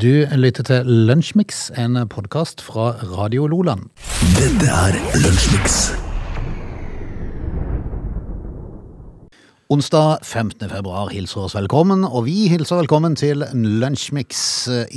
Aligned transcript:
Du 0.00 0.26
lytter 0.36 0.64
til 0.64 0.86
Lunsjmix, 1.08 1.66
en 1.78 1.98
podkast 2.08 2.62
fra 2.64 2.92
Radio 3.16 3.46
Loland. 3.50 3.90
Dette 4.38 4.70
er 4.70 4.96
Lunsjmix. 5.20 5.80
Onsdag 9.70 10.24
15. 10.26 10.64
februar 10.66 11.12
hilser 11.14 11.44
oss 11.44 11.52
velkommen, 11.54 12.00
og 12.02 12.24
vi 12.26 12.48
hilser 12.50 12.80
velkommen 12.80 13.14
til 13.14 13.44
Lunsjmix 13.54 14.40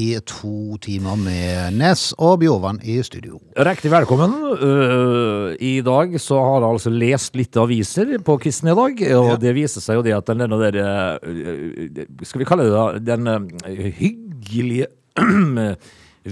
i 0.02 0.08
to 0.26 0.80
timer 0.82 1.20
med 1.22 1.76
Nes 1.78 2.08
og 2.18 2.40
Bjorvann 2.42 2.80
i 2.82 2.96
studio. 3.06 3.38
Riktig 3.54 3.92
velkommen. 3.94 4.34
Uh, 4.58 5.54
I 5.62 5.76
dag 5.86 6.16
så 6.18 6.40
har 6.42 6.64
jeg 6.66 6.72
altså 6.72 6.94
lest 6.96 7.38
litt 7.38 7.60
aviser 7.62 8.16
på 8.26 8.40
quizen 8.42 8.72
i 8.74 8.78
dag, 8.80 9.04
og 9.20 9.30
Ja. 9.36 9.38
det 9.46 9.54
viser 9.60 9.84
seg 9.86 10.00
jo 10.00 10.06
det 10.08 10.16
at 10.18 10.32
den 10.32 10.42
der 10.42 10.80
uh, 10.82 12.26
Skal 12.26 12.42
vi 12.42 12.50
kalle 12.50 12.66
det 12.66 12.74
da 12.74 12.88
den 13.14 13.30
uh, 13.30 14.02
hyggelige 14.44 14.88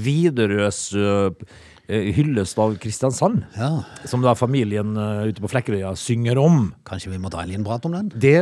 Widerøes 0.03 0.93
hyllest 1.89 2.57
av 2.61 2.75
Kristiansand, 2.81 3.43
Ja, 3.57 3.83
som 4.07 4.21
da 4.23 4.33
familien 4.37 4.93
uh, 4.97 5.25
ute 5.27 5.41
på 5.43 5.49
Flekkerøya 5.51 5.93
synger 5.99 6.37
om. 6.39 6.73
Kanskje 6.87 7.11
vi 7.11 7.17
må 7.21 7.29
ta 7.33 7.41
en 7.43 7.49
liten 7.51 7.65
prat 7.67 7.85
om 7.85 7.95
den? 7.97 8.11
Det, 8.13 8.35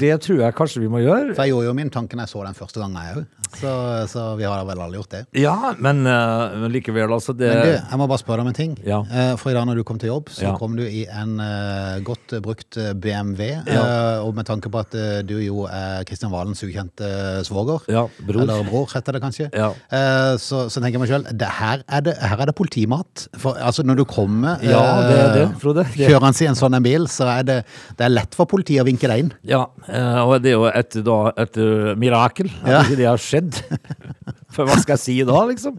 det 0.00 0.12
tror 0.22 0.42
jeg 0.44 0.54
kanskje 0.58 0.82
vi 0.84 0.90
må 0.92 1.00
gjøre. 1.02 1.34
For 1.34 1.44
jeg 1.46 1.54
gjorde 1.54 1.66
jo 1.70 1.74
min 1.78 1.90
tanken 1.94 2.22
jeg 2.22 2.30
så 2.30 2.44
den 2.46 2.54
første 2.58 2.80
gangen, 2.82 3.00
jeg 3.02 3.16
òg. 3.22 3.40
Så, 3.54 3.72
så 4.10 4.22
vi 4.38 4.46
har 4.48 4.64
vel 4.66 4.80
alle 4.82 4.98
gjort 4.98 5.12
det. 5.14 5.22
Ja, 5.38 5.74
men, 5.78 6.02
uh, 6.06 6.54
men 6.64 6.72
likevel, 6.74 7.12
altså 7.14 7.34
det, 7.36 7.50
Men 7.54 7.62
du, 7.66 7.72
jeg 7.78 8.00
må 8.00 8.08
bare 8.10 8.22
spørre 8.22 8.42
deg 8.42 8.46
om 8.48 8.52
en 8.52 8.58
ting. 8.58 8.76
Ja. 8.86 9.00
Eh, 9.10 9.32
For 9.40 9.52
i 9.52 9.56
dag 9.56 9.66
når 9.68 9.80
du 9.80 9.84
kom 9.86 9.98
til 10.02 10.10
jobb, 10.10 10.30
så 10.34 10.46
Ja. 10.48 10.54
kom 10.58 10.76
du 10.78 10.82
i 10.84 11.04
en 11.10 11.36
eh, 11.40 12.00
godt 12.06 12.34
eh, 12.36 12.42
brukt 12.44 12.76
eh, 12.80 12.92
BMW. 12.94 13.50
Eh, 13.64 14.18
og 14.24 14.34
med 14.36 14.46
tanke 14.48 14.70
på 14.72 14.80
at 14.82 14.94
eh, 14.98 15.20
du 15.26 15.36
jo 15.42 15.64
er 15.70 16.04
Kristian 16.08 16.32
Valens 16.34 16.62
ukjente 16.66 17.10
svoger. 17.46 17.86
Eller 17.88 18.64
bror, 18.68 18.88
heter 18.94 19.16
det 19.18 19.22
kanskje. 19.24 19.48
Eh, 19.54 20.34
så, 20.42 20.64
så 20.70 20.82
tenker 20.82 20.98
jeg 20.98 21.04
meg 21.04 21.12
sjøl, 21.12 21.26
her, 21.60 21.84
er 21.88 22.00
det- 22.06 22.16
her 22.20 22.40
er 22.42 22.50
det 22.50 22.56
politimat. 22.74 23.26
For 23.38 23.54
altså, 23.60 23.82
når 23.86 23.96
du 24.00 24.04
kommer 24.04 24.58
Ja, 24.62 24.80
det 25.02 25.34
det, 25.34 25.42
eh, 25.42 25.58
Frode. 25.60 25.84
Det- 25.84 26.08
kjørende 26.08 26.42
i 26.42 26.46
en 26.48 26.54
sånn 26.54 26.82
bil, 26.82 27.06
så 27.06 27.26
er 27.38 27.42
det, 27.44 27.64
det 27.96 28.04
er 28.04 28.08
lett 28.10 28.34
for 28.34 28.46
politiet 28.46 28.82
å 28.82 28.86
vinke 28.86 29.06
deg 29.08 29.18
inn. 29.24 29.32
Ja, 29.44 29.66
eh, 29.88 30.18
og 30.24 30.42
det 30.42 30.50
er 30.50 30.56
jo 30.58 30.64
et, 30.66 30.90
da, 31.04 31.32
et 31.36 31.56
uh, 31.56 31.94
mirakel 31.96 32.50
at 32.64 32.68
Ja. 32.68 32.82
ikke 32.82 32.96
det 32.96 33.06
har 33.06 33.16
skjedd. 33.18 33.62
For 34.54 34.64
hva 34.66 34.76
skal 34.78 34.94
jeg 34.94 35.00
si 35.02 35.14
da, 35.24 35.32
liksom? 35.48 35.78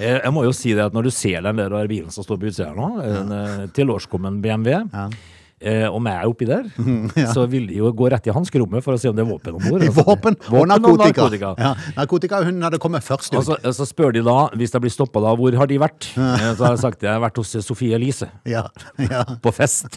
Eh, 0.00 0.20
Jeg 0.24 0.32
må 0.34 0.42
jo 0.42 0.50
si 0.52 0.72
det 0.74 0.82
at 0.82 0.92
når 0.92 1.04
du 1.04 1.10
ser 1.10 1.42
den 1.42 1.56
der 1.56 1.86
bilen 1.86 2.10
som 2.10 2.24
står 2.24 2.38
på 2.40 2.48
utsida 2.50 2.72
nå, 2.74 2.88
en 3.00 3.30
eh, 3.32 3.66
tilårskommen 3.68 4.40
BMW, 4.42 4.82
eh, 5.60 5.86
og 5.88 6.00
meg 6.04 6.26
oppi 6.28 6.46
der, 6.48 6.66
så 7.34 7.46
vil 7.50 7.66
de 7.70 7.78
jo 7.80 7.90
gå 7.96 8.10
rett 8.12 8.26
i 8.28 8.34
hanskerommet 8.34 8.84
for 8.84 8.96
å 8.96 9.00
se 9.00 9.08
om 9.10 9.16
det 9.16 9.24
er 9.24 9.30
våpen 9.30 9.56
om 9.58 9.64
bord. 9.70 9.84
Våpen 9.96 10.36
og 10.52 10.66
narkotika. 10.70 11.26
narkotika. 11.26 11.52
Ja, 11.60 11.72
narkotika 11.96 12.42
hun 12.46 12.60
hadde 12.66 12.80
kommet 12.82 13.04
først 13.06 13.32
ut. 13.34 13.38
Og 13.40 13.46
så, 13.48 13.58
så 13.76 13.86
spør 13.88 14.12
de 14.16 14.24
da, 14.26 14.36
hvis 14.56 14.74
de 14.74 14.80
blir 14.84 14.92
stoppa 14.94 15.22
da, 15.24 15.34
hvor 15.38 15.56
har 15.60 15.70
de 15.70 15.78
vært? 15.82 16.10
Ja. 16.36 16.52
Så 16.58 16.64
har 16.66 16.74
jeg 16.74 16.80
sagt 16.82 17.02
jeg 17.06 17.10
har 17.10 17.20
vært 17.22 17.38
hos 17.40 17.52
Sofie 17.64 17.96
Elise, 17.96 18.26
ja, 18.48 18.64
ja. 19.00 19.22
på 19.44 19.50
fest. 19.54 19.96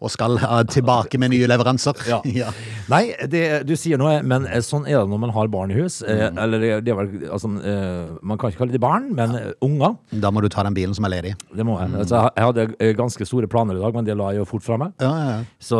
Og 0.00 0.10
skal 0.12 0.38
uh, 0.40 0.60
tilbake 0.68 1.18
med 1.20 1.32
nye 1.34 1.46
leveranser. 1.50 1.98
Ja. 2.08 2.20
Ja. 2.28 2.50
Nei, 2.90 3.02
det, 3.30 3.42
du 3.68 3.74
sier 3.78 4.00
noe, 4.00 4.18
men 4.26 4.46
eh, 4.48 4.62
sånn 4.64 4.86
er 4.88 5.00
det 5.02 5.10
når 5.12 5.20
man 5.26 5.32
har 5.36 5.50
barn 5.52 5.72
i 5.74 5.78
hus. 5.80 6.00
Eh, 6.04 6.16
Mm. 6.28 6.38
Eller 6.42 6.62
det, 6.84 6.92
var 6.96 7.06
er 7.06 7.08
vel, 7.12 7.28
altså, 7.32 7.48
eh, 7.64 8.08
man 8.26 8.38
kan 8.40 8.50
ikke 8.50 8.58
kalle 8.64 8.74
det 8.74 8.80
barn, 8.82 9.04
men 9.16 9.32
eh, 9.38 9.52
unger. 9.64 9.94
Da 10.20 10.32
må 10.34 10.42
du 10.44 10.48
ta 10.52 10.64
den 10.66 10.74
bilen 10.76 10.92
som 10.96 11.06
er 11.06 11.12
ledig. 11.14 11.30
Det 11.56 11.64
må 11.66 11.76
jeg. 11.78 11.92
Altså, 12.02 12.24
jeg- 12.34 12.44
hadde 12.48 12.64
eh, 12.82 12.90
ganske 12.98 13.26
store 13.28 13.48
planer 13.50 13.78
i 13.78 13.82
dag, 13.82 13.94
men 13.94 14.04
det 14.08 14.16
la 14.18 14.32
jeg 14.34 14.37
jo 14.40 14.46
fort 14.48 14.64
fra 14.64 14.78
meg. 14.80 14.94
Ja, 15.02 15.10
ja, 15.18 15.28
ja. 15.36 15.42
Så, 15.60 15.78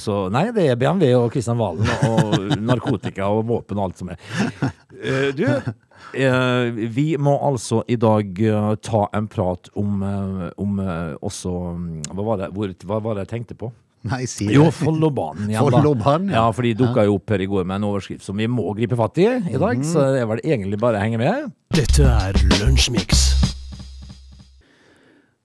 så 0.00 0.20
nei, 0.34 0.48
det 0.56 0.68
er 0.72 0.78
BMW 0.80 1.12
og 1.18 1.32
Kristian 1.34 1.58
Valen 1.60 1.88
og 2.08 2.56
narkotika 2.68 3.28
og 3.32 3.46
våpen 3.48 3.80
og 3.80 3.88
alt 3.88 4.00
som 4.02 4.12
er. 4.14 4.22
Eh, 4.98 5.28
Du, 5.36 5.44
eh, 5.46 6.78
vi 6.94 7.10
må 7.20 7.34
altså 7.44 7.82
i 7.86 7.98
dag 8.00 8.40
eh, 8.40 8.70
ta 8.82 9.04
en 9.14 9.28
prat 9.30 9.68
om, 9.78 10.00
om 10.56 10.80
også 11.20 11.52
mm, 11.76 11.90
hva 12.14 12.24
var, 12.32 12.40
det, 12.42 12.48
hvor, 12.56 12.72
hva 12.88 13.02
var 13.04 13.18
det 13.18 13.28
jeg 13.28 13.34
tenkte 13.36 13.58
på? 13.58 13.70
Nei, 14.08 14.22
si 14.30 14.46
det. 14.46 14.54
Jo, 14.54 14.68
Follobanen 14.72 15.50
igjen, 15.50 15.58
da. 15.58 15.80
Follobanen, 15.80 16.30
ja. 16.30 16.44
ja. 16.44 16.52
for 16.54 16.66
de 16.66 16.74
dukka 16.78 17.04
jo 17.08 17.18
opp 17.18 17.34
her 17.34 17.42
i 17.42 17.48
går 17.50 17.66
med 17.66 17.80
en 17.80 17.88
overskrift 17.90 18.24
som 18.24 18.38
vi 18.38 18.46
må 18.50 18.70
gripe 18.78 18.98
fatt 18.98 19.18
i 19.20 19.26
i 19.26 19.58
dag. 19.58 19.82
Så 19.84 20.06
det 20.14 20.22
er 20.22 20.30
vel 20.30 20.42
egentlig 20.44 20.78
bare 20.80 21.00
å 21.00 21.02
henge 21.02 21.20
med. 21.20 21.50
Dette 21.74 22.06
er 22.06 22.38
Lunsjmix. 22.60 23.27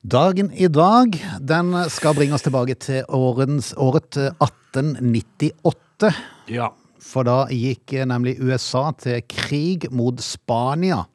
Dagen 0.04 0.52
i 0.52 0.68
dag, 0.68 1.16
den 1.40 1.70
skal 1.88 2.12
bringe 2.18 2.36
oss 2.36 2.44
tilbake 2.44 2.76
til 2.76 3.06
årens, 3.08 3.70
året 3.80 4.18
1898. 4.44 6.10
Ja. 6.52 6.68
For 7.00 7.24
da 7.24 7.48
gikk 7.48 7.94
eh, 7.96 8.04
nemlig 8.12 8.36
USA 8.44 8.90
til 9.00 9.24
krig 9.32 9.88
mot 9.96 10.20
Spania. 10.20 11.06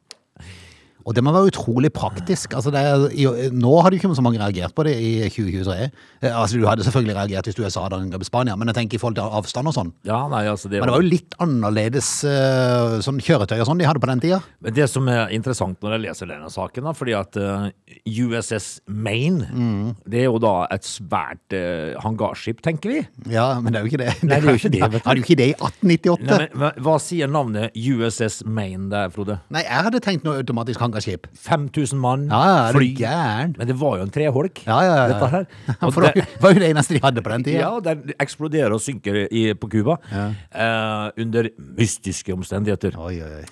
Og 1.07 1.15
det 1.15 1.23
må 1.23 1.31
være 1.31 1.49
utrolig 1.51 1.89
praktisk. 1.95 2.53
Altså 2.57 2.71
det 2.75 2.81
er, 2.83 3.05
i, 3.15 3.25
nå 3.55 3.71
hadde 3.81 3.95
jo 3.95 4.01
ikke 4.01 4.15
så 4.17 4.23
mange 4.25 4.39
reagert 4.41 4.75
på 4.75 4.83
det 4.85 4.95
i 4.99 5.11
2023. 5.29 5.89
Eh, 6.21 6.35
Altså 6.39 6.59
Du 6.59 6.65
hadde 6.67 6.83
selvfølgelig 6.83 7.15
reagert 7.15 7.47
hvis 7.49 7.57
USA 7.59 7.85
hadde 7.85 7.97
angrepet 8.03 8.27
Spania, 8.27 8.55
men 8.59 8.67
jeg 8.69 8.75
tenker 8.81 8.99
i 8.99 9.01
forhold 9.01 9.15
til 9.19 9.23
avstand 9.39 9.71
og 9.71 9.75
sånn. 9.75 9.93
ja, 10.05 10.19
nei, 10.31 10.43
altså 10.51 10.69
det, 10.69 10.81
Men 10.81 10.89
det 10.89 10.95
var 10.97 11.01
jo 11.03 11.09
litt 11.13 11.37
annerledes 11.39 12.09
eh, 12.27 12.97
sånn 13.05 13.19
kjøretøy 13.23 13.57
og 13.61 13.67
sånn 13.69 13.79
de 13.79 13.87
hadde 13.87 14.01
på 14.03 14.09
den 14.11 14.19
tida. 14.23 14.41
Men 14.61 14.75
det 14.75 14.89
som 14.91 15.07
er 15.11 15.31
interessant 15.35 15.79
når 15.81 15.95
jeg 15.95 16.03
leser 16.07 16.29
denne 16.33 16.49
saken, 16.51 16.83
da, 16.89 16.93
fordi 16.97 17.15
at 17.17 17.39
uh, 17.39 17.69
USS 18.05 18.81
Maine, 18.87 19.47
Mm. 19.49 19.95
det 20.09 20.19
er 20.21 20.27
jo 20.27 20.37
da 20.41 20.67
et 20.71 20.83
svært 20.85 21.55
uh, 21.55 21.95
hangarskip, 22.03 22.61
tenker 22.65 22.91
vi. 22.93 22.99
Ja, 23.31 23.59
men 23.59 23.73
det 23.73 23.79
er 23.79 23.85
jo 23.87 23.91
ikke 23.93 24.01
det. 24.03 24.13
Nei, 24.27 24.39
det 24.39 24.49
er 24.49 24.55
jo 24.55 24.59
ikke 24.59 24.73
det, 24.75 24.81
vet 24.93 25.03
du. 25.03 25.07
Hadde 25.09 25.21
jo 25.21 25.25
ikke 25.27 25.39
det 25.39 25.47
i 25.49 25.55
1898. 25.55 26.29
Nei, 26.29 26.47
men, 26.59 26.79
hva 26.85 26.95
sier 27.01 27.31
navnet 27.31 27.75
USS 27.79 28.41
Maine 28.45 28.89
der, 28.91 29.09
Frode? 29.13 29.39
Nei, 29.53 29.63
jeg 29.65 29.87
hadde 29.89 30.01
tenkt 30.05 30.27
noe 30.27 30.37
automatisk 30.41 30.79
hangarskip. 30.79 30.88
5000 30.93 31.99
mann, 31.99 32.27
Ja, 32.31 32.41
ja, 32.67 32.71
fly. 32.75 32.89
gæren? 32.97 33.55
Men 33.57 33.67
det 33.67 33.75
var 33.79 33.97
jo 33.97 34.03
en 34.07 34.09
treholk, 34.13 34.63
Ja, 34.65 34.79
ja, 34.83 34.95
ja. 34.95 35.07
dette 35.13 35.29
her. 35.33 35.45
Og 35.85 35.93
For 35.93 36.01
det 36.07 36.25
var 36.41 36.53
jo 36.53 36.59
det 36.59 36.69
eneste 36.69 36.93
de 36.97 37.01
hadde 37.03 37.21
på 37.25 37.29
den 37.33 37.43
tida. 37.43 37.59
Ja, 37.59 37.79
den 37.79 38.13
eksploderer 38.19 38.71
og 38.73 38.81
synker 38.81 39.27
i, 39.31 39.53
på 39.53 39.69
Cuba 39.69 39.97
eh, 40.11 41.09
under 41.23 41.49
mystiske 41.77 42.33
omstendigheter. 42.33 42.97
Oi, 42.99 43.21
oi, 43.21 43.43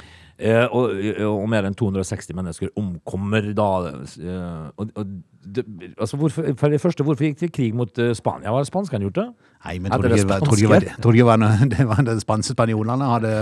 og, 0.69 0.91
og 1.25 1.47
mer 1.49 1.65
enn 1.65 1.75
260 1.77 2.35
mennesker 2.37 2.69
omkommer 2.77 3.49
da. 3.57 3.69
Eh, 4.21 4.67
og, 4.77 4.91
og, 4.93 5.15
det, 5.47 5.63
altså 5.97 6.19
hvorfor, 6.19 6.45
for 6.59 6.73
det 6.73 6.81
første, 6.81 7.05
hvorfor 7.07 7.25
gikk 7.25 7.39
de 7.39 7.49
krig 7.49 7.75
mot 7.75 7.99
eh, 8.03 8.13
Spania? 8.17 8.51
Var 8.53 8.65
det 8.65 8.69
spanskene 8.69 9.07
gjort 9.07 9.17
det? 9.17 9.27
Nei, 9.65 9.77
men 9.81 9.91
tror 9.91 10.05
du 10.05 10.13
ikke, 10.13 10.23
det, 11.73 11.87
var 11.89 12.05
det 12.05 12.17
spanske 12.25 12.53
spanjolene 12.53 13.11
hadde, 13.15 13.33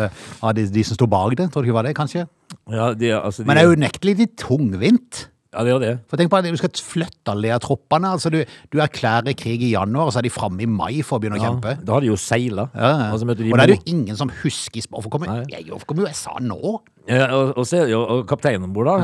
hadde 0.42 0.68
de 0.72 0.84
som 0.88 1.00
sto 1.00 1.10
bak 1.12 1.36
det? 1.36 1.50
Tror 1.52 1.66
du 1.66 1.70
ikke 1.70 1.80
var 1.82 1.90
det, 1.90 1.96
kanskje? 1.98 2.28
Ja, 2.72 2.94
de, 2.96 3.12
altså, 3.18 3.44
de, 3.44 3.50
Men 3.50 3.60
det 3.60 3.66
er 3.66 3.76
unektelig 3.76 4.18
litt 4.22 4.38
tungvint. 4.40 5.26
Ja, 5.56 5.64
det 5.64 5.72
gjør 5.74 5.84
det. 5.86 5.92
For 6.12 6.20
tenk 6.20 6.30
på 6.34 6.38
at 6.42 6.48
Du 6.52 6.58
skal 6.60 6.70
flytte 6.84 7.32
alle 7.32 7.54
de 7.54 7.60
troppene. 7.64 8.12
altså 8.16 8.30
Du, 8.34 8.42
du 8.72 8.80
erklærer 8.84 9.34
krig 9.40 9.64
i 9.64 9.72
januar, 9.72 10.10
og 10.10 10.14
så 10.14 10.20
er 10.20 10.28
de 10.28 10.34
framme 10.34 10.62
i 10.62 10.68
mai 10.70 11.00
for 11.02 11.18
å 11.18 11.24
begynne 11.24 11.40
å 11.40 11.46
kjempe. 11.46 11.78
da 11.86 11.96
har 11.96 12.04
de 12.04 12.12
jo 12.12 12.18
seila. 12.20 12.68
Ja, 12.76 12.92
ja. 12.92 13.08
Og 13.16 13.24
Og 13.24 13.58
da 13.58 13.64
er 13.64 13.72
det 13.72 13.80
jo 13.80 13.94
ingen 13.96 14.16
som 14.20 14.30
husker 14.44 14.84
Hvorfor 14.92 15.10
kommer, 15.10 15.46
kommer 15.88 16.10
USA 16.10 16.36
nå? 16.44 16.60
Ja, 17.08 17.28
og, 17.38 17.52
og, 17.58 17.66
se, 17.70 17.80
og 17.96 18.24
kapteinen 18.28 18.64
om 18.66 18.72
bord, 18.74 18.88
da, 18.90 18.96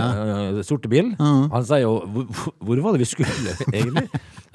eh, 0.57 0.61
sorte 0.66 0.90
bil, 0.90 1.11
han 1.19 1.66
sier 1.67 1.84
jo 1.84 2.00
hvor, 2.09 2.53
hvor 2.66 2.79
var 2.81 2.95
det 2.97 3.03
vi 3.03 3.09
skulle, 3.11 3.53
egentlig? 3.78 4.07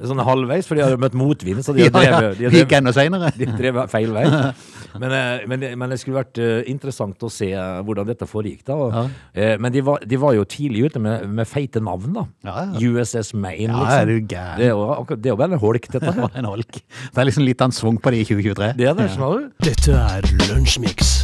Sånn 0.02 0.18
halvveis, 0.26 0.66
for 0.66 0.74
de 0.76 0.82
har 0.82 0.90
jo 0.92 0.98
møtt 1.00 1.14
motvind, 1.16 1.62
så 1.64 1.72
de 1.76 1.86
Ja, 1.86 1.92
har 1.94 2.02
ja, 2.04 2.16
drevet, 2.18 2.38
de 2.38 2.44
har 2.44 2.50
drevet, 2.50 3.38
de 3.38 3.46
har 3.46 3.60
drevet 3.62 3.92
feil 3.94 4.10
vei. 4.12 4.24
Men, 5.02 5.12
eh, 5.12 5.46
men, 5.46 5.60
det- 5.60 5.72
men 5.78 5.90
det 5.92 5.98
skulle 6.00 6.18
vært 6.22 6.38
eh, 6.42 6.62
interessant 6.72 7.18
å 7.26 7.30
se 7.30 7.50
eh, 7.52 7.82
hvordan 7.86 8.06
dette 8.08 8.26
foregikk. 8.28 8.64
da. 8.68 8.74
Og, 8.74 9.10
eh, 9.34 9.56
Men 9.58 9.72
de 9.72 9.80
var, 9.86 9.98
de 10.06 10.16
var 10.16 10.34
jo 10.34 10.44
tidlig 10.44 10.86
ute 10.90 11.00
med, 11.02 11.28
med 11.28 11.46
feite 11.48 11.80
navn, 11.82 12.12
da. 12.16 12.26
Ja, 12.44 12.56
ja. 12.72 12.90
USS 12.90 13.34
Maine, 13.34 13.70
Ja, 13.72 13.82
liksom. 13.82 14.00
er 14.00 14.06
du 14.06 14.16
gæren. 14.20 14.56
Det 14.58 14.66
er 14.66 14.74
jo, 14.74 15.04
det 15.16 15.26
er 15.26 15.34
jo 15.34 15.40
bare 15.42 15.52
en 15.52 15.64
holk, 15.66 15.88
dette 15.92 16.12
her. 16.12 16.28
En 16.42 16.44
holk. 16.52 16.72
Det 16.80 17.18
er 17.22 17.28
liksom 17.30 17.44
litt 17.46 17.60
av 17.60 17.70
en 17.70 17.76
svung 17.76 17.98
på 18.00 18.10
det 18.14 18.24
i 18.24 18.28
2023. 18.28 18.72
Det 18.76 18.86
er 18.90 18.94
det, 18.98 19.10
skjønner 19.14 19.46
du? 19.46 19.50
Dette 19.70 19.96
er 19.96 20.32
Lunsjmix. 20.50 21.14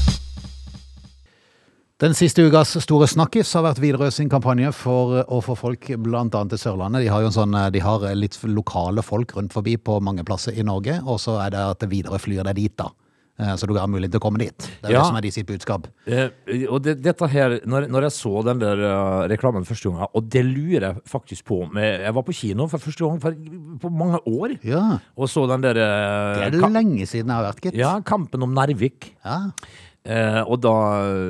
Den 2.03 2.17
siste 2.19 2.43
ukas 2.43 2.73
store 2.83 3.07
snakkis 3.07 3.53
har 3.55 3.63
vært 3.63 3.79
Widerøe 3.79 4.11
sin 4.11 4.27
kampanje 4.33 4.73
for 4.75 5.21
å 5.23 5.37
få 5.45 5.55
folk 5.55 5.87
bl.a. 6.03 6.23
til 6.51 6.59
Sørlandet. 6.59 7.05
De 7.05 7.11
har 7.13 7.23
jo 7.23 7.29
en 7.31 7.37
sånn, 7.37 7.55
de 7.71 7.83
har 7.85 8.07
litt 8.19 8.35
lokale 8.51 9.05
folk 9.07 9.37
rundt 9.37 9.55
forbi 9.55 9.77
på 9.79 10.01
mange 10.03 10.25
plasser 10.27 10.57
i 10.59 10.65
Norge, 10.67 10.97
og 11.07 11.21
så 11.23 11.37
er 11.45 11.55
det 11.55 11.61
at 11.63 11.87
Widerøe 11.87 12.19
flyr 12.19 12.43
deg 12.49 12.59
dit, 12.59 12.75
da. 12.81 12.89
Eh, 13.43 13.55
Så 13.59 13.67
du 13.67 13.75
har 13.75 13.89
mulighet 13.91 14.13
til 14.15 14.21
å 14.21 14.25
komme 14.25 14.39
dit. 14.39 14.57
Det 14.81 14.89
er 14.89 14.93
Ja. 14.95 15.01
det 15.03 15.07
som 15.11 15.17
er 15.19 15.25
de 15.27 15.31
sitt 15.35 15.47
budskap. 15.49 15.89
Eh, 16.07 16.31
og 16.71 16.83
det, 16.87 16.97
dette 17.03 17.29
her, 17.29 17.59
når, 17.67 17.89
når 17.91 18.07
jeg 18.09 18.15
så 18.17 18.45
den 18.47 18.59
der 18.63 18.79
uh, 18.87 19.27
reklamen 19.29 19.67
første 19.67 19.91
gang, 19.91 20.07
og 20.15 20.29
det 20.31 20.45
lurer 20.47 20.87
jeg 20.89 21.03
faktisk 21.11 21.45
på 21.51 21.61
med, 21.73 22.01
Jeg 22.07 22.15
var 22.15 22.23
på 22.23 22.35
kino 22.35 22.69
for 22.71 22.79
første 22.79 23.05
gang 23.07 23.21
for, 23.21 23.35
på 23.83 23.91
mange 23.91 24.21
år, 24.31 24.57
Ja, 24.65 24.99
og 25.17 25.29
så 25.29 25.47
den 25.51 25.61
der 25.67 25.77
uh, 25.83 26.39
det 26.39 26.47
er 26.49 26.57
det 26.57 26.73
lenge 26.73 27.07
siden 27.07 27.27
jeg 27.33 27.37
har 27.37 27.49
vært, 27.53 27.61
gitt. 27.67 27.75
Ja, 27.75 28.01
Kampen 28.01 28.43
om 28.43 28.55
Nervik. 28.55 29.13
Ja. 29.25 29.51
Eh, 30.05 30.43
og 30.43 30.59
da, 30.65 30.73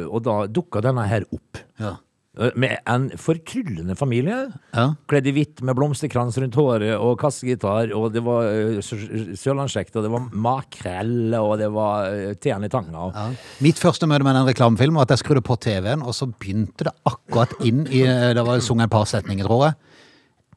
og 0.08 0.22
da 0.24 0.46
dukka 0.48 0.80
denne 0.80 1.04
her 1.06 1.26
opp. 1.32 1.58
Ja. 1.80 1.96
Eh, 2.38 2.52
med 2.58 2.78
en 2.88 3.08
fortryllende 3.20 3.96
familie. 3.98 4.38
Ja. 4.72 4.86
Kledd 5.10 5.28
i 5.30 5.34
hvitt 5.36 5.62
med 5.64 5.76
blomsterkrans 5.78 6.38
rundt 6.42 6.58
håret 6.58 6.94
og 6.96 7.16
kassegitar, 7.20 7.92
og 7.96 8.12
det 8.14 8.24
var 8.24 8.48
uh, 8.48 8.78
og 8.78 10.02
det 10.02 10.12
var 10.14 10.28
makrell, 10.32 11.34
og 11.38 11.56
det 11.60 11.70
var 11.74 12.12
uh, 12.12 12.32
teen 12.40 12.64
i 12.64 12.72
tanga. 12.72 13.08
Ja. 13.14 13.26
Mitt 13.64 13.80
første 13.82 14.08
møte 14.10 14.26
med 14.26 14.38
den 14.38 14.48
reklamefilmen 14.48 15.00
var 15.00 15.08
at 15.08 15.16
jeg 15.16 15.24
skrudde 15.24 15.44
på 15.46 15.58
TV-en, 15.60 16.04
og 16.06 16.16
så 16.16 16.30
begynte 16.30 16.88
det 16.88 16.96
akkurat 17.08 17.52
inn 17.64 17.86
i 17.88 18.02
Det 18.02 18.44
var 18.46 18.60
sunget 18.60 18.88
et 18.88 18.94
par 18.94 19.08
setninger, 19.08 19.46
tror 19.48 19.68
jeg. 19.70 19.76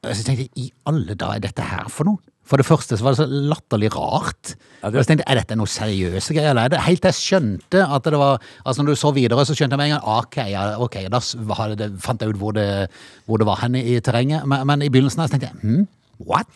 Så 0.06 0.22
tenkte 0.26 0.46
jeg, 0.46 0.52
i 0.56 0.70
alle 0.86 1.14
dager, 1.14 1.40
er 1.40 1.46
dette 1.48 1.64
her 1.66 1.88
for 1.90 2.08
noe? 2.08 2.22
For 2.46 2.56
det 2.62 2.66
første 2.68 2.94
så 2.96 3.02
var 3.02 3.14
det 3.16 3.18
så 3.24 3.26
latterlig 3.26 3.88
rart. 3.96 4.54
Ja, 4.82 4.90
det- 4.90 5.00
Jeg 5.00 5.06
tenkte 5.08 5.24
er 5.26 5.34
dette 5.40 5.56
noe 5.58 5.66
seriøse 5.66 6.34
greier? 6.34 6.50
Eller 6.50 6.62
er 6.64 6.68
det 6.68 6.80
helt 6.86 7.00
til 7.02 7.10
jeg 7.10 7.18
skjønte 7.18 7.82
at 7.82 8.04
det 8.04 8.12
var 8.20 8.38
Altså 8.64 8.82
når 8.82 8.86
du 8.86 8.94
så 8.96 9.10
videre, 9.12 9.44
så 9.46 9.54
skjønte 9.56 9.74
jeg 9.74 9.78
med 9.78 9.90
en 9.90 10.00
gang 10.00 10.06
ok, 10.22 10.36
ja, 10.50 10.78
ok, 10.78 10.96
da 11.10 11.18
fant 11.18 12.20
jeg 12.22 12.28
ut 12.30 12.36
hvor 12.38 12.52
det, 12.54 12.88
hvor 13.26 13.38
det 13.38 13.46
var 13.46 13.56
henne 13.62 13.82
i 13.82 13.98
terrenget. 14.00 14.46
Men, 14.46 14.66
men 14.66 14.82
i 14.82 14.88
begynnelsen 14.88 15.20
her 15.20 15.26
så 15.26 15.34
tenkte 15.34 15.50
jeg 15.50 15.60
hm, 15.62 15.88
what? 16.20 16.46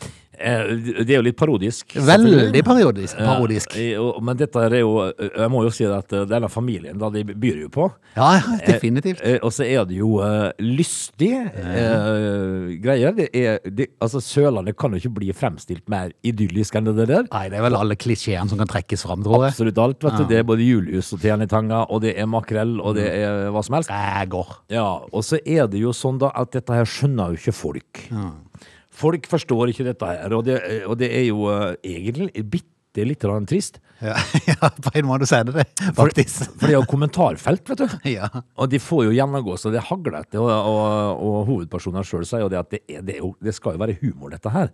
Eh, 0.40 0.72
det 1.04 1.08
er 1.08 1.18
jo 1.18 1.26
litt 1.28 1.38
parodisk. 1.38 1.96
Veldig 1.96 2.64
parodisk. 2.66 3.16
parodisk. 3.18 3.76
Eh, 3.76 4.20
men 4.22 4.40
dette 4.40 4.64
er 4.66 4.78
jo 4.80 4.96
eh, 5.08 5.30
Jeg 5.36 5.50
må 5.52 5.64
jo 5.66 5.72
si 5.74 5.86
at 5.86 6.10
denne 6.30 6.50
familien, 6.52 6.98
da, 7.00 7.10
de 7.12 7.24
byr 7.24 7.64
jo 7.66 7.70
på. 7.72 7.90
Ja, 8.16 8.32
ja, 8.40 8.58
definitivt. 8.66 9.22
Og 9.44 9.52
så 9.54 9.66
er 9.68 9.84
det 9.88 10.00
jo 10.00 10.16
lystige 10.58 10.90
lystig 10.90 11.32
eh, 11.36 12.80
greier. 12.82 13.14
Det 13.16 13.28
er, 13.36 13.58
det, 13.64 13.88
altså 14.02 14.20
Sørlandet 14.20 14.76
kan 14.78 14.92
jo 14.92 15.00
ikke 15.00 15.12
bli 15.20 15.32
fremstilt 15.36 15.86
mer 15.90 16.12
idyllisk 16.26 16.76
enn 16.78 16.88
det 16.90 17.08
der. 17.10 17.26
Nei, 17.30 17.46
det 17.52 17.58
er 17.58 17.66
vel 17.66 17.78
alle 17.78 17.96
klisjeene 18.00 18.50
som 18.50 18.60
kan 18.60 18.70
trekkes 18.70 19.04
fram, 19.06 19.24
tror 19.26 19.46
jeg. 19.46 19.54
Absolutt 19.54 19.80
alt. 19.82 20.04
vet 20.04 20.18
du. 20.18 20.26
Det 20.30 20.40
er 20.40 20.46
både 20.48 20.66
julehus 20.66 21.12
og 21.16 21.22
Tian 21.22 21.46
og 21.80 21.98
det 22.04 22.14
er 22.18 22.28
makrell, 22.30 22.78
og 22.80 22.96
det 22.98 23.08
er 23.20 23.50
hva 23.54 23.62
som 23.64 23.78
helst. 23.78 23.90
Ræger. 23.90 24.54
Ja, 24.72 25.00
Og 25.12 25.24
så 25.26 25.40
er 25.44 25.66
det 25.70 25.80
jo 25.80 25.92
sånn 25.96 26.20
da 26.20 26.32
at 26.34 26.52
dette 26.54 26.74
her 26.74 26.88
skjønner 26.88 27.34
jo 27.34 27.40
ikke 27.40 27.56
folk. 27.56 28.04
Folk 29.00 29.30
forstår 29.30 29.72
ikke 29.72 29.86
dette 29.86 30.10
her, 30.10 30.36
og 30.36 30.44
det, 30.46 30.60
og 30.86 30.98
det 31.00 31.08
er 31.16 31.24
jo 31.30 31.46
uh, 31.48 31.72
egentlig 31.80 32.30
bitte 32.52 33.06
litt 33.06 33.24
trist. 33.48 33.78
Ja, 34.00 34.16
ja, 34.48 34.70
på 34.82 34.92
en 34.96 35.06
måte 35.08 35.28
sier 35.28 35.44
er 35.44 35.50
det 35.50 35.60
det, 35.60 35.92
faktisk. 35.96 36.46
For 36.56 36.66
det 36.66 36.74
er 36.74 36.78
jo 36.78 36.88
kommentarfelt, 36.88 37.68
vet 37.68 37.82
du. 37.82 37.96
Ja. 38.16 38.28
Og 38.56 38.70
de 38.72 38.80
får 38.82 39.06
jo 39.06 39.14
gjennomgå 39.14 39.56
så 39.60 39.72
det 39.72 39.84
hagler 39.88 40.20
etter, 40.22 40.40
og, 40.40 40.50
og, 40.50 41.20
og 41.20 41.38
hovedpersonen 41.50 42.06
sjøl 42.06 42.26
sier 42.28 42.44
jo 42.44 42.52
det 42.52 42.60
at 42.60 42.70
det, 42.72 42.82
er, 42.88 43.04
det, 43.04 43.18
er 43.18 43.24
jo, 43.24 43.34
det 43.40 43.54
skal 43.56 43.76
jo 43.76 43.82
være 43.84 43.98
humor, 44.00 44.32
dette 44.32 44.52
her. 44.52 44.72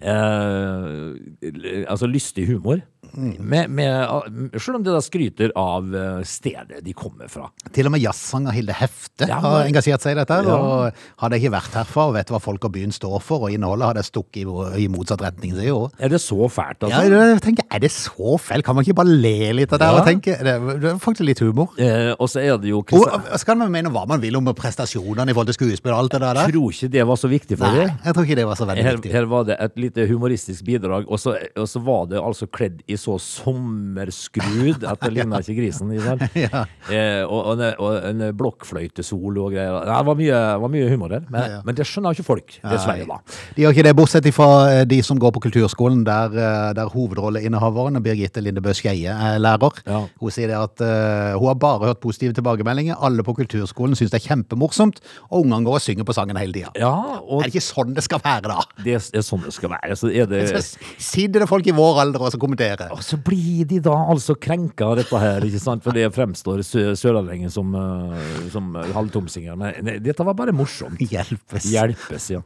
Eh, 0.00 1.84
altså 1.90 2.08
lystig 2.08 2.46
humor. 2.52 2.80
Med, 3.16 3.70
med, 3.72 4.52
selv 4.60 4.76
om 4.76 4.82
det 4.84 4.92
da 4.94 5.00
skryter 5.02 5.50
av 5.58 5.86
eh, 5.96 6.18
stedet 6.28 6.82
de 6.84 6.92
kommer 6.94 7.30
fra. 7.32 7.46
Til 7.74 7.88
og 7.88 7.94
med 7.94 8.02
jazzsanger 8.04 8.52
Hilde 8.54 8.74
Hefte 8.76 9.26
Ja, 9.26 9.38
har 9.42 9.64
engasjert 9.66 10.04
seg 10.04 10.12
i 10.14 10.18
dette. 10.20 10.36
Ja. 10.46 10.54
Og 10.60 11.00
hadde 11.24 11.38
ikke 11.40 11.50
vært 11.56 11.74
herfra 11.80 12.04
og 12.10 12.14
vet 12.18 12.30
hva 12.30 12.38
folk 12.44 12.66
og 12.68 12.74
byen 12.76 12.92
står 12.94 13.16
for, 13.24 13.46
og 13.48 13.54
innholdet, 13.56 13.88
hadde 13.90 14.04
stukket 14.06 14.42
i, 14.44 14.84
i 14.84 14.86
motsatt 14.92 15.24
retning. 15.24 15.54
Så 15.56 15.64
jo. 15.66 15.78
Er 15.98 16.12
det 16.12 16.20
så 16.22 16.46
fælt, 16.52 16.84
Ja, 16.86 17.00
altså? 17.00 17.22
jeg 17.32 17.42
tenker, 17.48 17.66
Er 17.72 17.82
det 17.86 17.90
så 17.94 18.36
fælt? 18.38 18.64
Kan 18.68 18.76
man 18.78 18.84
ikke 18.86 18.98
bare 19.00 19.16
le 19.16 19.34
litt 19.58 19.72
av 19.74 19.80
det? 19.82 19.88
Ja. 19.90 19.98
og 20.04 20.06
tenke, 20.12 20.36
det, 20.44 20.54
er- 20.60 20.78
det 20.84 20.92
er 20.92 21.00
faktisk 21.02 21.26
litt 21.26 21.42
humor. 21.42 21.72
Eh, 21.80 22.12
og 22.14 22.28
så 22.30 22.44
er 22.44 22.60
det 22.62 22.70
jo 22.70 22.84
Og, 22.84 23.08
så 23.40 23.48
kan 23.48 23.58
man 23.64 23.72
mene 23.74 23.90
hva 23.90 24.04
man 24.06 24.20
vil 24.22 24.36
om 24.38 24.52
prestasjonene 24.54 25.32
i 25.32 25.34
forhold 25.34 25.50
til 25.54 25.58
skuespill 25.58 25.96
og 25.96 26.04
alt 26.04 26.14
det 26.18 26.22
der. 26.28 26.42
Jeg 26.44 26.54
tror 26.54 26.70
ikke 26.76 26.92
det 26.94 27.08
var 27.10 27.16
så 27.24 27.32
viktig 27.32 27.58
for 27.58 27.66
Nei, 27.74 27.88
dem. 27.88 27.98
jeg 28.04 28.14
tror 28.14 28.28
ikke 28.28 28.38
det 28.42 28.46
var 28.52 28.60
så 28.60 28.68
veldig 28.70 28.84
Her, 28.86 29.00
viktig. 29.00 29.12
her 29.16 29.28
var 29.34 29.48
det 29.50 29.58
et 29.66 29.82
lite 29.88 30.06
humoristisk 30.12 30.64
bidrag, 30.68 31.08
og 31.10 31.18
så, 31.18 31.34
og 31.56 31.66
så 31.70 31.82
var 31.90 32.06
det 32.12 32.20
altså 32.20 32.46
kledd 32.46 32.80
i 32.90 32.96
så 33.00 33.16
sommerskrud 33.22 34.84
at 34.88 35.00
det 35.04 35.12
ligna 35.14 35.40
ikke 35.42 35.56
grisen. 35.60 35.90
Ja. 36.40 36.64
eh, 36.90 37.22
og, 37.26 37.50
og, 37.50 37.60
en, 37.60 37.74
og 37.82 37.96
en 38.10 38.22
blokkfløytesolo 38.38 39.46
og 39.48 39.54
greier. 39.54 39.84
Det 39.86 39.96
var 40.06 40.16
mye, 40.18 40.38
var 40.62 40.70
mye 40.72 40.88
humor 40.90 41.12
der, 41.12 41.24
men, 41.30 41.46
Ja, 41.50 41.58
men 41.66 41.76
det 41.76 41.86
skjønner 41.88 42.14
ikke 42.16 42.24
folk, 42.26 42.54
dessverre. 42.62 43.06
da. 43.08 43.18
De 43.56 43.64
gjør 43.64 43.74
ikke 43.74 43.84
det, 43.88 43.94
bortsett 43.98 44.28
fra 44.34 44.48
eh, 44.70 44.82
de 44.88 45.00
som 45.06 45.18
går 45.20 45.34
på 45.36 45.42
kulturskolen, 45.48 46.02
der, 46.06 46.34
eh, 46.38 46.70
der 46.78 46.90
hovedrolleinnehaveren, 46.92 48.00
Birgitte 48.04 48.42
Lindebø 48.44 48.72
Skeie, 48.76 49.12
er 49.12 49.38
lærer. 49.42 49.80
Ja. 49.86 50.02
Hun 50.20 50.32
sier 50.34 50.52
at 50.56 50.80
uh, 50.80 51.36
hun 51.38 51.48
har 51.50 51.58
bare 51.60 51.90
hørt 51.90 52.00
positive 52.02 52.32
tilbakemeldinger. 52.36 52.96
Alle 53.04 53.24
på 53.26 53.34
kulturskolen 53.36 53.96
syns 53.98 54.12
det 54.14 54.20
er 54.22 54.28
kjempemorsomt, 54.30 55.00
og 55.28 55.42
ungene 55.44 55.66
går 55.66 55.78
og 55.80 55.84
synger 55.84 56.06
på 56.08 56.14
sangen 56.16 56.38
hele 56.40 56.54
tida. 56.56 56.70
Ja, 56.80 56.92
og 57.20 57.42
Er 57.42 57.48
det 57.50 57.54
ikke 57.54 57.66
sånn 57.66 57.92
det 57.96 58.04
skal 58.06 58.22
være, 58.24 58.48
da? 58.54 58.64
det 58.84 58.96
er 58.96 59.24
sånn 59.26 59.44
det 59.44 59.52
skal 59.56 59.74
være. 59.74 59.96
Så 59.98 60.08
det 60.10 60.40
Så 60.50 60.62
sitter 61.02 61.44
det 61.44 61.50
folk 61.50 61.66
i 61.68 61.74
vår 61.76 62.00
alder 62.06 62.24
og 62.26 62.32
så 62.32 62.40
kommenterer. 62.80 62.96
Og 62.96 63.02
så 63.04 63.16
blir 63.24 63.66
de 63.68 63.80
da 63.84 63.94
altså 64.10 64.34
krenka 64.40 64.86
av 64.90 64.96
dette 64.96 65.18
her, 65.20 65.40
ikke 65.46 65.60
sant? 65.60 65.82
For 65.84 65.92
det 65.92 66.08
fremstår 66.14 66.62
sø- 66.64 66.94
sørlendinger 66.96 67.50
som, 67.52 67.74
uh, 67.74 68.16
som 68.50 68.72
halvtomsinger. 68.94 69.56
Men 69.56 69.74
ne- 69.84 69.98
dette 70.02 70.24
var 70.24 70.34
bare 70.34 70.52
morsomt. 70.52 70.98
Hjelpes. 71.00 71.64
Hjelpes, 71.70 72.30
ja. 72.30 72.40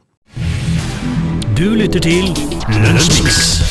Du 1.55 1.69
lytter 1.75 1.99
til 2.03 2.27
Lønnsmiks. 2.67 3.61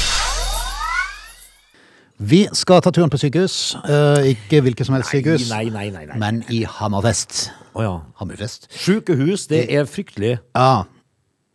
Vi 2.24 2.44
skal 2.54 2.80
ta 2.80 2.90
turen 2.94 3.10
på 3.10 3.18
sykehus. 3.20 3.74
Uh, 3.84 4.22
ikke 4.30 4.60
hvilket 4.64 4.86
som 4.86 4.94
helst 4.96 5.10
sykehus, 5.10 5.48
Nei, 5.50 5.64
nei, 5.74 5.88
nei. 5.90 6.04
nei. 6.06 6.16
men 6.22 6.42
i 6.48 6.62
Hammerfest. 6.64 7.50
Oh, 7.74 7.82
ja. 7.82 7.96
Hammerfest. 8.20 8.68
Sykehus, 8.70 9.48
det 9.50 9.64
er 9.74 9.84
fryktelig. 9.90 10.36
Ja. 10.54 10.84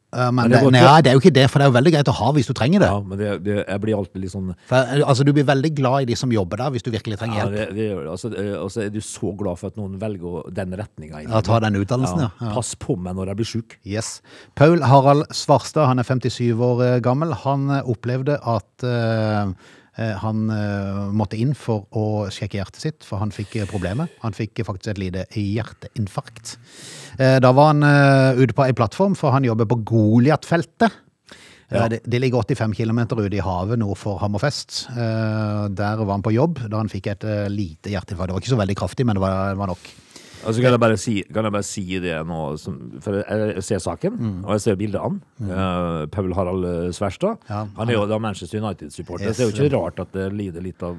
Eh, 0.10 0.30
men 0.34 0.50
det 0.50 0.64
det, 0.64 0.72
nei, 0.74 1.02
det 1.06 1.12
er 1.12 1.18
jo 1.18 1.22
ikke 1.22 1.34
det, 1.36 1.46
for 1.52 1.62
det 1.62 1.68
er 1.68 1.70
jo 1.70 1.76
veldig 1.76 1.92
greit 1.94 2.10
å 2.10 2.16
ha 2.18 2.32
hvis 2.34 2.50
du 2.50 2.54
trenger 2.58 2.82
det. 2.82 2.90
Ja, 2.90 3.02
men 3.06 3.20
det, 3.20 3.30
det, 3.46 3.58
jeg 3.62 3.82
blir 3.84 3.98
alltid 4.00 4.24
litt 4.24 4.34
sånn 4.34 4.52
For, 4.70 4.78
eh, 4.82 5.04
altså, 5.06 5.26
du 5.28 5.32
blir 5.38 5.46
veldig 5.46 5.72
glad 5.78 6.06
i 6.06 6.10
de 6.10 6.18
som 6.18 6.34
jobber 6.34 6.64
der, 6.64 6.74
hvis 6.74 6.86
du 6.86 6.90
virkelig 6.94 7.20
trenger 7.22 7.38
ja, 7.38 7.46
hjelp. 7.46 7.58
det, 7.58 7.68
det, 7.78 8.10
altså, 8.10 8.32
eh, 8.34 8.56
Og 8.58 8.72
så 8.74 8.86
er 8.88 8.94
du 8.94 9.00
så 9.06 9.34
glad 9.38 9.62
for 9.62 9.70
at 9.70 9.78
noen 9.78 10.00
velger 10.02 10.50
den 10.58 10.74
retninga. 10.80 11.22
Ja, 11.28 11.44
ta 11.46 11.60
den 11.62 11.78
utdannelsen, 11.78 12.24
ja. 12.26 12.30
ja. 12.42 12.54
Pass 12.58 12.74
på 12.80 12.98
meg 12.98 13.20
når 13.20 13.34
jeg 13.34 13.42
blir 13.42 13.52
sjuk. 13.52 13.76
Yes. 13.86 14.16
Paul 14.58 14.82
Harald 14.90 15.28
Svarstad, 15.36 15.92
han 15.92 16.02
er 16.02 16.10
57 16.10 16.42
år 16.58 16.86
gammel. 17.06 17.36
Han 17.46 17.70
opplevde 17.80 18.40
at 18.50 18.88
eh, 20.00 20.16
han 20.24 20.46
uh, 20.48 21.10
måtte 21.12 21.36
inn 21.36 21.52
for 21.58 21.84
å 21.92 22.30
sjekke 22.32 22.62
hjertet 22.62 22.82
sitt, 22.82 23.06
for 23.06 23.20
han 23.20 23.34
fikk 23.36 23.58
problemer. 23.68 24.08
Han 24.24 24.36
fikk 24.38 24.62
faktisk 24.64 24.94
et 24.94 25.02
lite 25.02 25.26
hjerteinfarkt. 25.36 26.54
Eh, 27.20 27.38
da 27.44 27.52
var 27.52 27.74
han 27.74 27.84
eh, 27.84 28.40
ute 28.40 28.56
på 28.56 28.64
ei 28.64 28.74
plattform, 28.78 29.16
for 29.20 29.36
han 29.36 29.44
jobber 29.44 29.68
på 29.68 29.82
Goliat-feltet. 29.92 30.94
Ja. 31.70 31.84
Det, 31.92 32.00
det 32.10 32.18
ligger 32.24 32.42
85 32.42 32.72
km 32.74 33.04
ute 33.20 33.36
i 33.38 33.44
havet 33.46 33.78
nord 33.78 34.00
for 34.00 34.18
Hammerfest. 34.24 34.86
Eh, 34.90 35.66
Der 35.76 36.00
var 36.02 36.16
han 36.16 36.24
på 36.26 36.34
jobb 36.34 36.64
da 36.72 36.80
han 36.82 36.90
fikk 36.90 37.12
et 37.12 37.26
lite 37.54 37.92
hjerteinfarkt. 37.94 38.32
Det 38.32 38.38
var 38.38 38.46
ikke 38.46 38.56
så 38.56 38.62
veldig 38.64 38.78
kraftig, 38.80 39.06
men 39.06 39.20
det 39.20 39.26
var, 39.26 39.52
det 39.54 39.60
var 39.60 39.74
nok. 39.76 39.92
Altså, 40.40 40.62
kan, 40.64 40.72
jeg 40.72 40.80
bare 40.80 40.98
si, 40.98 41.14
kan 41.36 41.44
jeg 41.44 41.52
bare 41.52 41.68
si 41.68 41.84
det 42.00 42.16
nå? 42.26 42.40
Som, 42.58 42.78
for 43.04 43.20
jeg, 43.20 43.64
ser 43.68 43.82
saken, 43.84 44.16
Mm. 44.16 44.38
og 44.46 44.54
jeg 44.56 44.62
ser 44.64 44.78
bildet 44.80 45.02
av 45.04 45.18
mm. 45.20 46.08
Paul 46.16 46.32
Harald 46.38 46.94
Sverstad. 46.96 47.42
Ja, 47.52 47.66
han 47.76 47.90
er 47.92 47.98
jo 47.98 48.06
da 48.08 48.18
Manchester 48.24 48.64
United-supporter, 48.64 49.28
Yes, 49.28 49.36
så 49.36 49.50
det 49.50 49.50
er 49.50 49.52
jo 49.52 49.68
ikke 49.68 49.76
rart 49.76 50.00
at 50.00 50.16
det 50.16 50.30
lider 50.32 50.64
litt 50.64 50.82
av 50.88 50.96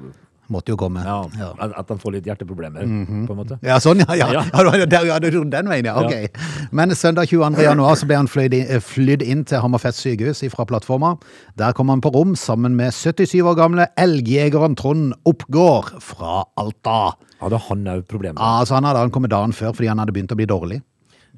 Måtte 0.51 0.73
jo 0.73 0.77
komme. 0.79 1.03
ja, 1.05 1.21
Ja. 1.39 1.49
At, 1.63 1.87
han 1.89 1.99
får 2.01 2.17
litt 2.17 2.25
hjerteproblemer, 2.27 2.83
på 3.27 3.33
en 3.33 3.39
måte. 3.39 3.57
Ja, 3.63 3.77
sånn, 3.79 4.03
ja. 4.03 4.15
ja. 4.19 4.43
Ja. 5.07 5.19
du- 5.19 5.43
den 5.49 5.69
veien, 5.71 5.85
ja. 5.87 5.95
Ok. 5.95 6.35
Men 6.71 6.91
søndag 6.95 7.29
22. 7.31 7.63
januar 7.63 7.95
så 7.95 8.05
ble 8.09 8.17
han 8.19 8.27
eh, 8.27 8.79
flydd 8.83 9.23
inn 9.23 9.45
til 9.47 9.61
Hammerfest 9.63 10.03
sykehus 10.03 10.43
fra 10.51 10.65
plattforma. 10.65 11.15
Der 11.57 11.71
kom 11.73 11.89
han 11.89 12.01
på 12.01 12.11
rom 12.13 12.35
sammen 12.35 12.75
med 12.75 12.91
77 12.93 13.41
år 13.41 13.55
gamle 13.55 13.87
elgjegeren 13.97 14.75
Trond 14.75 15.13
Oppgård 15.25 15.93
fra 16.03 16.43
Alta. 16.57 17.15
Hadde 17.41 17.57
han 17.69 17.87
òg 17.87 18.05
problemer? 18.07 18.39
Ja, 18.39 18.59
altså 18.61 18.75
Han 18.75 18.83
hadde 18.83 18.99
ankommet 19.07 19.31
dagen 19.31 19.53
før 19.53 19.73
fordi 19.73 19.87
han 19.87 19.99
hadde 19.99 20.13
begynt 20.13 20.31
å 20.35 20.37
bli 20.39 20.45
dårlig. 20.45 20.81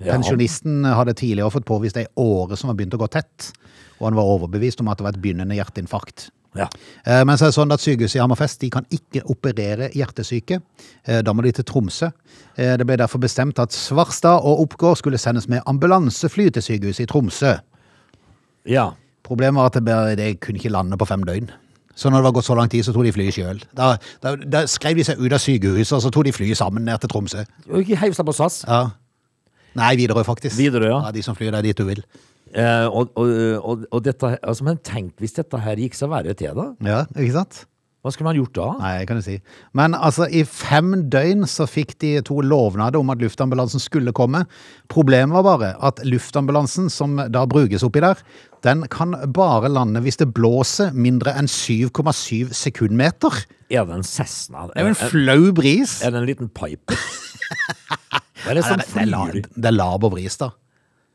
Pensjonisten 0.04 0.84
hadde 0.90 1.14
tidligere 1.14 1.54
fått 1.54 1.68
påvist 1.70 1.98
ei 2.02 2.08
åre 2.20 2.58
som 2.58 2.72
var 2.72 2.78
begynt 2.80 2.96
å 2.98 3.02
gå 3.02 3.08
tett, 3.14 3.52
og 4.00 4.08
han 4.10 4.18
var 4.18 4.26
overbevist 4.36 4.82
om 4.82 4.90
at 4.92 4.98
det 5.00 5.06
var 5.06 5.14
et 5.16 5.22
begynnende 5.24 5.56
hjerteinfarkt. 5.56 6.32
Ja. 6.56 6.68
Eh, 7.06 7.24
Men 7.26 7.38
så 7.38 7.46
er 7.48 7.50
det 7.52 7.56
sånn 7.58 7.74
at 7.74 7.82
sykehuset 7.82 8.16
i 8.20 8.22
Hammerfest 8.22 8.60
de 8.62 8.70
kan 8.70 8.86
ikke 8.94 9.24
operere 9.32 9.90
hjertesyke. 9.94 10.60
Eh, 11.08 11.22
Da 11.26 11.34
må 11.34 11.42
de 11.44 11.52
til 11.52 11.64
Tromsø. 11.66 12.12
Eh, 12.58 12.78
Det 12.78 12.86
ble 12.86 12.98
derfor 12.98 13.20
bestemt 13.20 13.60
at 13.60 13.72
Svarstad 13.74 14.44
og 14.44 14.60
Oppgård 14.68 14.98
skulle 14.98 15.18
sendes 15.18 15.48
med 15.50 15.62
ambulansefly 15.66 16.50
til 16.52 16.62
sykehuset 16.62 17.04
i 17.04 17.06
Tromsø. 17.12 17.56
ja. 18.66 18.92
Problemet 19.24 19.56
var 19.56 19.66
at 19.70 19.74
det, 19.78 19.84
ble, 19.86 20.16
det 20.20 20.40
kunne 20.44 20.60
ikke 20.60 20.70
lande 20.70 20.98
på 21.00 21.06
fem 21.08 21.22
døgn. 21.24 21.46
Så 21.96 22.10
når 22.10 22.18
det 22.18 22.24
var 22.26 22.32
gått 22.36 22.44
så 22.46 22.56
lang 22.58 22.68
tid, 22.70 22.84
så 22.84 22.92
tok 22.92 23.06
de 23.06 23.12
flyet 23.16 23.34
sjøl. 23.38 23.62
Da, 23.78 23.94
da, 24.22 24.34
da 24.36 24.66
skrev 24.68 24.98
de 24.98 25.04
seg 25.08 25.18
ut 25.22 25.32
av 25.32 25.40
sykehuset, 25.40 25.94
og 25.96 26.02
så 26.04 26.10
tok 26.12 26.26
de 26.26 26.34
flyet 26.36 26.58
sammen 26.60 26.84
ned 26.84 27.00
til 27.00 27.08
Tromsø. 27.14 27.46
Og 27.70 27.80
ikke 27.86 27.96
heiv 28.02 28.12
seg 28.18 28.26
på 28.28 28.34
SAS. 28.36 28.66
Ja. 28.68 28.90
Nei, 29.80 29.94
Widerøe, 29.96 30.26
faktisk. 30.28 30.58
Widerøe, 30.60 30.90
ja. 30.92 31.00
ja. 31.06 31.12
De 31.16 31.24
som 31.24 31.38
flyr 31.40 31.52
der 31.56 31.62
dit 31.62 31.78
du 31.80 31.86
vil. 31.88 32.04
Eh, 32.54 32.86
og, 32.88 33.14
og, 33.18 33.86
og, 33.90 34.00
dette, 34.06 34.36
altså, 34.46 34.66
men 34.68 34.78
tenk 34.86 35.16
hvis 35.22 35.34
dette 35.40 35.58
her 35.64 35.80
gikk 35.82 35.96
seg 35.98 36.12
verre 36.14 36.36
til, 36.38 36.54
da? 36.58 36.68
Ja, 36.86 37.00
ikke 37.18 37.34
sant? 37.40 37.64
Hva 38.04 38.12
skulle 38.12 38.28
man 38.28 38.36
gjort 38.36 38.58
da? 38.58 38.66
Nei, 38.82 39.06
kan 39.08 39.16
du 39.16 39.24
si. 39.24 39.38
Men 39.80 39.94
altså, 39.96 40.26
i 40.28 40.42
fem 40.44 41.06
døgn 41.08 41.46
så 41.48 41.64
fikk 41.72 41.94
de 42.04 42.10
to 42.28 42.42
lovnader 42.44 43.00
om 43.00 43.14
at 43.14 43.22
luftambulansen 43.24 43.80
skulle 43.80 44.12
komme. 44.12 44.42
Problemet 44.92 45.32
var 45.38 45.46
bare 45.48 45.70
at 45.88 46.02
luftambulansen 46.04 46.90
som 46.92 47.16
da 47.32 47.46
brukes 47.48 47.86
oppi 47.88 48.04
der, 48.04 48.20
den 48.68 48.84
kan 48.92 49.16
bare 49.36 49.72
lande 49.72 50.04
hvis 50.04 50.20
det 50.20 50.34
blåser 50.36 50.92
mindre 50.92 51.32
enn 51.40 51.48
7,7 51.48 52.52
sekundmeter. 52.52 53.40
Er 53.72 53.88
det 53.88 53.96
en 54.02 54.04
Cessna? 54.04 54.68
Det 54.68 54.76
er 54.84 54.90
jo 54.90 54.92
en 54.92 55.00
flau 55.16 55.54
bris. 55.56 56.02
Er 56.04 56.12
det 56.12 56.20
en 56.26 56.28
liten 56.28 56.52
pipe? 56.52 57.00
det 57.00 58.52
er 58.52 58.60
det 58.60 58.68
det, 58.68 58.84
er 59.00 59.10
la- 59.16 59.24
flyr? 59.32 59.48
det 59.56 59.72
er 59.72 59.78
laber 59.80 60.12
bris, 60.12 60.36
da. 60.44 60.52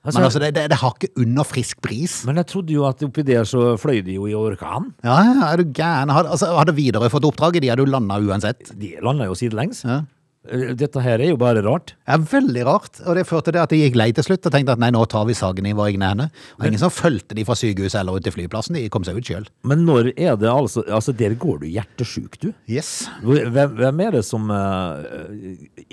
Altså, 0.06 0.18
Men 0.20 0.24
altså, 0.28 0.40
det, 0.42 0.52
det, 0.54 0.66
det 0.70 0.78
har 0.80 0.94
ikke 0.94 1.10
under 1.24 1.44
frisk 1.44 1.80
bris. 1.84 2.20
Men 2.28 2.38
jeg 2.40 2.46
trodde 2.52 2.72
jo 2.72 2.84
at 2.88 3.02
oppi 3.04 3.24
der 3.26 3.44
så 3.48 3.72
fløy 3.80 3.98
de 4.06 4.14
jo 4.14 4.28
i 4.30 4.34
orkan. 4.38 4.92
Ja, 5.04 5.16
er 5.50 5.58
du 5.60 5.72
gæren? 5.74 6.12
Hadde, 6.14 6.30
altså, 6.32 6.52
hadde 6.56 6.76
Widerøe 6.76 7.10
fått 7.12 7.26
oppdraget, 7.28 7.64
de 7.64 7.72
hadde 7.72 7.82
jo 7.84 7.90
landa 7.90 8.20
uansett. 8.22 8.70
De 8.78 8.94
landa 9.04 9.26
jo 9.28 9.34
sidelengs. 9.38 9.82
Ja. 9.84 10.02
Eh, 10.46 10.70
Dette 10.78 11.02
her 11.02 11.18
er 11.20 11.32
jo 11.32 11.38
bare 11.40 11.62
rart. 11.64 11.94
Er 12.08 12.20
veldig 12.22 12.64
rart, 12.68 13.00
og 13.04 13.16
det 13.18 13.26
førte 13.28 13.52
til 13.52 13.60
at 13.60 13.72
de 13.72 13.80
gikk 13.80 13.98
lei 13.98 14.08
til 14.14 14.26
slutt 14.26 14.46
og 14.46 14.54
tenkte 14.54 14.76
at 14.76 14.82
nei, 14.82 14.90
nå 14.94 15.02
tar 15.10 15.26
vi 15.28 15.36
saken 15.36 15.66
i 15.66 15.74
våre 15.76 15.92
egne 15.92 16.10
hender. 16.12 16.30
Og 16.58 16.68
ingen 16.68 16.82
som 16.82 16.92
fulgte 16.94 17.36
de 17.36 17.44
fra 17.48 17.56
sykehuset 17.58 18.00
eller 18.00 18.18
ut 18.18 18.26
til 18.26 18.34
flyplassen, 18.34 18.78
de 18.78 18.86
kom 18.92 19.06
seg 19.06 19.18
ut 19.18 19.28
sjøl. 19.28 19.48
Men 19.68 19.84
når 19.88 20.12
er 20.14 20.38
det 20.38 20.50
altså 20.52 20.84
Altså, 20.88 21.12
der 21.12 21.34
går 21.38 21.58
du 21.62 21.66
hjertesjuk, 21.68 22.38
du. 22.40 22.52
Yes. 22.70 23.08
Hvem, 23.22 23.74
hvem 23.76 24.00
er 24.06 24.14
det 24.16 24.22
som 24.26 24.48
uh, 24.50 25.02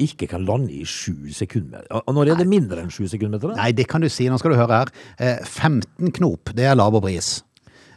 ikke 0.02 0.30
kan 0.32 0.46
lande 0.48 0.72
i 0.74 0.86
sju 0.88 1.32
sekunder? 1.36 1.84
Og 2.06 2.14
når 2.16 2.34
er 2.34 2.40
det 2.42 2.48
mindre 2.50 2.84
enn 2.84 2.94
sju 2.94 3.06
sekunder? 3.12 3.42
Nei, 3.58 3.72
det 3.75 3.88
kan 3.92 4.04
du 4.04 4.10
si. 4.12 4.30
Nå 4.32 4.40
skal 4.42 4.54
du 4.54 4.60
høre 4.60 4.84
her. 4.84 4.94
Eh, 5.20 5.42
15 5.44 6.14
knop, 6.16 6.54
det 6.56 6.70
er 6.70 6.78
laber 6.78 7.04
bris. 7.04 7.40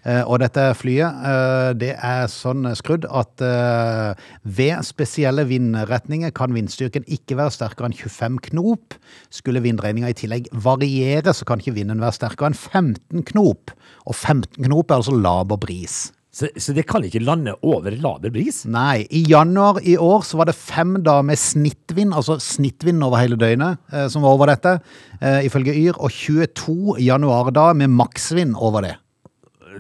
Eh, 0.09 0.23
og 0.25 0.41
dette 0.41 0.65
flyet, 0.79 1.21
eh, 1.29 1.71
det 1.77 1.93
er 1.95 2.29
sånn 2.33 2.65
skrudd 2.79 3.05
at 3.13 3.45
eh, 3.45 4.29
ved 4.43 4.87
spesielle 4.87 5.45
vindretninger 5.51 6.33
kan 6.37 6.55
vindstyrken 6.57 7.05
ikke 7.05 7.37
være 7.41 7.53
sterkere 7.59 7.91
enn 7.91 7.99
25 7.99 8.39
knop. 8.49 8.97
Skulle 9.35 9.65
vindregninga 9.65 10.13
i 10.13 10.17
tillegg 10.17 10.49
variere, 10.65 11.35
så 11.37 11.49
kan 11.49 11.61
ikke 11.61 11.77
vinden 11.77 12.01
være 12.01 12.17
sterkere 12.23 12.53
enn 12.53 12.57
15 12.57 13.27
knop. 13.35 13.75
Og 14.09 14.17
15 14.17 14.63
knop 14.65 14.89
er 14.89 15.03
altså 15.03 15.19
laber 15.19 15.61
bris. 15.61 16.07
Så, 16.39 16.47
så 16.61 16.75
det 16.77 16.85
kan 16.87 17.03
ikke 17.03 17.23
lande 17.25 17.55
over 17.67 17.95
laber 17.99 18.31
bris? 18.31 18.61
Nei, 18.69 19.03
i 19.11 19.25
januar 19.27 19.81
i 19.83 19.97
år 19.99 20.23
så 20.29 20.39
var 20.39 20.49
det 20.49 20.55
fem 20.55 20.99
dager 21.03 21.25
med 21.27 21.41
snittvind, 21.41 22.15
altså 22.15 22.37
snittvind 22.43 23.03
over 23.03 23.19
hele 23.19 23.39
døgnet, 23.41 23.81
eh, 23.91 24.07
som 24.13 24.23
var 24.25 24.37
over 24.37 24.53
dette, 24.53 24.77
eh, 25.19 25.43
ifølge 25.49 25.75
Yr, 25.75 25.99
og 25.99 26.15
22 26.15 26.99
januardager 27.03 27.81
med 27.81 27.97
maksvind 27.97 28.55
over 28.55 28.87
det. 28.87 28.95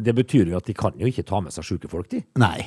Det 0.02 0.14
betyr 0.16 0.52
jo 0.52 0.58
at 0.60 0.68
de 0.68 0.74
kan 0.78 0.96
jo 0.98 1.08
ikke 1.10 1.24
ta 1.28 1.40
med 1.44 1.54
seg 1.54 1.66
sjuke 1.66 1.90
folk, 1.90 2.08
de. 2.12 2.22
Nei. 2.40 2.58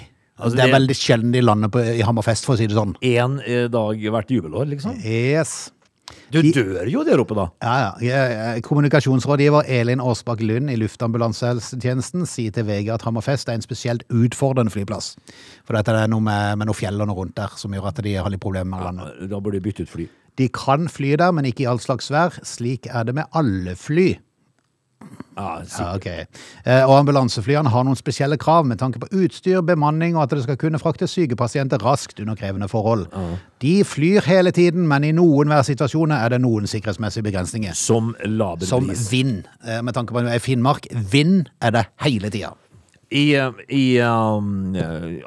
Altså, 0.42 0.56
det 0.58 0.64
er 0.66 0.74
veldig 0.74 0.96
sjelden 0.98 1.34
de 1.36 1.42
lander 1.44 1.70
på, 1.70 1.84
i 1.86 2.02
Hammerfest, 2.02 2.48
for 2.48 2.56
å 2.56 2.60
si 2.62 2.66
det 2.70 2.78
sånn. 2.78 2.96
Én 3.06 3.38
eh, 3.46 3.68
dag 3.70 4.00
hvert 4.16 4.32
jubelår, 4.34 4.66
liksom. 4.72 4.98
Yes. 5.06 5.70
Du 6.32 6.42
De- 6.42 6.52
dør 6.56 6.88
jo 6.92 7.04
der 7.08 7.22
oppe, 7.22 7.36
da. 7.38 7.46
Ja, 7.64 7.94
ja. 8.04 8.56
Kommunikasjonsrådgiver 8.66 9.68
Elin 9.70 10.02
Aasbakk 10.04 10.42
Lund 10.44 10.72
i 10.74 10.76
Luftambulansetjenesten 10.80 12.26
sier 12.28 12.52
til 12.56 12.66
VG 12.68 12.90
at 12.96 13.06
Hammerfest 13.06 13.52
er 13.52 13.60
en 13.60 13.64
spesielt 13.64 14.04
utfordrende 14.10 14.74
flyplass. 14.74 15.14
For 15.68 15.78
dette 15.78 15.94
er 15.96 16.10
noe 16.12 16.24
med, 16.26 16.58
med 16.60 16.68
noen 16.72 16.78
fjell 16.78 17.00
og 17.04 17.08
noe 17.12 17.22
rundt 17.22 17.38
der 17.38 17.54
som 17.60 17.76
gjør 17.76 17.92
at 17.92 18.02
de 18.04 18.16
har 18.18 18.32
litt 18.34 18.44
problemer 18.44 18.74
med 18.74 18.82
å 18.82 18.90
lande. 18.90 19.30
Da 19.32 19.40
burde 19.40 19.60
de 19.60 19.66
bytte 19.70 19.86
ut 19.88 19.94
fly. 19.94 20.08
De 20.40 20.48
kan 20.56 20.88
fly 20.92 21.14
der, 21.20 21.32
men 21.36 21.48
ikke 21.48 21.66
i 21.66 21.70
all 21.70 21.80
slags 21.84 22.10
vær. 22.12 22.36
Slik 22.48 22.88
er 22.90 23.08
det 23.08 23.16
med 23.16 23.28
alle 23.38 23.76
fly. 23.80 24.14
Ja. 25.38 25.62
Ja, 25.80 25.96
ok. 25.96 26.06
Eh, 26.66 26.84
Og 26.86 26.98
ambulanseflyene 27.00 27.70
har 27.72 27.86
noen 27.88 27.96
spesielle 27.98 28.38
krav 28.38 28.66
med 28.68 28.78
tanke 28.82 29.00
på 29.00 29.08
utstyr, 29.24 29.62
bemanning 29.66 30.16
og 30.18 30.24
at 30.26 30.36
det 30.36 30.44
skal 30.44 30.58
kunne 30.60 30.80
frakte 30.82 31.08
syke 31.10 31.38
pasienter 31.40 31.80
raskt 31.82 32.20
under 32.20 32.36
krevende 32.36 32.68
forhold. 32.70 33.08
De 33.64 33.78
flyr 33.88 34.22
hele 34.28 34.52
tiden, 34.52 34.88
men 34.92 35.04
i 35.08 35.14
noen 35.16 35.50
værsituasjoner 35.50 36.26
er 36.26 36.30
det 36.36 36.42
noen 36.44 36.68
sikkerhetsmessige 36.68 37.24
begrensninger. 37.24 37.74
Som 37.74 38.14
laber 38.26 38.66
Som 38.68 38.92
vind. 39.12 39.46
Eh, 39.66 39.82
Med 39.82 39.94
tanke 39.96 40.14
på 40.14 40.20
at 40.20 40.26
det 40.26 40.36
er 40.36 40.40
Finnmark, 40.44 40.88
vind 41.12 41.48
er 41.62 41.72
det 41.72 41.86
hele 42.04 42.30
tida. 42.30 42.52
I, 43.12 43.34
eh, 43.36 43.52
i 43.70 44.00
um, 44.00 44.76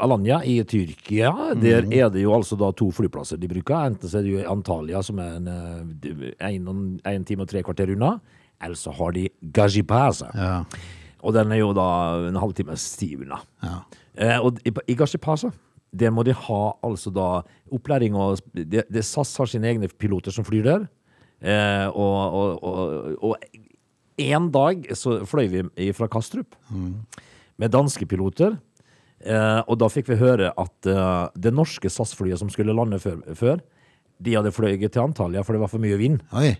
Alanya 0.00 0.38
i 0.44 0.62
Tyrkia, 0.64 1.32
der 1.60 1.84
er 1.92 2.08
det 2.08 2.22
jo 2.22 2.32
altså 2.32 2.56
da 2.56 2.70
to 2.72 2.90
flyplasser 2.92 3.36
de 3.40 3.48
bruker. 3.48 3.74
Enten 3.90 4.08
så 4.08 4.18
er 4.18 4.22
det 4.22 4.30
jo 4.38 4.46
Antalya, 4.52 5.02
som 5.02 5.18
er 5.18 5.34
en, 5.36 5.48
en, 6.40 7.00
en 7.04 7.24
time 7.24 7.42
og 7.44 7.48
tre 7.50 7.62
kvarter 7.62 7.92
unna, 7.92 8.14
eller 8.62 8.78
så 8.78 8.92
har 8.94 9.14
de 9.16 9.28
Gazipaza. 9.54 10.30
Ja. 10.34 10.56
Og 11.24 11.34
den 11.36 11.52
er 11.52 11.62
jo 11.62 11.72
da 11.76 11.88
en 12.28 12.40
halvtimes 12.40 12.84
tid 13.00 13.24
unna. 13.24 13.40
Ja. 13.64 13.76
Eh, 14.14 14.38
og 14.38 14.60
i, 14.66 14.72
i 14.92 14.96
Gazipaza, 14.98 15.50
der 15.94 16.12
må 16.12 16.24
de 16.26 16.34
ha 16.34 16.62
altså 16.84 17.12
da 17.14 17.28
opplæring 17.72 18.16
og 18.18 18.42
det, 18.52 18.84
det 18.90 19.04
SAS 19.06 19.36
har 19.38 19.50
sine 19.50 19.70
egne 19.70 19.88
piloter 19.88 20.34
som 20.34 20.46
flyr 20.46 20.66
der. 20.66 20.86
Eh, 21.44 21.88
og, 21.90 22.18
og, 22.34 22.64
og, 22.64 23.16
og 23.30 24.22
en 24.24 24.50
dag 24.54 24.86
så 24.96 25.20
fløy 25.26 25.48
vi 25.50 25.90
fra 25.96 26.08
Kastrup 26.10 26.54
med 27.58 27.72
danske 27.74 28.06
piloter. 28.10 28.58
Eh, 29.24 29.60
og 29.64 29.78
da 29.80 29.88
fikk 29.88 30.10
vi 30.12 30.20
høre 30.20 30.50
at 30.60 30.90
eh, 30.90 31.26
det 31.40 31.54
norske 31.54 31.88
SAS-flyet 31.88 32.42
som 32.42 32.50
skulle 32.52 32.74
lande 32.76 32.98
før, 33.00 33.22
før, 33.38 33.62
de 34.24 34.36
hadde 34.36 34.52
fløyet 34.54 34.92
til 34.92 35.02
Antalya, 35.02 35.42
for 35.42 35.56
det 35.56 35.62
var 35.62 35.72
for 35.72 35.82
mye 35.82 35.98
vind. 35.98 36.20
Oi. 36.36 36.52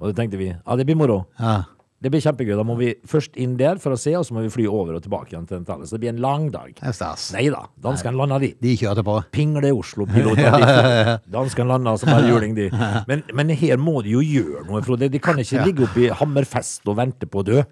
Og 0.00 0.10
da 0.10 0.20
tenkte 0.20 0.40
vi 0.40 0.50
ja, 0.52 0.76
det 0.76 0.86
blir 0.88 0.98
moro. 0.98 1.24
Ja. 1.40 1.62
Det 1.96 2.10
blir 2.12 2.20
kjempegøy. 2.20 2.52
Da 2.58 2.64
må 2.66 2.74
vi 2.76 2.90
først 3.08 3.38
inn 3.40 3.54
der 3.56 3.78
for 3.80 3.96
å 3.96 3.98
se, 3.98 4.12
og 4.18 4.26
så 4.28 4.34
må 4.36 4.42
vi 4.44 4.50
fly 4.52 4.66
over 4.68 4.98
og 4.98 5.04
tilbake 5.06 5.32
igjen 5.32 5.46
til 5.48 5.62
Antalya. 5.62 5.88
Så 5.88 5.96
det 5.96 6.02
blir 6.04 6.12
en 6.12 6.20
lang 6.20 6.50
dag. 6.52 6.74
Det 6.76 6.92
stas. 6.94 7.30
Nei 7.34 7.46
da, 7.52 7.62
danskene 7.82 8.20
landa 8.20 8.36
de. 8.42 8.50
De 8.60 8.74
kjørte 8.76 9.04
på. 9.06 9.14
Pingle 9.32 9.72
Oslo-piloter. 9.72 10.44
ja, 10.66 11.16
Danskene 11.32 11.72
landa 11.72 11.96
som 11.98 12.12
bare 12.12 12.28
juling, 12.28 12.52
de. 12.58 12.68
Men, 13.08 13.24
men 13.32 13.54
her 13.56 13.80
må 13.80 14.02
de 14.04 14.12
jo 14.12 14.20
gjøre 14.20 14.66
noe, 14.68 14.84
Frode. 14.84 15.08
De 15.12 15.22
kan 15.24 15.40
ikke 15.40 15.64
ligge 15.64 15.88
oppe 15.88 16.04
i 16.04 16.12
Hammerfest 16.20 16.84
og 16.92 17.00
vente 17.00 17.28
på 17.32 17.40
å 17.40 17.48
dø. 17.48 17.64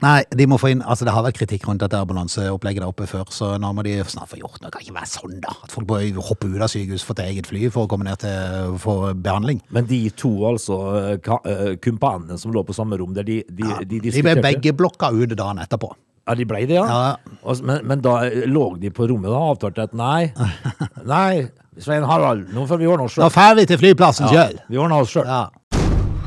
Nei, 0.00 0.22
de 0.32 0.46
må 0.48 0.56
få 0.60 0.70
inn, 0.72 0.80
altså 0.80 1.04
det 1.04 1.12
har 1.12 1.24
vært 1.26 1.36
kritikk 1.36 1.66
rundt 1.68 1.82
dette 1.82 1.98
ambulanseopplegget 2.00 2.84
der 2.84 2.88
oppe 2.88 3.08
før, 3.10 3.28
så 3.34 3.52
nå 3.60 3.72
må 3.76 3.84
de 3.84 3.98
snart 4.08 4.30
få 4.32 4.38
gjort 4.40 4.60
noe. 4.60 4.70
Det 4.70 4.74
kan 4.78 4.84
ikke 4.86 4.96
være 4.96 5.10
sånn 5.10 5.40
da, 5.44 5.54
at 5.66 5.74
folk 5.74 5.90
må 5.90 6.00
hoppe 6.24 6.48
ut 6.48 6.60
av 6.64 6.70
sykehus 6.72 7.04
for 7.04 7.18
til 7.18 7.28
eget 7.28 7.50
fly 7.50 7.66
for 7.72 7.84
å 7.84 7.90
komme 7.90 8.08
ned 8.08 8.22
til 8.22 8.76
for 8.80 9.12
behandling. 9.12 9.60
Men 9.76 9.88
de 9.90 10.02
to 10.16 10.32
altså 10.48 10.78
eh, 11.02 11.32
eh, 11.52 11.64
kumpanene 11.84 12.38
som 12.40 12.54
lå 12.54 12.64
på 12.64 12.76
samme 12.76 12.96
rom 13.00 13.12
der, 13.16 13.28
de, 13.28 13.42
de, 13.48 13.74
de 13.84 14.00
De 14.08 14.24
ble 14.24 14.38
begge 14.40 14.72
blokka 14.76 15.12
ut 15.12 15.36
dagen 15.36 15.60
etterpå. 15.60 15.92
Ja, 16.28 16.36
de 16.38 16.44
ble 16.46 16.62
det, 16.68 16.76
ja? 16.78 16.84
Ja. 16.86 17.54
Men, 17.66 17.84
men 17.90 18.04
da 18.04 18.20
eh, 18.28 18.46
lå 18.48 18.70
de 18.80 18.92
på 18.94 19.08
rommet 19.10 19.32
og 19.32 19.56
avtalte 19.56 19.88
at 19.88 19.96
nei, 19.96 20.30
nei, 21.12 21.48
Svein 21.80 22.06
Harald, 22.08 22.48
nå 22.54 22.64
får 22.70 22.80
vi 22.80 22.88
ordne 22.90 23.08
oss 23.08 23.16
Da 23.20 23.28
Nå 23.28 23.34
drar 23.34 23.56
vi 23.58 23.66
til 23.68 23.80
flyplassen 23.80 24.32
Ja, 24.34 24.48
vi 24.68 24.80
ordner 24.80 25.04
oss 25.04 25.12
sjøl. 25.12 25.28
Ja. 25.28 25.48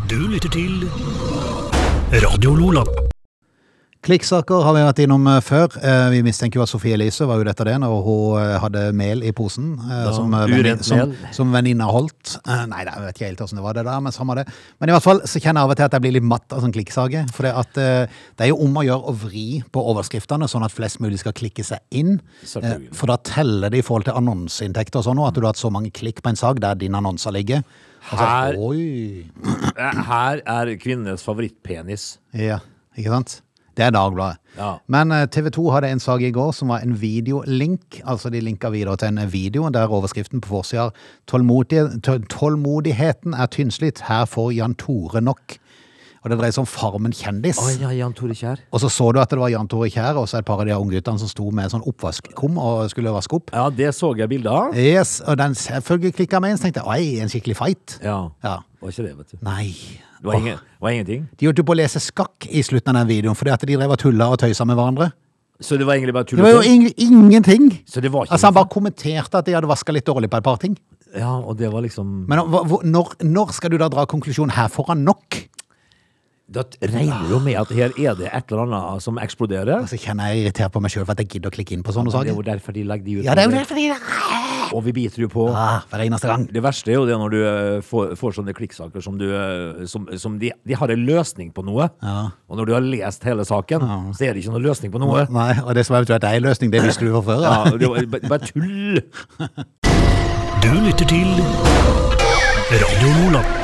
Du 0.09 0.19
lytter 0.29 0.51
til 0.53 0.85
Radio 2.21 2.53
Lola. 2.59 3.02
Klikksaker 4.03 4.65
har 4.65 4.73
vi 4.75 4.81
vært 4.83 4.97
innom 5.05 5.23
eh, 5.31 5.37
før. 5.39 5.71
Eh, 5.79 6.09
Vi 6.11 6.17
mistenker 6.25 6.59
jo 6.59 6.63
at 6.65 6.71
Sofie 6.73 6.97
Elise 6.97 7.23
var 7.29 7.39
ute 7.39 7.53
etter 7.53 7.69
det 7.69 7.75
når 7.79 7.93
hun 8.03 8.33
eh, 8.41 8.55
hadde 8.59 8.81
mel 8.99 9.21
i 9.23 9.31
posen. 9.31 9.77
som, 10.17 10.33
som, 10.83 11.13
som 11.37 11.53
venninna 11.55 11.87
holdt. 11.87 12.33
Nei, 12.67 12.81
jeg 12.83 13.03
vet 13.05 13.15
ikke 13.15 13.29
helt 13.29 13.43
hvordan 13.45 13.61
det 13.61 13.63
var 13.63 13.77
det 13.77 13.85
der, 13.87 14.01
men 14.03 14.11
samme 14.15 14.35
det. 14.41 14.43
Men 14.83 14.91
i 14.91 14.95
hvert 14.97 15.05
fall 15.05 15.21
så 15.23 15.39
kjenner 15.39 15.61
jeg 15.63 15.69
av 15.69 15.71
og 15.75 15.79
til 15.79 15.87
at 15.87 15.95
jeg 15.95 16.03
blir 16.03 16.15
litt 16.17 16.27
matt 16.33 16.51
av 16.57 16.65
sånn 16.65 16.75
klikksaker. 16.75 17.31
For 17.31 17.47
det, 17.47 17.53
at, 17.63 17.79
det 17.79 18.43
er 18.47 18.51
jo 18.51 18.59
om 18.65 18.75
å 18.81 18.83
gjøre 18.83 19.07
å 19.07 19.15
vri 19.23 19.45
på 19.71 19.85
overskriftene, 19.93 20.51
sånn 20.51 20.67
at 20.67 20.75
flest 20.75 20.99
mulig 21.03 21.21
skal 21.23 21.35
klikke 21.39 21.63
seg 21.63 21.79
inn. 21.95 22.17
For 22.99 23.07
da 23.13 23.15
teller 23.23 23.71
det 23.71 23.79
i 23.79 23.87
forhold 23.87 24.09
til 24.09 24.19
annonseinntekter 24.19 24.99
og 24.99 25.07
sånn, 25.07 25.23
at 25.23 25.37
du 25.39 25.45
har 25.45 25.53
hatt 25.53 25.63
så 25.63 25.71
mange 25.71 25.93
klikk 25.95 26.19
på 26.25 26.33
en 26.33 26.39
sak 26.43 26.59
der 26.63 26.75
din 26.83 26.99
annonser 26.99 27.31
ligger. 27.39 27.63
Altså, 28.11 28.19
Her- 28.27 28.59
Her 30.11 30.43
er 30.59 30.75
kvinnenes 30.83 31.23
favorittpenis. 31.23 32.17
Ja, 32.35 32.59
ikke 32.99 33.15
sant? 33.15 33.39
Det 33.77 33.85
er 33.87 33.91
Dagbladet. 33.95 34.37
Ja. 34.57 34.75
Men 34.87 35.11
eh, 35.11 35.25
TV 35.33 35.49
2 35.49 35.63
hadde 35.73 35.89
en 35.89 35.99
sak 36.03 36.21
i 36.21 36.29
går 36.31 36.51
som 36.53 36.69
var 36.69 36.83
en 36.85 36.93
videolink. 37.01 38.01
Altså 38.05 38.29
de 38.29 38.41
linka 38.41 38.69
videre 38.69 38.95
til 39.01 39.07
en 39.17 39.31
video 39.33 39.65
der 39.73 39.87
overskriften 39.89 40.41
på 40.41 40.47
forsida 40.59 40.89
«Tålmodig- 41.27 41.99
tå- 42.05 42.19
'Tålmodigheten 42.29 43.33
er 43.33 43.47
tynnslitt. 43.47 44.01
Her 44.07 44.25
får 44.25 44.51
Jan 44.53 44.75
Tore 44.75 45.21
nok'. 45.21 45.57
Og 46.23 46.29
det 46.31 46.37
dreier 46.39 46.53
seg 46.55 46.61
om 46.63 46.67
Farmen 46.71 47.11
kjendis. 47.11 47.57
Oh, 47.59 47.67
ja, 47.81 47.89
Jan 47.91 48.13
Tore 48.15 48.31
Kjær. 48.31 48.61
Og 48.71 48.79
så 48.79 48.87
så 48.89 49.09
du 49.11 49.19
at 49.19 49.29
det 49.33 49.39
var 49.41 49.49
Jan 49.51 49.67
Tore 49.67 49.89
Kjær 49.91 50.15
og 50.21 50.29
så 50.31 50.37
et 50.39 50.45
par 50.47 50.61
av 50.61 50.65
de 50.69 50.71
ungguttene 50.71 51.19
som 51.19 51.27
sto 51.27 51.49
med 51.51 51.65
en 51.65 51.73
sånn 51.73 51.83
oppvaskkum 51.89 52.55
og 52.57 52.85
skulle 52.93 53.11
vaske 53.11 53.35
opp. 53.41 53.51
Ja, 53.51 53.65
det 53.69 53.89
så 53.97 54.13
jeg 54.15 54.29
bilder 54.31 54.51
av. 54.69 54.77
Yes, 54.79 55.17
og 55.27 55.35
den 55.41 55.51
selvfølgelig 55.59 56.13
klikka 56.21 56.39
meg 56.39 56.51
inn, 56.53 56.57
så 56.61 56.69
tenkte 56.69 56.85
jeg 56.85 56.87
oi, 56.95 57.19
en 57.25 57.27
skikkelig 57.33 57.57
fight. 57.59 57.97
Ja. 58.05 58.29
Ja. 58.45 58.55
Var 58.83 58.91
ikke 58.91 59.03
det, 59.05 59.13
vet 59.17 59.31
du. 59.31 59.37
Nei. 59.47 59.65
Det 60.19 60.27
var, 60.27 60.39
ingen, 60.39 60.57
var 60.83 60.91
ingenting. 60.91 61.27
De 61.39 61.47
holdt 61.47 61.59
jo 61.61 61.63
på 61.67 61.75
å 61.75 61.79
lese 61.79 61.99
skakk 62.03 62.47
i 62.51 62.63
slutten 62.63 62.91
av 62.95 63.03
den 63.03 63.11
videoen 63.15 63.37
fordi 63.39 63.53
at 63.55 63.63
de 63.63 63.77
drev 63.77 63.93
og 63.95 63.99
tulla 64.01 64.27
og 64.33 64.41
tøysa 64.41 64.67
med 64.67 64.75
hverandre. 64.79 65.11
Så 65.63 65.77
det 65.79 65.85
var 65.87 65.95
egentlig 65.95 66.15
bare 66.17 66.27
tull 66.27 66.41
Det 66.41 66.47
var 66.47 66.57
jo 66.57 66.63
ing 66.67 66.89
ingenting. 66.99 67.69
Så 67.87 68.01
det 68.03 68.11
var 68.11 68.25
ikke 68.25 68.35
Altså 68.35 68.49
Han 68.49 68.57
bare 68.57 68.71
kommenterte 68.73 69.39
at 69.39 69.47
de 69.47 69.55
hadde 69.55 69.69
vaska 69.69 69.95
litt 69.95 70.07
dårlig 70.07 70.29
på 70.31 70.39
et 70.41 70.43
par 70.43 70.59
ting. 70.59 70.75
Ja, 71.15 71.31
og 71.37 71.55
det 71.59 71.69
var 71.71 71.85
liksom 71.85 72.25
Men 72.27 72.41
når, 72.89 73.15
når 73.23 73.53
skal 73.55 73.71
du 73.71 73.77
da 73.79 73.87
dra 73.93 74.05
konklusjonen 74.09 74.55
her 74.57 74.67
får 74.73 74.91
han 74.91 75.05
nok? 75.07 75.43
Da 76.53 76.65
regner 76.83 77.29
du 77.29 77.37
med 77.39 77.55
at 77.57 77.71
her 77.73 77.93
er 77.97 78.17
det 78.19 78.27
et 78.27 78.51
eller 78.51 78.65
annet 78.67 79.01
som 79.05 79.17
eksploderer. 79.21 79.77
Altså 79.79 79.97
kjenner 79.97 80.33
jeg 80.33 80.43
irritert 80.43 80.73
på 80.73 80.81
meg 80.83 80.91
sjøl 80.91 81.05
for 81.07 81.15
at 81.15 81.23
jeg 81.23 81.37
gidder 81.37 81.53
å 81.53 81.55
klikke 81.55 81.77
inn 81.77 81.85
på 81.85 81.95
sånne 81.95 82.11
saker. 82.13 82.27
Ja, 82.29 82.35
Det 82.35 82.35
er 82.35 82.41
jo 82.41 82.49
derfor 82.51 82.75
de 82.75 82.83
legger 82.89 83.05
de 83.07 83.15
ut. 83.19 83.23
Ja, 83.25 83.37
det 83.37 83.45
er 83.45 83.49
jo 83.49 83.55
derfor 83.55 83.79
de 83.79 83.87
Og 84.73 84.83
vi 84.87 84.91
biter 84.95 85.21
jo 85.23 85.29
på. 85.29 85.47
ah, 85.53 85.81
Hver 85.91 86.03
eneste 86.07 86.27
gang. 86.27 86.47
Det 86.51 86.63
verste 86.65 86.91
er 86.91 86.97
jo 86.97 87.05
det 87.05 87.17
når 87.21 87.29
du 87.33 87.37
eh, 87.45 87.81
får, 87.85 88.15
får 88.19 88.35
sånne 88.39 88.53
klikksaker 88.57 89.01
som 89.05 89.17
du 89.21 89.27
eh, 89.29 89.85
som, 89.85 90.07
som 90.17 90.39
de, 90.41 90.49
de 90.65 90.73
har 90.79 90.89
en 90.89 91.05
løsning 91.07 91.51
på 91.53 91.63
noe. 91.67 91.89
Og 92.03 92.57
når 92.57 92.65
du 92.65 92.73
har 92.73 92.81
lest 92.81 93.23
hele 93.29 93.45
saken, 93.45 93.85
så 94.17 94.25
er 94.27 94.33
det 94.33 94.43
ikke 94.43 94.53
noen 94.55 94.65
løsning 94.67 94.91
på 94.93 94.99
noe. 95.03 95.27
Nei, 95.29 95.51
Og 95.63 95.73
det 95.77 95.85
som 95.87 95.95
eventuelt 95.99 96.23
er 96.27 96.39
en 96.41 96.47
løsning, 96.49 96.71
det 96.73 96.83
visste 96.83 97.05
du 97.05 97.13
fra 97.15 97.23
før. 97.31 97.43
Ja, 97.47 97.55
Ja. 97.63 97.77
det 97.77 97.89
var 97.89 98.05
bare- 98.17 98.29
bare 98.29 98.39
tull. 98.49 99.01
Du 100.63 100.69
lytter 100.83 101.05
til 101.05 101.29
Radio 102.73 103.09
Lola. 103.19 103.62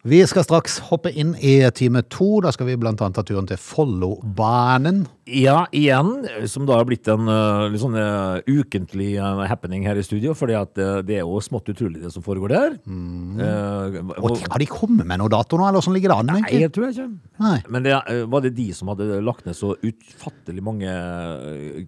Vi 0.00 0.22
skal 0.24 0.46
straks 0.46 0.78
hoppe 0.88 1.10
inn 1.12 1.34
i 1.44 1.58
time 1.76 2.00
to. 2.08 2.38
Da 2.40 2.48
skal 2.56 2.70
vi 2.70 2.76
annet 2.80 3.18
ta 3.18 3.24
turen 3.26 3.44
til 3.50 3.58
Follobanen. 3.60 5.02
Ja, 5.30 5.66
igjen, 5.76 6.24
som 6.50 6.64
da 6.66 6.78
har 6.80 6.86
blitt 6.88 7.06
en 7.12 7.28
uh, 7.28 7.68
litt 7.70 7.82
sånn 7.82 7.94
uh, 7.94 8.40
ukentlig 8.48 9.12
uh, 9.20 9.44
happening 9.46 9.84
her 9.86 9.98
i 10.00 10.02
studio, 10.02 10.32
at 10.32 10.80
uh, 10.80 11.02
det 11.06 11.20
er 11.20 11.22
jo 11.22 11.38
smått 11.44 11.68
utrolig 11.70 12.00
det 12.02 12.10
som 12.10 12.24
foregår 12.24 12.50
der. 12.50 12.72
Uh, 12.88 14.00
Og 14.16 14.32
og- 14.32 14.40
har 14.50 14.58
de 14.58 14.66
kommet 14.66 15.06
med 15.06 15.20
noe 15.20 15.30
dato 15.30 15.60
nå, 15.60 15.68
eller 15.68 15.78
åssen 15.78 15.94
ligger 15.94 16.10
det 16.10 16.16
an? 16.16 16.32
Nei, 16.40 16.62
jeg 16.64 16.72
tror 16.74 16.88
jeg 16.88 16.96
ikke. 16.96 17.06
Nei. 17.44 17.58
Men 17.70 17.86
det, 17.86 17.94
var 18.32 18.42
det 18.42 18.54
de 18.56 18.66
som 18.74 18.90
hadde 18.90 19.20
lagt 19.22 19.46
ned 19.46 19.54
så 19.54 19.76
utfattelig 19.86 20.64
mange 20.64 20.96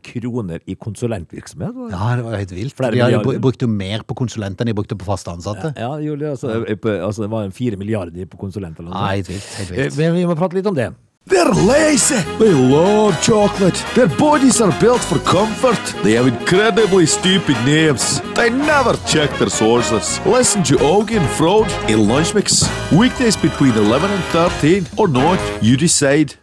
kroner 0.06 0.62
i 0.68 0.76
konsulentvirksomhet? 0.78 1.74
var? 1.74 1.90
Ja, 1.96 2.12
det 2.20 2.28
var 2.28 2.38
helt 2.38 2.54
vilt. 2.60 2.76
Flere 2.78 2.94
De 2.94 3.02
har 3.02 3.16
jo 3.16 3.24
mer 3.72 4.06
på 4.06 4.14
konsulent 4.22 4.60
enn 4.62 4.70
de 4.70 4.76
brukte 4.76 5.00
på 5.00 5.08
faste 5.08 5.32
ansatte. 5.34 5.72
Ja, 5.80 5.96
gjorde. 5.98 6.36
Altså, 6.36 6.54
eh, 6.62 6.78
altså, 7.02 7.26
det 7.26 7.32
var 7.34 7.48
en 7.48 7.56
fire 7.56 7.80
milliarder 7.80 8.01
på 8.10 8.36
konsulenter. 8.36 8.82
Nei, 8.82 9.16
helt 9.16 9.28
vilt. 9.28 9.48
Helt 9.58 9.70
vilt. 9.70 9.96
Men 9.96 10.14
vi 10.14 10.26
må 10.26 10.34
prate 10.36 10.58
litt 10.58 10.66
om 10.66 10.74
det. 10.74 10.92
They're 11.26 11.54
lazy. 11.54 12.20
They 12.38 12.52
love 12.52 13.14
chocolate. 13.22 13.78
Their 13.94 14.08
bodies 14.18 14.60
are 14.60 14.72
built 14.80 15.00
for 15.00 15.20
comfort. 15.20 15.78
They 16.02 16.14
have 16.14 16.26
incredibly 16.26 17.06
stupid 17.06 17.56
names. 17.64 18.20
They 18.34 18.50
never 18.50 18.94
check 19.06 19.30
their 19.38 19.48
sources. 19.48 20.18
Listen 20.26 20.64
to 20.64 20.74
Augie 20.82 21.18
and 21.18 21.28
Frode 21.38 21.70
in 21.88 22.08
Lunch 22.08 22.34
Mix. 22.34 22.68
Weekdays 22.90 23.36
between 23.36 23.72
11 23.72 24.10
and 24.10 24.24
13 24.24 24.86
or 24.98 25.06
not, 25.06 25.38
you 25.62 25.76
decide. 25.76 26.34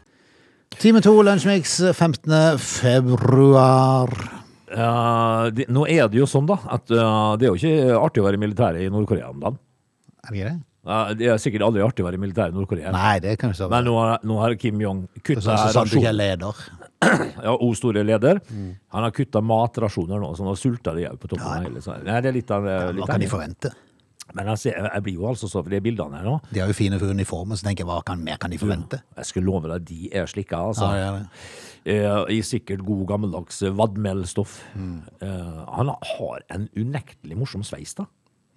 Time 0.80 1.02
to, 1.02 1.12
Lunsjmix 1.24 1.82
15. 1.94 2.58
februar. 2.58 4.08
Eh, 4.72 5.52
det, 5.52 5.66
nå 5.68 5.84
er 5.90 6.08
det 6.08 6.22
jo 6.22 6.28
sånn, 6.30 6.48
da, 6.48 6.56
at 6.72 6.88
uh, 6.94 7.36
det 7.36 7.50
er 7.50 7.52
jo 7.52 7.58
ikke 7.60 7.98
artig 8.00 8.22
å 8.22 8.28
være 8.30 8.40
i 8.40 8.44
militæret 8.46 8.86
i 8.86 8.92
Nord-Korea 8.94 9.32
om 9.34 9.42
dagen. 9.42 9.58
Er 10.24 10.32
det 10.32 10.40
greit? 10.40 10.54
det? 10.54 10.69
Det 11.20 11.28
er 11.30 11.42
sikkert 11.42 11.66
aldri 11.68 11.84
artig 11.86 12.04
å 12.04 12.08
være 12.08 12.18
i 12.20 12.22
militæret 12.24 12.56
i 12.56 12.58
Nord-Korea. 12.58 12.94
Nei, 12.96 13.18
det 13.24 13.36
kan 13.42 13.54
vi 13.54 13.60
så 13.60 13.70
Men 13.72 13.86
nå 13.86 13.96
har, 14.00 14.24
nå 14.26 14.40
har 14.42 14.56
Kim 14.62 14.80
Jong 14.82 15.04
kutta 15.22 15.44
så 15.46 15.58
sant 15.76 15.92
du 15.92 16.00
ikke 16.00 16.14
er 16.14 16.20
leder. 16.20 16.64
Ja, 17.46 17.54
O 17.56 17.70
store 17.78 18.02
leder. 18.04 18.42
Mm. 18.52 18.74
Han 18.92 19.06
har 19.06 19.14
kutta 19.16 19.40
matrasjoner 19.40 20.20
nå, 20.20 20.34
så 20.36 20.44
nå 20.44 20.56
sulter 20.60 20.98
de 20.98 21.06
på 21.16 21.30
toppen 21.32 21.46
av 21.48 21.64
hele. 21.64 21.84
Så, 21.84 21.96
nei, 22.04 22.18
det 22.26 22.34
er 22.34 22.36
litt 22.36 22.52
av 22.52 22.68
ja, 22.68 22.82
Hva 22.98 23.08
kan 23.14 23.24
de 23.24 23.30
forvente? 23.32 23.72
Men 24.36 24.52
jeg, 24.52 24.62
ser, 24.62 24.76
jeg 24.86 25.04
blir 25.06 25.16
jo 25.18 25.26
altså 25.30 25.48
så 25.50 25.64
For 25.64 25.74
de 25.74 25.80
bildene 25.82 26.20
her 26.20 26.28
nå 26.28 26.36
De 26.52 26.62
har 26.62 26.70
jo 26.70 26.76
fine 26.78 27.00
uniformer, 27.02 27.58
så 27.58 27.66
tenker 27.66 27.82
jeg 27.82 27.90
hva 27.90 27.98
kan, 28.06 28.22
mer 28.22 28.38
kan 28.42 28.54
de 28.54 28.60
forvente? 28.62 29.02
Jeg 29.18 29.30
skulle 29.32 29.50
love 29.50 29.72
deg, 29.72 29.88
de 29.90 30.12
er 30.14 30.30
slikka, 30.30 30.60
altså. 30.70 30.92
Ja. 30.98 31.16
Eh, 31.90 32.36
I 32.36 32.40
sikkert 32.46 32.84
god 32.86 33.06
gammeldags 33.10 33.64
vadmelstoff. 33.80 34.60
Mm. 34.78 35.00
Eh, 35.26 35.60
han 35.80 35.92
har 36.12 36.46
en 36.54 36.68
unektelig 36.78 37.40
morsom 37.40 37.66
sveis, 37.66 37.96
da. 37.98 38.06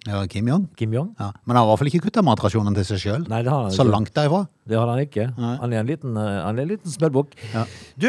Ja, 0.03 0.25
Kim 0.27 0.47
Jong? 0.47 0.67
Kim 0.75 0.93
Jong. 0.93 1.13
Ja. 1.19 1.29
Men 1.45 1.55
han 1.55 1.63
har 1.63 1.69
i 1.69 1.71
hvert 1.71 1.79
fall 1.79 1.89
ikke 1.93 2.07
kutta 2.09 2.23
matrasjonen 2.25 2.75
til 2.75 2.85
seg 2.87 2.99
sjøl. 2.99 3.23
Så 3.71 3.85
langt 3.87 4.11
derifra. 4.15 4.43
Det 4.67 4.77
har 4.79 4.87
han 4.87 4.99
ikke. 5.03 5.25
Han 5.35 5.73
er 5.73 5.81
en 5.81 5.87
liten, 5.87 6.17
eh, 6.19 6.39
han 6.43 6.59
er 6.59 6.63
en 6.63 6.71
liten 6.71 6.91
smørbukk. 6.91 7.35
Du, 7.99 8.07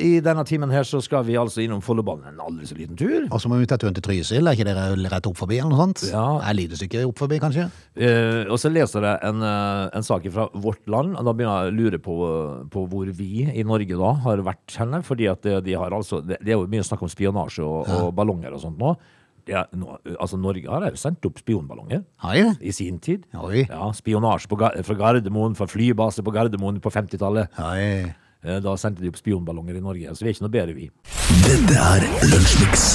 i 0.00 0.20
denne 0.24 0.44
timen 0.48 0.72
her 0.72 0.84
så 0.88 1.00
skal 1.04 1.24
vi 1.24 1.36
altså 1.40 1.62
innom 1.64 1.80
Follobanen 1.84 2.32
en 2.32 2.42
aldri 2.44 2.68
så 2.68 2.76
liten 2.76 2.96
tur. 2.96 3.24
Og 3.30 3.40
så 3.40 3.48
må 3.48 3.58
vi 3.60 3.68
ta 3.68 3.78
turen 3.80 3.96
til 3.96 4.04
Trysil. 4.04 4.48
Er 4.48 4.56
ikke 4.56 4.68
dere 4.68 4.96
rett 5.12 5.28
opp 5.28 5.38
forbi, 5.40 5.60
eller 5.60 5.72
noe 5.72 5.80
sånt? 5.80 6.04
Ja. 6.12 6.26
Er 6.44 6.56
lite 6.56 7.04
opp 7.04 7.20
forbi, 7.20 7.40
kanskje? 7.40 7.70
Eh, 7.96 8.44
og 8.48 8.60
så 8.60 8.72
leser 8.72 9.08
jeg 9.08 9.20
en, 9.30 9.42
eh, 9.44 9.88
en 9.96 10.06
sak 10.06 10.28
fra 10.32 10.48
Vårt 10.52 10.84
Land, 10.88 11.16
og 11.16 11.24
da 11.24 11.32
begynner 11.32 11.64
jeg 11.68 11.72
å 11.72 11.76
lure 11.80 12.00
på, 12.04 12.16
på 12.72 12.86
hvor 12.88 13.12
vi 13.16 13.48
i 13.48 13.64
Norge 13.64 14.00
da 14.00 14.14
har 14.28 14.44
vært 14.44 14.78
henne. 14.80 15.02
Fordi 15.04 15.28
at 15.28 15.42
de 15.64 15.76
har 15.76 15.92
altså, 15.92 16.20
det, 16.24 16.40
er 16.40 16.56
jo 16.56 16.68
mye 16.68 16.84
snakk 16.84 17.04
om 17.04 17.12
spionasje 17.12 17.64
og, 17.64 17.88
og 17.88 18.14
ballonger 18.16 18.52
og 18.56 18.64
sånt 18.64 18.80
nå. 18.80 18.96
Det 19.46 19.62
no, 19.76 19.98
altså 20.18 20.38
Norge 20.40 20.68
har 20.72 20.86
jo 20.88 20.96
sendt 20.96 21.26
opp 21.28 21.36
spionballonger 21.42 22.02
Har 22.24 22.34
jeg 22.38 22.44
det? 22.48 22.54
i 22.64 22.72
sin 22.72 22.98
tid. 22.98 23.26
Oi. 23.36 23.66
Ja, 23.68 23.90
Spionasje 23.92 24.48
på, 24.48 24.56
Ga- 24.56 24.72
fra 24.82 24.94
Gardermoen, 24.96 25.54
fra 25.58 25.66
flybase 25.68 26.24
på 26.24 26.32
Gardermoen 26.32 26.80
på 26.80 26.90
50-tallet. 26.94 27.48
Oi. 27.60 28.14
Eh, 28.44 28.60
Da 28.64 28.74
sendte 28.76 29.00
de 29.04 29.08
opp 29.12 29.16
spionballonger 29.20 29.76
i 29.76 29.80
Norge, 29.84 30.14
så 30.16 30.24
vi 30.24 30.30
er 30.30 30.34
ikke 30.38 30.46
noe 30.46 30.54
bedre, 30.56 30.74
vi. 30.76 30.90
Dette 31.44 31.76
er 31.76 32.08
Lunsjmix. 32.30 32.88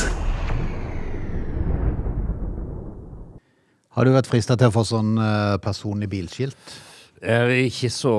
Har 3.98 4.06
du 4.06 4.14
vært 4.14 4.30
frista 4.30 4.56
til 4.60 4.70
å 4.70 4.74
få 4.74 4.84
sånn 4.88 5.16
eh, 5.20 5.56
personlig 5.64 6.08
bilskilt? 6.12 6.76
Eh, 7.22 7.66
ikke 7.68 7.90
så 7.92 8.14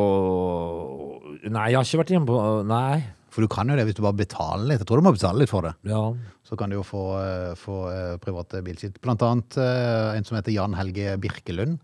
Nei, 1.49 1.71
jeg 1.73 1.79
har 1.79 1.87
ikke 1.87 2.01
vært 2.03 2.11
hjemme 2.13 2.29
på 2.29 2.41
Nei. 2.69 2.99
For 3.31 3.45
du 3.45 3.49
kan 3.51 3.69
jo 3.71 3.77
det 3.79 3.85
hvis 3.87 3.97
du 3.99 4.03
bare 4.03 4.19
betaler 4.19 4.67
litt. 4.67 4.83
Jeg 4.83 4.89
tror 4.91 5.01
du 5.01 5.07
må 5.07 5.13
betale 5.15 5.39
litt 5.43 5.51
for 5.53 5.67
det. 5.67 5.73
Ja. 5.87 6.03
Så 6.47 6.59
kan 6.59 6.73
du 6.73 6.77
jo 6.79 6.85
få, 6.87 7.03
eh, 7.21 7.53
få 7.59 7.77
eh, 7.93 8.17
private 8.23 8.63
bilskilt. 8.67 8.99
Blant 9.05 9.23
annet 9.23 9.59
eh, 9.63 10.17
en 10.19 10.27
som 10.27 10.39
heter 10.39 10.55
Jan 10.57 10.75
Helge 10.79 11.15
Birkelund. 11.23 11.79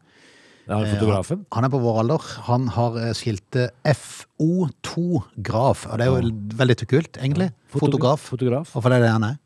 Ja, 0.67 0.81
fotografen. 0.83 1.45
Han 1.55 1.63
er 1.69 1.71
på 1.71 1.79
vår 1.79 2.01
alder. 2.03 2.25
Han 2.49 2.67
har 2.75 2.97
skiltet 3.15 3.71
FO2-graf. 3.87 5.85
Og 5.93 6.01
det 6.01 6.09
er 6.09 6.11
jo 6.11 6.33
veldig 6.59 6.77
kult, 6.91 7.21
egentlig. 7.23 7.53
Fotograf. 7.71 8.25
Fotograf. 8.33 8.73
Og 8.75 8.83
for 8.83 8.91
det 8.91 8.99
er 8.99 9.07
det 9.07 9.13
han 9.15 9.29
er. 9.29 9.37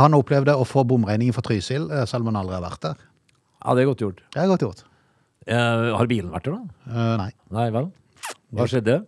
Han 0.00 0.16
opplevde 0.16 0.56
å 0.56 0.64
få 0.68 0.86
bomregningen 0.88 1.36
fra 1.36 1.44
Trysil, 1.44 1.84
selv 2.08 2.24
om 2.24 2.32
han 2.32 2.40
aldri 2.40 2.56
har 2.56 2.64
vært 2.64 2.88
der. 2.88 3.04
Ja, 3.60 3.76
det 3.76 3.84
er 3.84 3.92
godt 3.92 4.02
gjort. 4.06 4.24
Det 4.32 4.40
er 4.40 4.48
godt 4.50 4.64
gjort. 4.64 4.82
Eh, 5.46 5.90
har 5.96 6.06
bilen 6.10 6.30
vært 6.30 6.46
der, 6.46 6.58
da? 6.58 6.92
Eh, 6.92 7.16
Nei. 7.18 7.30
Nei 7.54 7.66
vel? 7.74 7.88
Hva 8.54 8.66
skjedde? 8.70 9.00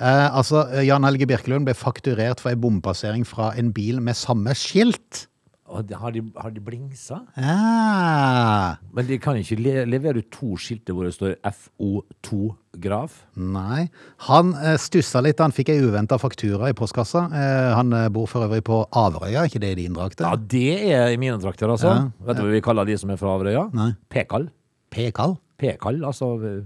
Eh, 0.00 0.26
altså, 0.36 0.64
eh, 0.74 0.86
Jan 0.88 1.04
Helge 1.06 1.26
Birkelund 1.30 1.68
ble 1.68 1.74
fakturert 1.78 2.40
for 2.42 2.50
en 2.54 2.60
bompassering 2.64 3.26
fra 3.26 3.52
en 3.58 3.70
bil 3.76 4.00
med 4.02 4.18
samme 4.18 4.54
skilt. 4.58 5.28
Og 5.74 5.90
Har 5.96 6.12
de, 6.12 6.20
har 6.36 6.50
de 6.52 6.60
blingsa? 6.60 7.22
Ja. 7.40 8.76
Men 8.94 9.06
de 9.08 9.16
kan 9.18 9.38
ikke 9.40 9.56
le 9.58 9.84
levere 9.88 10.20
ut 10.20 10.28
to 10.30 10.58
skilter 10.60 10.92
hvor 10.94 11.06
det 11.08 11.14
står 11.16 11.32
FO2-graf? 11.48 13.16
nei. 13.40 13.86
Han 14.28 14.52
eh, 14.60 14.76
stussa 14.78 15.22
litt 15.24 15.38
da 15.40 15.48
han 15.48 15.54
fikk 15.56 15.72
ei 15.72 15.80
uventa 15.82 16.18
faktura 16.20 16.68
i 16.70 16.76
postkassa. 16.76 17.24
Eh, 17.32 17.70
han 17.78 17.92
eh, 17.96 18.10
bor 18.12 18.28
for 18.30 18.44
øvrig 18.46 18.62
på 18.66 18.82
Averøya, 18.92 19.46
ikke 19.48 19.62
det 19.64 19.72
i 19.74 19.80
din 19.82 19.96
drakt? 19.96 20.20
Ja, 20.20 20.34
det 20.36 20.92
er 20.92 21.08
i 21.14 21.18
mine 21.20 21.40
drakter, 21.42 21.72
altså. 21.72 21.94
Ja. 21.94 22.26
Vet 22.28 22.38
du 22.38 22.44
hva 22.44 22.52
vi 22.54 22.62
kaller 22.68 22.84
de 22.88 22.98
som 23.00 23.10
er 23.14 23.18
fra 23.20 23.34
Averøya? 23.38 23.64
P-kall. 24.12 24.50
P-kall? 24.94 25.38
P-kall, 25.58 26.02
altså 26.06 26.34
eh, 26.44 26.60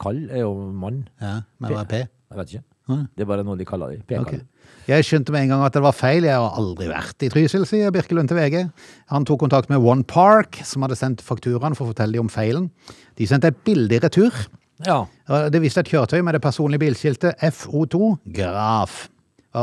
Kall 0.00 0.24
er 0.28 0.42
jo 0.42 0.54
mann. 0.72 1.04
Ja, 1.22 1.42
men 1.60 1.72
hva 1.72 1.84
er 1.84 1.90
P? 1.92 2.00
Jeg 2.30 2.38
vet 2.38 2.54
ikke. 2.54 2.64
Det 3.14 3.22
er 3.22 3.28
bare 3.28 3.44
noe 3.46 3.58
de 3.58 3.66
kaller 3.66 3.92
de. 3.94 4.00
P-kall. 4.06 4.40
Jeg 4.88 5.06
skjønte 5.06 5.34
med 5.34 5.44
en 5.44 5.52
gang 5.52 5.64
at 5.66 5.74
det 5.76 5.82
var 5.84 5.94
feil. 5.94 6.24
Jeg 6.26 6.38
har 6.38 6.56
aldri 6.58 6.88
vært 6.90 7.22
i 7.26 7.30
Trysil, 7.30 7.66
sier 7.68 7.92
Birkelund 7.94 8.30
til 8.30 8.38
VG. 8.38 8.56
Han 9.12 9.26
tok 9.28 9.42
kontakt 9.44 9.70
med 9.70 9.82
One 9.82 10.06
Park, 10.08 10.58
som 10.66 10.82
hadde 10.86 10.98
sendt 10.98 11.22
fakturaen 11.26 11.76
for 11.78 11.86
å 11.86 11.92
fortelle 11.92 12.16
dem 12.16 12.26
om 12.26 12.32
feilen. 12.32 12.70
De 13.18 13.28
sendte 13.30 13.50
et 13.52 13.60
bilde 13.66 13.98
i 13.98 14.02
retur. 14.02 14.34
Ja. 14.86 15.04
Det 15.52 15.60
viste 15.62 15.84
et 15.84 15.92
kjøretøy 15.92 16.22
med 16.26 16.38
det 16.38 16.42
personlige 16.42 16.86
bilskiltet 16.86 17.38
FO2 17.52 18.14
Graf. 18.38 19.04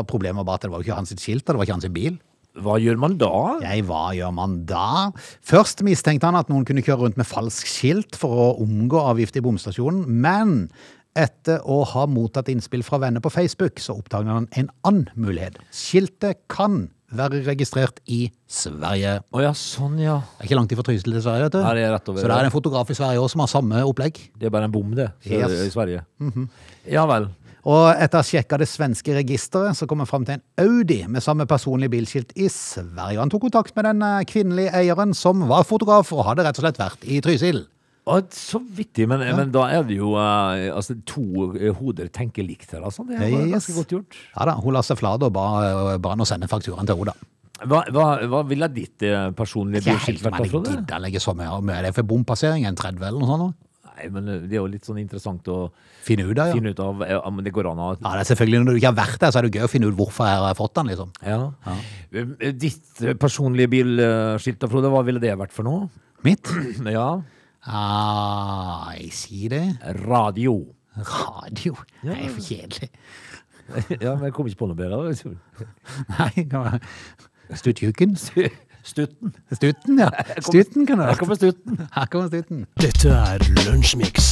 Problemet 0.08 0.44
var 0.44 0.48
bare 0.52 0.62
at 0.62 0.68
det 0.68 0.72
var 0.76 0.84
ikke 0.84 1.00
hans 1.00 1.16
skilt, 1.18 1.48
og 1.48 1.56
det 1.56 1.60
var 1.62 1.68
ikke 1.68 1.80
hans 1.80 1.92
bil. 1.96 2.20
Hva 2.58 2.80
gjør 2.82 2.98
man 2.98 3.16
da? 3.22 3.32
Jeg, 3.62 3.84
hva 3.86 4.04
gjør 4.18 4.32
man 4.34 4.54
da? 4.70 5.12
Først 5.46 5.84
mistenkte 5.86 6.26
han 6.26 6.38
at 6.40 6.48
noen 6.50 6.66
kunne 6.66 6.82
kjøre 6.82 7.04
rundt 7.04 7.20
med 7.20 7.28
falsk 7.30 7.70
skilt 7.70 8.18
for 8.18 8.34
å 8.34 8.48
omgå 8.64 9.02
avgift 9.12 9.38
i 9.38 9.44
bomstasjonen, 9.46 10.08
men 10.10 10.64
etter 11.18 11.64
å 11.66 11.82
ha 11.94 12.06
mottatt 12.10 12.52
innspill 12.52 12.86
fra 12.86 13.00
venner 13.02 13.24
på 13.24 13.32
Facebook, 13.34 13.82
så 13.84 13.98
oppdaget 13.98 14.34
han 14.34 14.52
en 14.60 14.70
annen 14.88 15.10
mulighet. 15.18 15.58
Skiltet 15.74 16.46
kan 16.52 16.86
være 17.16 17.40
registrert 17.46 18.02
i 18.12 18.28
Sverige. 18.52 19.18
Å 19.32 19.44
ja, 19.44 19.54
sånn 19.56 19.96
ja. 20.02 20.20
Det 20.36 20.44
er 20.44 20.50
ikke 20.50 20.60
langt 20.60 20.76
ifra 20.76 20.86
Trysil 20.88 21.16
til 21.16 21.24
Sverige, 21.24 21.48
vet 21.48 21.56
du. 21.56 21.62
Nei, 21.64 21.74
det 21.80 21.88
er 21.88 21.94
rett 21.96 22.12
over. 22.12 22.24
Så 22.24 22.30
det 22.32 22.38
er 22.38 22.50
en 22.50 22.56
fotograf 22.56 22.92
i 22.92 22.98
Sverige 23.00 23.24
også 23.24 23.36
som 23.36 23.44
har 23.46 23.52
samme 23.52 23.84
opplegg. 23.88 24.22
Det 24.36 24.50
er 24.50 24.54
bare 24.54 24.68
en 24.68 24.74
bom, 24.74 24.96
det. 24.98 25.10
Yes. 25.28 25.60
I 25.68 25.74
Sverige. 25.74 26.04
Ja 26.92 27.08
vel. 27.10 27.30
Og 27.68 27.90
etter 28.00 28.16
å 28.16 28.24
ha 28.24 28.28
sjekka 28.28 28.60
det 28.62 28.70
svenske 28.72 29.12
registeret, 29.18 29.76
så 29.76 29.88
kom 29.90 30.00
han 30.00 30.08
fram 30.08 30.28
til 30.28 30.38
en 30.38 30.44
Audi 30.64 31.02
med 31.12 31.24
samme 31.24 31.48
personlige 31.50 31.92
bilskilt 31.98 32.32
i 32.40 32.48
Sverige. 32.52 33.20
Han 33.20 33.32
tok 33.34 33.44
kontakt 33.50 33.76
med 33.76 33.90
den 33.90 34.06
eh, 34.08 34.24
kvinnelige 34.30 34.72
eieren, 34.78 35.12
som 35.18 35.44
var 35.50 35.68
fotograf, 35.68 36.14
og 36.16 36.24
hadde 36.30 36.46
rett 36.48 36.62
og 36.62 36.64
slett 36.64 36.80
vært 36.80 37.04
i 37.04 37.20
Trysil. 37.24 37.66
Så 38.38 38.62
vittig, 38.78 39.08
men, 39.10 39.20
men 39.38 39.52
da 39.54 39.65
er 39.74 39.84
det 39.88 39.98
jo 40.00 40.13
uh, 40.15 40.56
altså, 40.76 40.96
to 41.08 41.52
eh, 41.58 41.72
hoder 41.76 42.08
tenker 42.13 42.46
likt 42.48 42.72
her, 42.76 42.84
altså. 42.88 43.04
Det 43.08 43.17
er 43.20 43.34
Yes. 43.36 43.52
ganske 43.58 43.76
godt 43.82 43.96
gjort. 43.98 44.20
Ja 44.36 44.48
da, 44.50 44.56
Hun 44.63 44.74
la 44.78 44.84
seg 44.86 45.00
flat 45.00 45.24
og 45.28 45.34
ba, 45.36 45.48
ba 46.00 46.15
å 46.15 46.28
sende 46.28 46.50
fakturaen 46.52 46.88
til 46.88 46.98
henne. 47.00 47.13
da. 47.13 47.34
Hva, 47.67 47.82
hva, 47.89 48.08
hva 48.30 48.43
ville 48.46 48.67
ditt 48.70 49.02
eh, 49.02 49.32
personlige 49.38 49.82
Ikke 49.82 49.96
bilskilt 49.96 50.22
vært, 50.26 50.38
da, 50.38 50.46
jeg 50.46 50.84
gidder 50.86 51.00
legge 51.02 51.22
så 51.24 51.34
mye 51.34 51.58
er 51.74 51.88
det 51.88 51.96
for 51.98 52.06
bompassering, 52.06 52.67
en 52.70 52.78
30 52.78 53.02
eller 53.02 53.17
noe 53.24 53.39
sånt. 53.41 53.63
Nei, 53.98 54.10
men 54.13 54.28
det 54.46 54.54
er 54.54 54.60
jo 54.60 54.67
litt 54.70 54.86
sånn 54.86 55.00
interessant 55.02 55.48
å 55.50 55.72
Finne 56.06 56.28
ut 56.30 56.38
av, 56.38 56.52
ja. 56.52 56.54
finne 56.54 56.72
ut 56.72 56.80
av 56.80 57.02
om 57.28 57.39
det 57.43 57.52
går 57.52 57.72
an 57.72 57.80
å 57.82 57.88
Ja, 57.96 58.12
det 58.13 58.22
er 58.22 58.28
selvfølgelig 58.30 58.60
Når 58.62 58.76
du 58.76 58.78
ikke 58.78 58.91
har 58.91 59.00
vært 59.00 59.24
der, 59.24 59.32
så 59.34 59.39
er 59.39 59.48
det 59.48 59.58
gøy 59.58 59.65
å 59.65 59.72
finne 59.72 59.89
ut 59.89 59.98
hvorfor 59.98 60.30
jeg 60.30 60.43
har 60.46 60.60
fått 60.60 60.76
den, 60.78 60.91
liksom. 60.93 61.10
ja. 61.26 61.39
ja. 61.65 62.52
Ditt 62.54 63.02
personlige 63.20 63.72
bilskilt, 63.74 64.62
da, 64.62 64.70
Frode, 64.70 64.93
hva 64.93 65.02
ville 65.08 65.24
det 65.24 65.34
vært 65.39 65.56
for 65.56 65.65
noe? 65.67 65.89
Mitt? 66.28 66.46
Ja, 66.98 67.08
Ah, 67.68 68.94
jeg 68.96 69.12
sier 69.14 69.50
det. 69.50 69.66
radio. 70.08 70.60
Radio. 70.98 71.76
Det 72.02 72.16
er 72.16 72.30
for 72.30 72.42
kjedelig. 72.42 72.90
ja, 74.04 74.14
men 74.16 74.24
jeg 74.30 74.34
kom 74.34 74.48
ikke 74.48 74.62
på 74.64 74.70
noe 74.72 74.80
bedre. 74.80 75.12
da. 75.12 75.66
Nei, 76.16 76.48
kan 76.48 76.64
være 76.64 76.80
Stuttjuken. 77.60 78.16
Stutten. 78.88 79.34
Stutten, 79.52 80.00
ja. 80.00 80.08
Stutten 80.40 80.88
kan 80.88 81.00
det 81.00 81.06
være. 81.06 81.12
Her 81.12 81.20
kommer 81.20 81.36
stutten. 81.36 81.82
Her 81.96 82.08
kommer 82.12 82.28
stutten. 82.32 82.64
Dette 82.80 83.12
er 83.12 83.44
Lunsjmix. 83.66 84.30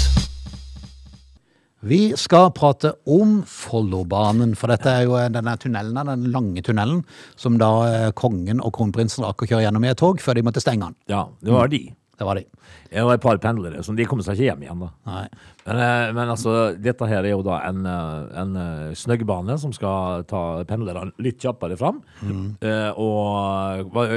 Vi 1.86 2.00
skal 2.17 2.50
prate 2.56 2.95
om 3.06 3.41
Follobanen, 3.45 4.56
for 4.58 4.71
dette 4.74 4.89
er 4.89 5.04
jo 5.06 5.19
denne 5.30 5.54
tunnelen, 5.62 6.00
den 6.10 6.24
lange 6.34 6.63
tunnelen, 6.65 7.04
som 7.38 7.60
da 7.62 7.69
eh, 7.86 8.08
kongen 8.17 8.63
og 8.63 8.74
kronprinsen 8.74 9.28
rakk 9.28 9.43
å 9.45 9.50
kjøre 9.52 9.67
gjennom 9.67 9.86
i 9.86 9.91
et 9.91 10.00
tog 10.02 10.24
før 10.24 10.39
de 10.39 10.45
måtte 10.48 10.63
stenge 10.63 10.88
den. 10.88 10.98
Ja, 11.13 11.28
det 11.45 11.54
var 11.54 11.69
de. 11.69 11.84
Det 12.15 12.25
var 12.28 12.39
de. 12.39 12.45
Det 12.89 13.04
var 13.04 13.17
et 13.17 13.23
par 13.23 13.39
pendlere 13.43 13.84
som 13.84 13.95
de 13.97 14.06
kom 14.08 14.21
seg 14.23 14.38
ikke 14.38 14.51
hjem 14.51 14.63
igjen. 14.65 14.84
da. 14.86 14.91
Nei. 15.10 15.25
Men, 15.65 15.82
eh, 15.82 16.12
men 16.15 16.30
altså, 16.32 16.54
dette 16.80 17.10
her 17.10 17.25
er 17.25 17.34
jo 17.34 17.41
da 17.45 17.60
en, 17.67 17.82
eh, 17.86 18.38
en 18.41 18.56
eh, 18.62 18.93
snøggbane 18.95 19.58
som 19.60 19.73
skal 19.75 20.23
ta 20.30 20.63
pendlerne 20.69 21.12
litt 21.19 21.41
kjappere 21.41 21.78
fram. 21.80 21.99
Mm. 22.21 22.56
Og 23.01 23.91
var 23.95 24.15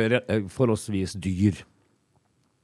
forholdsvis 0.53 1.17
dyr. 1.19 1.65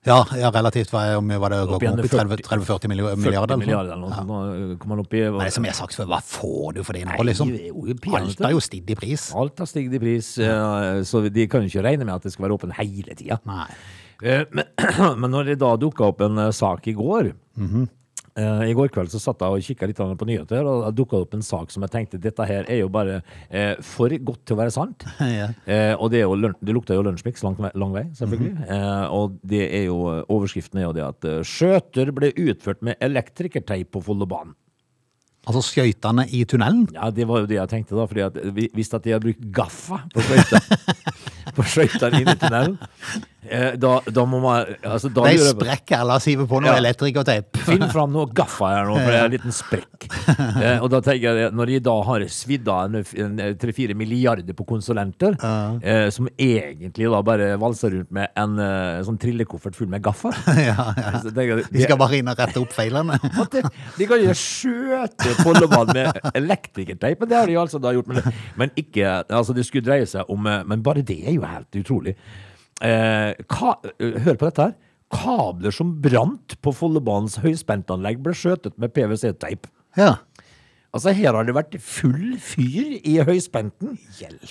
Ja, 0.05 0.19
ja, 0.37 0.51
relativt 0.53 0.91
var, 0.93 1.15
om 1.17 1.31
var 1.41 1.55
det 1.55 1.59
Opp 1.65 1.79
opp 1.79 1.83
i 1.83 2.09
30 2.13 2.43
30-40 2.45 2.91
milliarder? 2.93 3.23
40 3.25 3.31
eller 3.33 3.47
noe 3.49 3.57
milliarder 3.57 3.57
sånt? 3.57 3.63
eller 3.65 4.03
noe 4.03 4.19
sånt. 4.19 4.29
Nå 4.29 4.77
kom 4.83 4.93
man 4.93 5.01
opp 5.01 5.15
i 5.17 5.23
Men 5.25 5.39
det 5.41 5.47
er 5.49 5.55
som 5.57 5.65
jeg 5.65 5.73
har 5.73 5.79
sagt 5.79 5.97
før, 5.97 6.11
hva 6.13 6.19
får 6.29 6.75
du 6.77 6.81
for 6.85 6.99
det 6.99 7.07
nå, 7.09 7.17
liksom? 7.25 7.55
er. 7.57 8.19
Alt 8.21 8.45
har 8.45 8.53
jo 8.53 8.61
stiget 8.61 8.93
i 8.93 8.99
pris. 9.01 9.31
Alt 9.33 9.65
har 9.65 9.71
stiget 9.71 9.97
i 9.97 10.03
pris, 10.05 10.35
så 11.09 11.25
de 11.25 11.49
kan 11.49 11.65
jo 11.65 11.73
ikke 11.73 11.87
regne 11.89 12.05
med 12.05 12.19
at 12.19 12.29
det 12.29 12.35
skal 12.37 12.47
være 12.47 12.59
åpen 12.61 12.77
hele 12.77 13.17
tida. 13.17 13.41
Eh, 14.25 14.47
Men, 14.51 14.65
men 15.21 15.31
når 15.35 15.53
det 15.53 15.61
da 15.61 15.75
dukka 15.77 16.09
opp 16.11 16.25
en 16.25 16.41
eh, 16.47 16.55
sak 16.57 16.89
i 16.89 16.95
går 16.97 17.29
eh, 17.61 18.63
I 18.71 18.75
går 18.75 18.89
kveld 18.95 19.13
så 19.13 19.21
satt 19.21 19.45
jeg 19.45 19.53
og 19.53 19.67
kikka 19.67 19.89
litt 19.91 20.01
på 20.01 20.29
nyheter, 20.29 20.65
og 20.65 20.87
det 20.87 20.95
dukka 20.99 21.21
opp 21.23 21.37
en 21.37 21.45
sak 21.45 21.71
som 21.75 21.85
jeg 21.85 21.93
tenkte 21.93 22.21
dette 22.25 22.47
her 22.49 22.65
er 22.73 22.81
jo 22.81 22.89
bare 22.89 23.21
eh, 23.51 23.75
for 23.85 24.09
godt 24.25 24.43
til 24.49 24.57
å 24.57 24.63
være 24.63 24.75
sant. 24.75 25.05
Ja. 25.35 25.51
Eh, 25.69 25.93
og 25.99 26.11
det, 26.15 26.25
det 26.65 26.75
lukter 26.75 26.97
jo 26.99 27.05
lunsjmiks 27.07 27.45
lang, 27.45 27.61
lang 27.75 27.95
vei, 27.95 28.05
selvfølgelig. 28.17 28.57
eh, 28.65 29.07
og 29.13 29.37
det 29.45 29.63
er 29.69 29.87
jo, 29.91 30.01
overskriften 30.33 30.81
er 30.81 30.89
jo 30.89 30.97
det 30.97 31.07
at 31.07 31.31
skjøter 31.47 32.13
ble 32.17 32.33
utført 32.49 32.83
med 32.87 32.97
elektrikerteip 33.05 33.93
på 33.95 34.03
Follobanen. 34.09 34.57
Altså 35.45 35.61
skøytene 35.61 36.25
i 36.33 36.39
tunnelen? 36.49 36.87
Ja, 36.97 37.11
det 37.13 37.27
var 37.29 37.43
jo 37.43 37.49
det 37.51 37.59
jeg 37.59 37.69
tenkte 37.69 37.99
da, 37.99 38.07
fordi 38.09 38.23
at 38.25 38.39
hvis 38.73 38.89
at 38.97 39.05
de 39.05 39.13
har 39.13 39.21
brukt 39.21 39.43
gaffa 39.53 39.99
på 40.15 40.23
skøyter 40.25 40.71
på 41.59 41.67
skøytene 41.69 42.23
inn 42.23 42.31
i 42.33 42.37
tunnelen, 42.41 42.79
da, 43.81 43.93
da 44.09 44.25
må 44.29 44.41
man 44.43 44.71
altså, 44.83 45.11
da 45.13 45.25
lurer 45.27 45.37
jeg 45.37 45.55
på- 45.55 45.65
sprekker 45.65 46.01
eller 46.01 46.23
siver 46.25 46.47
på 46.51 46.61
noe 46.63 46.73
Ja. 46.73 46.79
elektrikerteip. 46.81 47.57
Finn 47.67 47.85
fram 47.93 48.13
noe 48.15 48.27
gaffa 48.33 48.71
her 48.73 48.87
nå, 48.89 48.95
for 48.99 49.11
det 49.13 49.19
er 49.21 49.25
en 49.29 49.35
liten 49.35 49.55
sprekk. 49.55 50.07
Eh, 50.63 50.79
og 50.83 50.89
da 50.93 51.01
tenker 51.05 51.39
jeg, 51.41 51.53
når 51.55 51.67
de 51.73 51.79
da 51.85 51.95
har 52.09 52.25
svidd 52.33 52.69
av 52.73 52.95
tre-fire 53.61 53.95
milliarder 53.99 54.57
på 54.57 54.67
konsulenter, 54.69 55.37
eh, 55.83 56.09
som 56.15 56.29
egentlig 56.39 57.11
da 57.11 57.21
bare 57.27 57.51
valser 57.61 57.95
rundt 57.99 58.11
med 58.15 58.29
en 58.37 58.59
uh, 58.59 59.03
sånn 59.07 59.19
trillekoffert 59.21 59.77
full 59.77 59.89
med 59.93 60.03
gaffa 60.05 60.33
ja, 60.59 60.89
ja. 60.97 61.13
Jeg, 61.25 61.65
De 61.73 61.83
skal 61.85 61.99
bare 62.01 62.19
inn 62.19 62.29
og 62.33 62.39
rette 62.39 62.61
opp 62.61 62.73
feilene. 62.75 63.19
de, 63.55 63.63
de 63.99 64.07
kan 64.11 64.23
jo 64.23 64.33
skjøte 64.39 65.35
Follobanen 65.43 65.95
med 65.95 66.35
elektrikerteip, 66.39 67.21
men 67.21 67.29
det 67.31 67.39
har 67.39 67.47
de 67.51 67.59
altså 67.61 67.81
da 67.83 67.93
gjort. 67.97 68.09
Men, 68.11 68.33
men 68.61 68.75
ikke, 68.81 69.21
altså 69.29 69.55
det 69.57 69.67
skulle 69.69 69.85
dreie 69.87 70.07
seg 70.09 70.29
om 70.33 70.47
eh, 70.51 70.63
Men 70.69 70.83
bare 70.85 71.03
det 71.07 71.21
er 71.27 71.37
jo 71.37 71.45
helt 71.49 71.79
utrolig. 71.81 72.15
Eh, 72.83 73.31
eh, 73.31 74.19
hør 74.25 74.39
på 74.41 74.49
dette 74.49 74.69
her. 74.69 74.75
Kabler 75.15 75.75
som 75.75 75.93
brant 76.03 76.57
på 76.65 76.73
Follobanens 76.75 77.39
høyspentanlegg 77.45 78.23
ble 78.25 78.35
skjøtet 78.35 78.75
med 78.81 78.95
PwC-teip. 78.97 79.69
Ja. 79.99 80.17
Altså 80.95 81.11
Her 81.15 81.35
har 81.35 81.47
det 81.47 81.55
vært 81.55 81.75
full 81.83 82.37
fyr 82.43 82.99
i 83.03 83.17
høyspenten. 83.27 83.97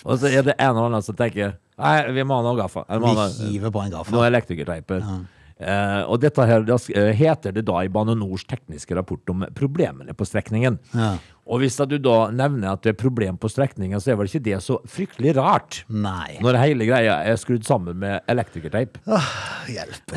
Og 0.04 0.18
så 0.20 0.32
er 0.32 0.44
det 0.44 0.58
en 0.58 0.74
eller 0.74 0.90
annen 0.90 1.06
som 1.06 1.16
tenker 1.16 1.56
Nei, 1.80 1.96
vi 2.14 2.24
må 2.28 2.36
ha 2.38 2.44
noe 2.46 2.60
gaffa. 2.60 2.84
Vi 2.86 3.54
hiver 3.56 3.72
på 3.74 3.82
en 3.82 3.96
gaffa. 3.96 4.14
noe 4.14 4.28
elektrikerteiper. 4.28 5.00
elektrikerteiper. 5.02 5.42
Eh, 5.64 6.02
og 6.10 6.20
dette 6.24 6.46
her 6.48 6.66
det 6.66 6.76
eh, 6.98 7.12
heter 7.16 7.54
det 7.56 7.64
da 7.68 7.84
i 7.86 7.92
Bane 7.92 8.16
Nors 8.18 8.44
tekniske 8.50 8.96
rapport 8.98 9.30
om 9.32 9.46
problemene 9.56 10.16
på 10.18 10.26
strekningen. 10.28 10.80
Ja. 10.98 11.14
Og 11.44 11.60
hvis 11.60 11.76
at 11.84 11.90
du 11.92 11.98
da 12.00 12.30
nevner 12.32 12.72
at 12.72 12.84
det 12.86 12.94
er 12.94 13.00
problem 13.02 13.36
på 13.42 13.50
strekningen, 13.52 14.00
så 14.00 14.14
er 14.14 14.20
vel 14.20 14.30
ikke 14.30 14.40
det 14.46 14.60
så 14.64 14.78
fryktelig 14.88 15.34
rart. 15.36 15.82
Nei. 15.92 16.38
Når 16.44 16.58
hele 16.62 16.88
greia 16.88 17.18
er 17.28 17.36
skrudd 17.42 17.66
sammen 17.68 17.98
med 18.00 18.22
elektrikerteip. 18.32 18.96
Hva 19.06 19.20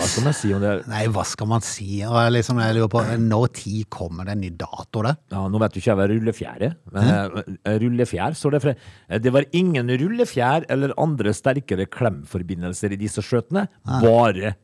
skal 0.06 0.26
man 0.28 0.36
si 0.38 0.52
om 0.54 0.62
det? 0.62 0.74
Nei, 0.90 1.02
hva 1.10 1.24
skal 1.26 1.50
man 1.50 1.64
si? 1.66 2.00
Og 2.06 2.14
jeg, 2.14 2.34
liksom, 2.38 2.60
jeg 2.62 2.76
lurer 2.78 2.92
på, 2.92 3.02
Når 3.26 3.48
tid 3.58 3.88
kommer 3.92 4.28
det 4.28 4.36
en 4.36 4.44
ny 4.44 4.52
dato, 4.58 5.02
det? 5.06 5.16
Ja, 5.34 5.42
Nå 5.50 5.60
vet 5.62 5.74
du 5.74 5.80
ikke 5.80 5.90
jeg 5.92 5.98
hva 6.00 6.06
rullefjær 6.12 6.64
er. 6.68 6.76
Men 6.94 7.10
eh, 7.10 7.76
rullefjær 7.82 8.38
står 8.38 8.56
det 8.56 8.62
for. 8.66 8.86
Eh, 9.10 9.18
Det 9.26 9.32
var 9.34 9.48
ingen 9.56 9.90
rullefjær 9.98 10.68
eller 10.70 10.94
andre 11.02 11.34
sterkere 11.34 11.88
klemforbindelser 11.90 12.94
i 12.94 13.00
disse 13.02 13.22
skjøtene. 13.24 13.66
Bare 13.86 14.54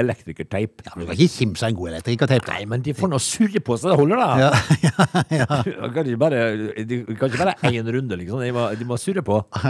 elektrikerteip. 0.00 0.82
Ja, 0.86 0.92
men 0.96 1.04
Du 1.06 1.12
kan 1.12 1.20
ikke 1.20 1.36
kimse 1.44 1.64
av 1.66 1.72
en 1.72 1.78
god 1.78 1.92
elektrikerteip. 1.92 2.48
Nei, 2.50 2.64
men 2.70 2.82
de 2.84 2.94
får 2.96 3.12
nå 3.12 3.20
surre 3.22 3.60
på 3.64 3.76
seg, 3.78 3.92
det 3.92 3.98
holder 4.00 4.22
da. 4.24 4.30
Ja, 4.40 4.50
ja, 4.88 5.44
ja. 5.44 5.62
Kan 5.98 6.06
ikke 6.06 6.22
bare, 6.22 6.42
de 6.86 7.02
kan 7.18 7.32
ikke 7.32 7.42
bare 7.42 7.56
én 7.72 7.92
runde, 7.94 8.18
liksom. 8.22 8.42
De 8.44 8.52
må, 8.54 8.68
de 8.78 8.86
må 8.86 8.98
surre 9.00 9.24
på. 9.26 9.42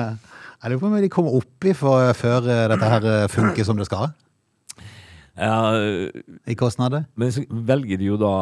Jeg 0.59 0.73
lurer 0.73 0.81
på 0.83 0.89
om 0.91 0.97
de 1.01 1.09
kommer 1.13 1.37
opp 1.39 1.67
i 1.71 1.73
før 1.73 2.49
dette 2.49 2.89
her 2.93 3.29
funker 3.31 3.65
som 3.65 3.79
det 3.79 3.87
skal 3.87 4.11
I 5.39 6.55
kostnader. 6.59 7.05
men 7.15 7.31
så 7.33 7.45
velger 7.49 7.99
de 8.01 8.09
jo 8.11 8.17
da, 8.21 8.33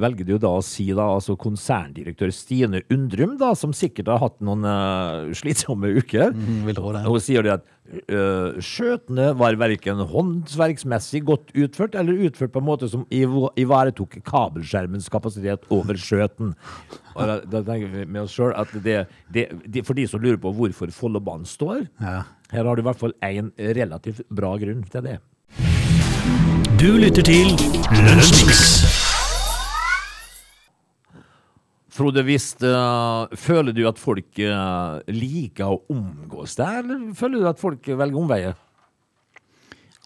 velger 0.00 0.24
de 0.26 0.32
jo 0.36 0.38
da 0.42 0.52
å 0.56 0.62
si 0.64 0.86
da, 0.94 1.04
altså 1.16 1.36
konserndirektør 1.40 2.32
Stine 2.32 2.80
Undrum, 2.92 3.36
da, 3.40 3.52
som 3.58 3.74
sikkert 3.76 4.08
har 4.12 4.22
hatt 4.22 4.38
noen 4.44 4.64
uh, 4.64 5.32
slitsomme 5.36 5.90
uker. 5.98 6.32
Mm. 6.32 6.70
Hun 7.06 7.20
sier 7.22 7.44
det 7.44 7.52
at 7.58 7.66
uh, 8.08 8.56
skjøtene 8.62 9.28
var 9.38 9.58
verken 9.60 10.00
håndverksmessig 10.08 11.22
godt 11.28 11.52
utført, 11.54 11.94
eller 11.98 12.24
utført 12.30 12.54
på 12.54 12.62
en 12.62 12.68
måte 12.70 12.88
som 12.92 13.04
iv- 13.12 13.50
ivaretok 13.60 14.18
kabelskjermens 14.26 15.10
kapasitet 15.12 15.68
over 15.74 16.00
skjøten. 16.00 16.54
Og 17.16 17.22
da, 17.30 17.38
da 17.52 17.62
tenker 17.68 17.92
vi 17.92 18.06
med 18.08 18.24
oss 18.26 18.34
sjøl 18.36 18.56
at 18.56 18.72
det, 18.84 19.02
det, 19.32 19.48
det, 19.66 19.84
for 19.88 19.96
de 19.98 20.08
som 20.08 20.20
lurer 20.24 20.40
på 20.40 20.52
hvorfor 20.56 20.92
Follobanen 20.94 21.48
står, 21.48 21.86
Ja. 22.00 22.22
her 22.52 22.64
har 22.64 22.76
du 22.76 22.82
i 22.84 22.88
hvert 22.88 23.00
fall 23.00 23.16
én 23.24 23.52
relativt 23.76 24.24
bra 24.32 24.56
grunn 24.60 24.84
til 24.92 25.04
det. 25.10 25.18
Du 26.76 26.90
lytter 27.00 27.24
til 27.24 27.46
Lønnsmix. 28.04 28.58
Frode, 31.88 32.20
hvis, 32.28 32.50
uh, 32.60 33.32
føler 33.32 33.72
du 33.72 33.80
at 33.88 33.96
folk 33.96 34.40
uh, 34.44 35.00
liker 35.08 35.72
å 35.72 35.78
omgås 35.94 36.58
deg, 36.58 36.82
eller 36.82 37.06
føler 37.16 37.40
du 37.40 37.48
at 37.48 37.62
folk 37.62 37.88
velger 37.88 38.20
omveier? 38.20 38.58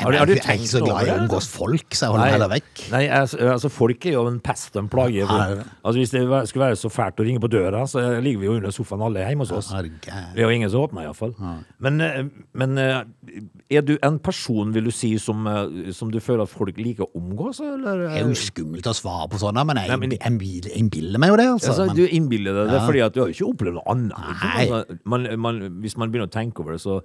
Har 0.01 0.13
du- 0.13 0.19
har 0.19 0.27
du 0.27 0.33
jeg 0.35 0.43
er 0.45 0.59
ikke 0.59 0.71
så 0.73 0.81
glad 0.85 1.07
i 1.07 1.11
å 1.11 1.17
omgås 1.21 1.49
folk, 1.49 1.89
så 1.95 2.07
jeg 2.07 2.11
holder 2.11 2.25
meg 2.25 2.33
heller 2.37 2.51
vekk. 2.55 2.83
Nei, 2.93 3.03
altså, 3.09 3.39
altså 3.53 3.71
folk 3.71 4.07
er 4.07 4.13
jo 4.17 4.27
en 4.31 4.41
pest 4.41 4.77
og 4.77 4.83
en 4.85 4.89
plage. 4.93 5.21
Ja. 5.21 5.65
Altså 5.85 5.99
Hvis 6.01 6.11
det 6.15 6.23
skulle 6.49 6.67
være 6.71 6.79
så 6.81 6.91
fælt 6.91 7.21
å 7.21 7.27
ringe 7.27 7.41
på 7.43 7.51
døra, 7.53 7.83
så 7.91 8.03
ligger 8.23 8.41
vi 8.41 8.47
jo 8.51 8.55
under 8.59 8.71
sofaen 8.75 9.03
alle 9.07 9.25
hjemme 9.27 9.45
hos 9.47 9.53
oss. 9.53 9.71
Ja, 9.73 9.83
det 9.83 10.41
er 10.41 10.43
jo 10.47 10.49
ingen 10.55 10.71
som 10.73 10.81
åpner, 10.87 11.05
iallfall. 11.09 11.35
Men, 11.79 12.31
men 12.55 12.79
er 12.79 13.83
du 13.87 13.97
en 14.03 14.19
person, 14.19 14.73
vil 14.75 14.85
du 14.85 14.91
si, 14.95 15.13
som, 15.19 15.45
som 15.93 16.11
du 16.11 16.19
føler 16.21 16.43
at 16.47 16.53
folk 16.53 16.77
liker 16.81 17.07
å 17.07 17.11
omgås, 17.21 17.61
eller? 17.61 18.07
Det 18.09 18.23
er 18.23 18.29
jo 18.29 18.35
skummelt 18.39 18.87
å 18.91 18.95
svare 18.97 19.29
på 19.31 19.39
sånne, 19.43 19.65
men 19.67 19.77
jeg, 19.83 19.89
jeg, 20.17 20.41
jeg 20.65 20.77
innbiller 20.81 21.19
meg 21.23 21.31
jo 21.35 21.37
det, 21.41 21.49
altså. 21.55 21.75
Altså, 21.75 21.95
du 21.97 22.07
innbiller 22.07 22.57
deg 22.63 22.73
det 22.75 22.81
fordi 22.87 23.03
at 23.05 23.15
du 23.15 23.21
har 23.23 23.31
jo 23.31 23.37
ikke 23.37 23.51
opplevd 23.55 23.79
noe 23.79 23.89
annet. 23.93 24.15
Nei. 24.43 24.67
Altså, 24.67 24.99
man, 25.05 25.27
man, 25.41 25.61
hvis 25.85 25.97
man 26.01 26.11
begynner 26.11 26.31
å 26.31 26.35
tenke 26.35 26.65
over 26.65 26.77
det, 26.77 26.81
så, 26.83 27.01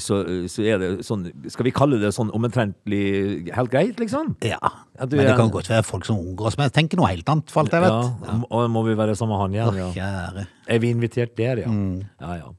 så, 0.00 0.22
så 0.48 0.62
er 0.64 0.78
det 0.80 0.88
sånn 1.04 1.26
Skal 1.52 1.66
vi 1.66 1.72
kalle 1.76 1.98
det 2.00 2.12
sånn 2.16 2.30
omtrentlig 2.32 3.50
helt 3.52 3.72
greit, 3.72 3.98
liksom? 4.00 4.32
ja, 4.40 4.58
du 5.04 5.16
men 5.18 5.26
det 5.28 5.36
kan 5.36 5.52
godt 5.52 5.68
være 5.68 5.84
folk 5.84 6.06
som 6.08 6.16
men 6.22 6.66
jeg 6.68 6.74
tenker 6.76 7.00
noe 7.00 7.10
helt 7.10 7.28
annet, 7.28 7.52
for 7.52 7.64
alt 7.64 7.74
jeg 7.74 7.84
vet. 7.84 8.08
Ja, 8.24 8.38
ja. 8.48 8.64
må 8.72 8.82
vi 8.86 8.96
være 8.98 9.16
sammen 9.18 9.36
med 9.36 9.42
han 9.42 9.56
igjen? 9.56 9.84
Åh, 9.86 9.96
Ja. 9.98 10.46
Er 10.72 10.78
vi 10.80 10.92
invitert 10.94 11.36
der, 11.36 11.64
ja? 11.64 11.68
Mm. 11.68 12.02
Ja, 12.22 12.34
ja. 12.38 12.50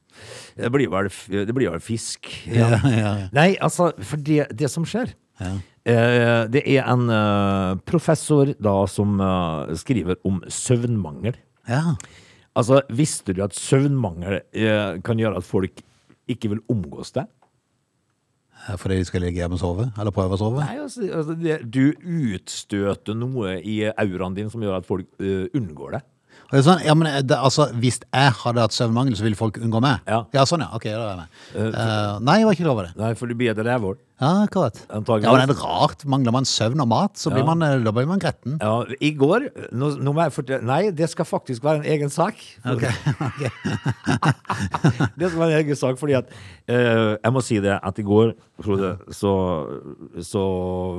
Det 0.56 0.70
blir 0.70 0.90
vel, 0.92 1.08
det 1.10 1.54
blir 1.56 1.72
vel 1.72 1.82
fisk. 1.82 2.30
Ja, 2.46 2.68
ja, 2.84 2.90
ja. 2.94 3.14
Nei, 3.34 3.54
altså, 3.62 3.90
for 4.06 4.20
det, 4.22 4.44
det 4.54 4.70
som 4.70 4.86
skjer 4.86 5.10
eh, 5.40 6.42
Det 6.52 6.62
er 6.62 6.84
en 6.84 7.08
eh, 7.10 7.80
professor 7.88 8.52
da 8.62 8.76
som 8.90 9.18
eh, 9.20 9.74
skriver 9.80 10.20
om 10.28 10.42
søvnmangel. 10.46 11.38
Ja. 11.70 11.96
Altså, 12.54 12.82
visste 12.94 13.34
du 13.34 13.42
at 13.44 13.56
søvnmangel 13.58 14.38
eh, 14.54 15.00
kan 15.06 15.18
gjøre 15.18 15.40
at 15.40 15.48
folk 15.48 15.82
ikke 16.30 16.54
vil 16.54 16.62
omgås 16.72 17.12
deg? 17.16 17.30
Fordi 18.80 18.96
de 18.96 19.04
skal 19.04 19.20
ligge 19.24 19.42
hjemme 19.42 19.58
og 19.58 19.60
sove, 19.60 19.90
eller 20.00 20.14
prøve 20.14 20.36
å 20.36 20.40
sove. 20.40 20.64
Nei, 20.64 20.78
altså, 20.80 21.04
altså 21.12 21.34
det, 21.36 21.58
du 21.68 21.92
utstøter 22.00 23.16
noe 23.18 23.58
i 23.60 23.82
auraen 23.90 24.36
din 24.36 24.48
som 24.52 24.62
gjør 24.64 24.78
at 24.78 24.88
folk 24.88 25.08
uh, 25.20 25.50
unngår 25.52 25.98
deg. 25.98 26.06
Det 26.52 26.60
sånn, 26.62 26.82
ja, 26.86 26.94
men 26.94 27.08
det, 27.26 27.34
altså, 27.34 27.66
hvis 27.82 27.98
jeg 28.04 28.32
hadde 28.38 28.62
hatt 28.62 28.74
søvnmangel, 28.76 29.16
så 29.18 29.24
ville 29.26 29.38
folk 29.38 29.58
unngå 29.58 29.80
meg? 29.82 30.04
Ja. 30.06 30.20
ja 30.34 30.44
sånn 30.46 30.62
ja, 30.62 30.68
ok, 30.76 30.86
da 30.86 31.00
er 31.00 31.08
jeg 31.08 31.18
med. 31.18 31.38
Eh, 31.64 32.10
nei, 32.26 32.36
jeg 32.38 32.48
var 32.48 32.56
ikke 32.56 32.66
klar 32.66 32.74
over 32.74 32.88
det. 32.88 32.92
Nei, 33.00 33.10
for 33.18 33.30
du 33.30 33.36
blir 33.38 33.50
et 33.50 33.62
rævhål. 33.66 33.96
Ja, 34.22 34.44
akkurat. 34.46 34.76
Antagelig. 34.94 35.26
Ja, 35.26 35.32
men 35.34 35.48
det 35.50 35.56
er 35.56 35.62
rart. 35.66 36.04
Mangler 36.06 36.30
man 36.32 36.44
søvn 36.46 36.78
og 36.80 36.86
mat, 36.88 37.16
så 37.18 37.30
blir 37.34 37.42
Ja. 37.42 37.48
man, 37.54 37.62
eh, 37.66 37.80
da 37.82 37.90
blir 37.92 38.06
man 38.06 38.18
gretten. 38.22 38.58
Ja, 38.62 38.84
I 39.02 39.10
går 39.18 39.48
nå, 39.74 39.88
nå 39.98 40.12
må 40.14 40.22
jeg 40.22 40.30
fortelle, 40.32 40.62
Nei, 40.62 40.90
det 40.94 41.10
skal 41.10 41.24
faktisk 41.26 41.64
være 41.66 41.82
en 41.82 41.88
egen 41.96 42.10
sak. 42.14 42.34
Ok, 42.64 42.86
Det 45.18 45.30
skal 45.30 45.40
være 45.40 45.50
en 45.50 45.58
egen 45.64 45.76
sak, 45.78 45.98
fordi 46.00 46.14
at 46.18 46.26
eh, 46.70 47.16
Jeg 47.24 47.32
må 47.34 47.40
si 47.44 47.58
det 47.62 47.74
at 47.82 47.98
i 47.98 48.02
går, 48.06 48.32
Frode, 48.62 48.92
så, 49.10 49.30
så 50.22 50.40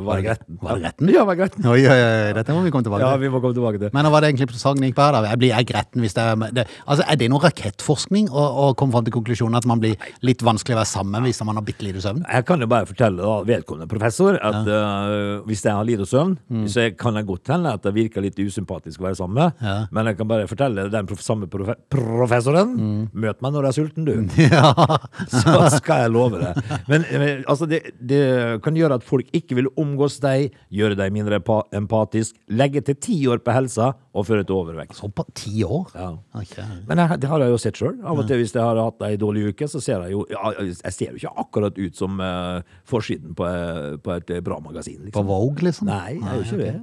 var 0.04 0.18
jeg 0.20 0.26
gretten. 0.28 0.58
Var 0.62 0.76
det 0.76 0.82
gretten? 0.84 1.08
Ja, 1.10 1.14
jeg 1.22 1.28
var 1.30 1.38
gretten. 1.40 1.64
Oi, 1.72 1.86
oi, 1.88 1.96
oi, 1.96 2.34
dette 2.36 2.52
må 2.52 2.60
vi 2.66 2.72
komme 2.74 2.84
tilbake 2.84 3.00
Ja, 3.06 3.14
til. 3.16 3.22
vi 3.24 3.30
må 3.32 3.40
komme 3.40 3.56
tilbake 3.56 3.80
til 3.80 3.86
det. 3.88 3.94
Men 3.96 4.04
hva 4.10 4.18
var 4.18 4.22
det 4.26 4.34
egentlig 4.34 4.60
sangen 4.60 4.84
gikk 4.90 4.98
på 5.00 5.06
her 5.08 5.16
da? 5.16 5.22
Jeg 5.32 5.40
blir 5.40 5.54
jeg 5.54 5.70
gretten 5.72 6.04
hvis 6.04 6.18
det 6.18 6.26
er 6.26 6.36
det, 6.60 6.66
Altså, 6.84 7.06
er 7.08 7.16
det 7.22 7.30
noe 7.32 7.40
rakettforskning 7.46 8.28
å, 8.30 8.44
å 8.66 8.68
komme 8.76 8.92
fram 8.98 9.08
til 9.08 9.16
konklusjonen 9.16 9.56
at 9.62 9.66
man 9.72 9.80
blir 9.80 9.96
litt 10.28 10.44
vanskelig 10.44 10.76
å 10.76 10.82
være 10.82 10.92
sammen 10.92 11.24
hvis 11.30 11.40
man 11.48 11.56
har 11.62 11.66
bitte 11.72 11.88
lite 11.88 12.04
søvn? 12.04 12.26
Jeg 12.28 12.44
kan 12.52 12.60
jo 12.60 12.68
bare 12.68 12.84
fortelle 13.06 13.22
da, 13.22 13.36
vedkommende 13.46 13.90
professor 13.90 14.38
at 14.42 14.68
eh, 14.68 15.44
hvis 15.48 15.64
jeg 15.66 15.76
har 15.76 15.86
lite 15.88 16.06
søvn, 16.10 16.36
så 16.72 16.90
kan 16.98 17.18
det 17.18 17.26
godt 17.28 17.52
hende 17.54 17.74
at 17.76 17.84
det 17.86 17.94
virker 17.96 18.24
litt 18.26 18.40
usympatisk 18.40 19.02
å 19.02 19.08
være 19.10 19.20
sammen 19.20 19.40
med. 19.40 19.62
Ja. 19.62 19.76
Men 19.92 20.10
jeg 20.10 20.20
kan 20.20 20.30
bare 20.30 20.50
fortelle 20.50 20.88
den 20.92 21.10
prof 21.10 21.24
samme 21.26 21.50
prof 21.52 21.74
professoren 21.92 22.76
Møt 23.16 23.42
meg 23.44 23.54
når 23.54 23.68
jeg 23.68 23.72
er 23.72 23.78
sulten, 23.80 24.06
du. 24.06 24.14
Ja. 24.56 24.72
Så 25.32 25.80
skal 25.80 26.06
jeg 26.06 26.14
love 26.14 26.40
det. 26.42 26.52
Men 26.90 27.06
men 27.12 27.44
altså, 27.50 27.68
det, 27.70 27.82
det 28.00 28.22
kan 28.64 28.78
gjøre 28.78 29.00
at 29.00 29.06
folk 29.06 29.30
ikke 29.36 29.58
vil 29.60 29.70
omgås 29.80 30.18
deg, 30.24 30.54
gjøre 30.74 30.98
deg 31.00 31.14
mindre 31.16 31.40
empatisk, 31.76 32.38
legge 32.48 32.84
til 32.86 33.00
ti 33.02 33.18
år 33.32 33.42
på 33.46 33.56
helsa 33.56 33.94
og 34.16 34.28
føre 34.30 34.46
til 34.48 34.58
overvekt. 34.58 34.96
Så 34.98 35.10
på 35.12 35.26
ti 35.36 35.64
år? 35.66 35.90
Ja. 35.96 36.12
Okay. 36.40 36.66
Men 36.88 37.02
jeg, 37.04 37.20
det 37.24 37.32
har 37.32 37.44
jeg 37.44 37.54
jo 37.54 37.62
sett 37.62 37.80
sjøl. 37.80 37.98
Av 38.06 38.22
og 38.22 38.30
til 38.30 38.40
hvis 38.42 38.56
jeg 38.56 38.64
har 38.64 38.80
hatt 38.80 39.06
ei 39.08 39.16
dårlig 39.20 39.50
uke, 39.52 39.68
så 39.72 39.82
ser 39.84 40.06
jeg 40.06 40.16
jo 40.16 40.24
Jeg 40.30 40.94
ser 40.96 41.12
jo 41.12 41.20
ikke 41.20 41.34
akkurat 41.46 41.80
ut 41.80 42.00
som 42.00 42.22
uh, 42.22 42.62
forsiden 42.96 43.36
på, 43.38 43.46
eh, 43.52 43.96
på 44.02 44.16
et 44.18 44.36
eh, 44.36 44.44
bra 44.46 44.60
magasin. 44.64 45.00
På 45.04 45.10
Liksom. 45.12 45.28
Vogue, 45.30 45.68
liksom? 45.70 45.92
Nei, 45.92 46.16
jeg 46.18 46.40
jo 46.40 46.48
ikke 46.48 46.64
det. 46.64 46.76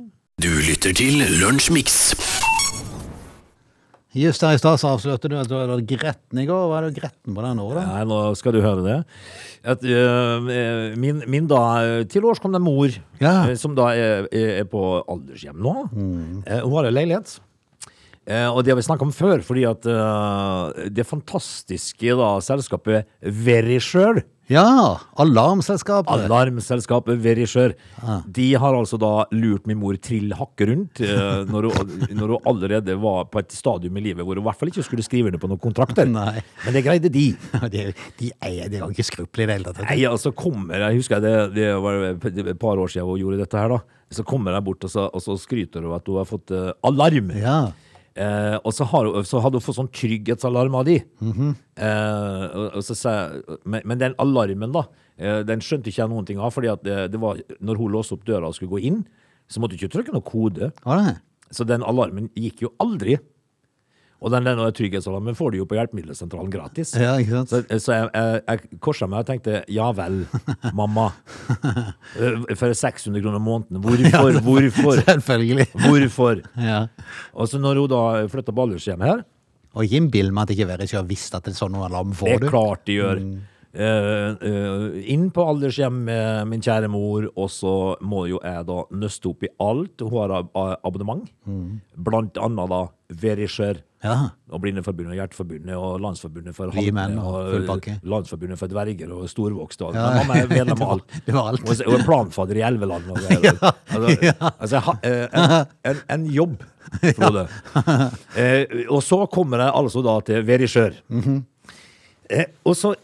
Du 0.42 0.51
lytter 0.68 0.94
til 0.96 1.25
Lunsjmix. 1.40 2.01
Just 4.12 4.42
der 4.44 4.53
i 4.53 4.61
stad 4.61 4.83
avslørte 4.85 5.29
du 5.31 5.38
at 5.40 5.48
du 5.48 5.55
hadde 5.57 5.79
gretten 5.88 6.40
i 6.42 6.44
går. 6.44 6.66
Hva 6.68 6.81
er 6.83 6.90
du 6.90 6.98
gretten 6.98 7.33
på 7.33 7.44
den 7.46 7.57
nå? 7.57 7.68
da? 7.72 7.85
Nei, 7.94 8.03
nå 8.11 8.18
skal 8.37 8.53
du 8.53 8.61
høre 8.61 8.83
det. 8.85 8.96
At, 9.64 9.87
uh, 9.88 10.51
min, 11.01 11.22
min 11.33 11.46
da 11.48 11.62
til 12.12 12.27
års 12.29 12.42
mor, 12.61 12.92
Ja. 13.22 13.55
som 13.57 13.75
da 13.79 13.88
er, 13.96 14.29
er 14.29 14.61
er 14.61 14.68
på 14.68 14.83
aldershjem 15.09 15.57
nå. 15.64 15.75
Eh, 16.44 16.61
hun 16.61 16.77
har 16.77 16.90
en 16.90 16.94
leilighet. 16.98 17.38
Eh, 18.27 18.48
og 18.53 18.61
det 18.64 18.75
har 18.75 18.77
vi 18.77 18.85
snakka 18.85 19.03
om 19.09 19.12
før, 19.16 19.40
fordi 19.42 19.64
at 19.64 19.81
det 20.92 21.07
fantastiske 21.09 22.12
da 22.18 22.35
selskapet 22.44 23.09
Verisure 23.22 24.27
Ja! 24.53 25.01
Alarmselskapet. 25.23 26.12
Alarmselskapet 26.12 27.21
Verisure. 27.23 27.77
De 28.27 28.49
har 28.59 28.77
altså 28.77 28.99
da 29.01 29.12
lurt 29.35 29.67
min 29.69 29.81
mor 29.81 29.97
trill 30.03 30.35
hakket 30.37 30.71
rundt 30.71 31.03
eh, 31.05 31.43
når, 31.49 31.71
hun, 31.73 31.95
når 32.19 32.35
hun 32.35 32.51
allerede 32.53 32.97
var 33.03 33.29
på 33.33 33.43
et 33.43 33.55
stadium 33.55 33.97
i 33.99 34.05
livet 34.09 34.27
hvor 34.27 34.37
hun 34.38 34.45
i 34.45 34.49
hvert 34.49 34.61
fall 34.61 34.73
ikke 34.73 34.85
skulle 34.87 35.07
skrive 35.07 35.31
under 35.31 35.43
på 35.43 35.51
noen 35.51 35.62
kontrakter. 35.62 36.09
Nei. 36.19 36.43
Men 36.67 36.77
det 36.77 36.85
greide 36.87 37.12
de. 37.12 37.27
De, 37.73 37.87
de, 38.19 38.29
eier, 38.45 38.69
de 38.69 38.81
har 38.83 38.91
ikke 38.93 39.07
skrupler 39.07 39.45
i 39.45 39.49
det 39.49 39.55
hele 39.57 39.71
tatt. 39.71 39.87
Nei, 39.87 40.03
altså 40.09 40.33
kommer 40.37 40.83
Jeg 40.83 40.99
husker 40.99 41.23
det, 41.23 41.33
det 41.55 41.71
var 41.81 42.03
et 42.12 42.59
par 42.61 42.81
år 42.81 42.91
siden 42.93 43.07
hun 43.09 43.21
gjorde 43.21 43.41
dette 43.41 43.59
her, 43.59 43.73
da. 43.73 44.01
Så 44.12 44.25
kommer 44.29 44.53
jeg 44.53 44.65
bort, 44.67 44.85
og 44.85 44.93
så, 44.93 45.07
og 45.09 45.25
så 45.25 45.38
skryter 45.41 45.87
hun 45.87 45.95
at 45.97 46.11
hun 46.11 46.19
har 46.21 46.29
fått 46.29 46.53
eh, 46.53 46.73
alarm. 46.88 47.33
Ja. 47.38 47.57
Eh, 48.12 48.57
og 48.61 48.75
så, 48.77 48.85
har, 48.90 49.09
så 49.25 49.40
hadde 49.40 49.57
hun 49.57 49.64
fått 49.64 49.79
sånn 49.79 49.92
trygghetsalarm 49.94 50.75
av 50.77 50.85
de. 50.88 50.98
eh, 51.81 52.44
og, 52.61 52.66
og 52.77 52.85
så 52.85 53.14
men, 53.64 53.81
men 53.88 54.01
den 54.03 54.16
alarmen, 54.20 54.75
da, 54.75 54.85
eh, 55.16 55.40
den 55.48 55.64
skjønte 55.64 55.88
ikke 55.88 56.03
jeg 56.03 56.12
noen 56.12 56.29
ting 56.29 56.40
av. 56.42 56.53
fordi 56.53 56.72
at 56.72 56.85
det, 56.85 56.98
det 57.14 57.20
var, 57.22 57.40
når 57.61 57.81
hun 57.81 57.94
låste 57.96 58.18
opp 58.18 58.27
døra 58.29 58.51
og 58.51 58.59
skulle 58.59 58.75
gå 58.75 58.83
inn, 58.90 59.03
så 59.48 59.61
måtte 59.61 59.77
hun 59.77 59.83
ikke 59.83 59.94
trykke 59.96 60.16
noe 60.16 60.27
kode. 60.29 60.72
Ah. 60.85 61.14
Så 61.53 61.64
den 61.68 61.85
alarmen 61.85 62.31
gikk 62.38 62.66
jo 62.66 62.72
aldri. 62.83 63.18
Og 64.23 64.31
den, 64.31 64.47
den 64.47 64.61
trygghetsalarmen 64.79 65.35
får 65.35 65.51
du 65.51 65.57
jo 65.59 65.65
på 65.67 65.75
hjelpemiddelsentralen 65.75 66.51
gratis. 66.53 66.93
Ja, 66.95 67.17
ikke 67.19 67.41
sant? 67.41 67.51
Så, 67.51 67.81
så 67.83 67.97
jeg, 67.97 68.11
jeg, 68.15 68.43
jeg 68.47 68.81
korsa 68.85 69.09
meg 69.11 69.25
og 69.25 69.29
tenkte 69.33 69.63
ja 69.75 69.89
vel, 69.99 70.21
mamma. 70.79 71.09
Eh, 72.15 72.55
For 72.61 72.71
600 72.71 73.19
kroner 73.25 73.43
måneden. 73.43 73.83
Hvorfor? 73.85 74.39
Hvorfor? 74.47 75.03
Selvfølgelig. 75.09 75.67
Hvorfor? 75.89 76.43
Ja. 76.55 76.85
Og 77.35 77.51
så 77.51 77.59
når 77.59 77.83
hun 77.83 77.91
da 77.91 78.03
flytta 78.31 78.55
aldershjem 78.63 79.03
her, 79.03 79.25
Og 79.75 79.87
ikke 79.87 80.03
innbill 80.03 80.31
meg 80.37 80.47
at 80.47 80.55
ikke 80.55 80.69
Verisure 80.69 81.01
har 81.01 81.09
visst 81.09 81.35
at 81.35 81.49
er 81.49 81.57
sånn 81.57 81.73
noe 81.75 81.89
du. 81.89 82.13
det 82.21 82.35
er 82.37 82.51
klart 82.53 82.87
de 82.87 82.99
gjør. 83.01 83.23
Mm. 83.25 83.41
Uh, 83.73 84.35
uh, 84.45 84.99
inn 85.09 85.31
på 85.33 85.45
aldershjem 85.49 86.03
med 86.05 86.51
min 86.51 86.61
kjære 86.61 86.91
mor, 86.93 87.25
og 87.41 87.49
så 87.49 87.71
må 88.05 88.27
jo 88.29 88.37
jeg 88.45 88.67
da 88.69 88.83
nøste 89.01 89.31
opp 89.31 89.47
i 89.49 89.51
alt. 89.65 90.05
Hun 90.05 90.19
har 90.19 90.35
ab- 90.43 90.59
abonnement, 90.85 91.25
blant 91.97 92.37
annet 92.37 92.69
da 92.75 92.83
Verisure. 93.23 93.81
Ja. 94.03 94.17
Og 94.51 94.61
Blindeforbundet, 94.65 95.15
Hjerteforbundet 95.15 95.77
og 95.79 96.01
Landsforbundet 96.03 96.57
for 96.57 96.73
Halvmenn 96.75 97.19
og, 97.23 97.37
og. 97.71 97.87
Landsforbundet 98.03 98.59
for 98.59 98.73
dverger 98.73 99.12
og 99.15 99.29
storvokste. 99.31 99.87
Og, 99.87 99.95
Ja, 99.95 100.09
mamma 100.19 100.41
er 100.41 100.51
medlem 100.51 100.83
av 100.83 100.91
alt. 100.97 101.15
det 101.27 101.35
var 101.37 101.53
alt. 101.53 101.62
Og 101.69 101.77
Og 101.87 101.95
er 102.01 102.05
planfadder 102.09 102.59
i 102.59 102.65
Elveland. 102.67 103.07
Og 103.15 103.21
ja. 103.31 103.53
altså, 103.93 104.51
altså, 104.59 104.83
jeg 104.83 104.83
eh, 105.07 105.29
en, 105.38 105.67
en, 105.93 106.03
en 106.17 106.27
jobb, 106.35 106.65
Frode. 107.17 107.47
Eh, 108.37 108.85
og 108.91 109.01
så 109.07 109.23
kommer 109.33 109.62
jeg 109.65 109.73
altså 109.81 110.03
da 110.05 110.19
til 110.27 110.45
Verisjør. 110.47 110.99
Mhm. 111.09 111.38
eh, 112.31 112.45
og 112.65 112.77
så 112.77 112.95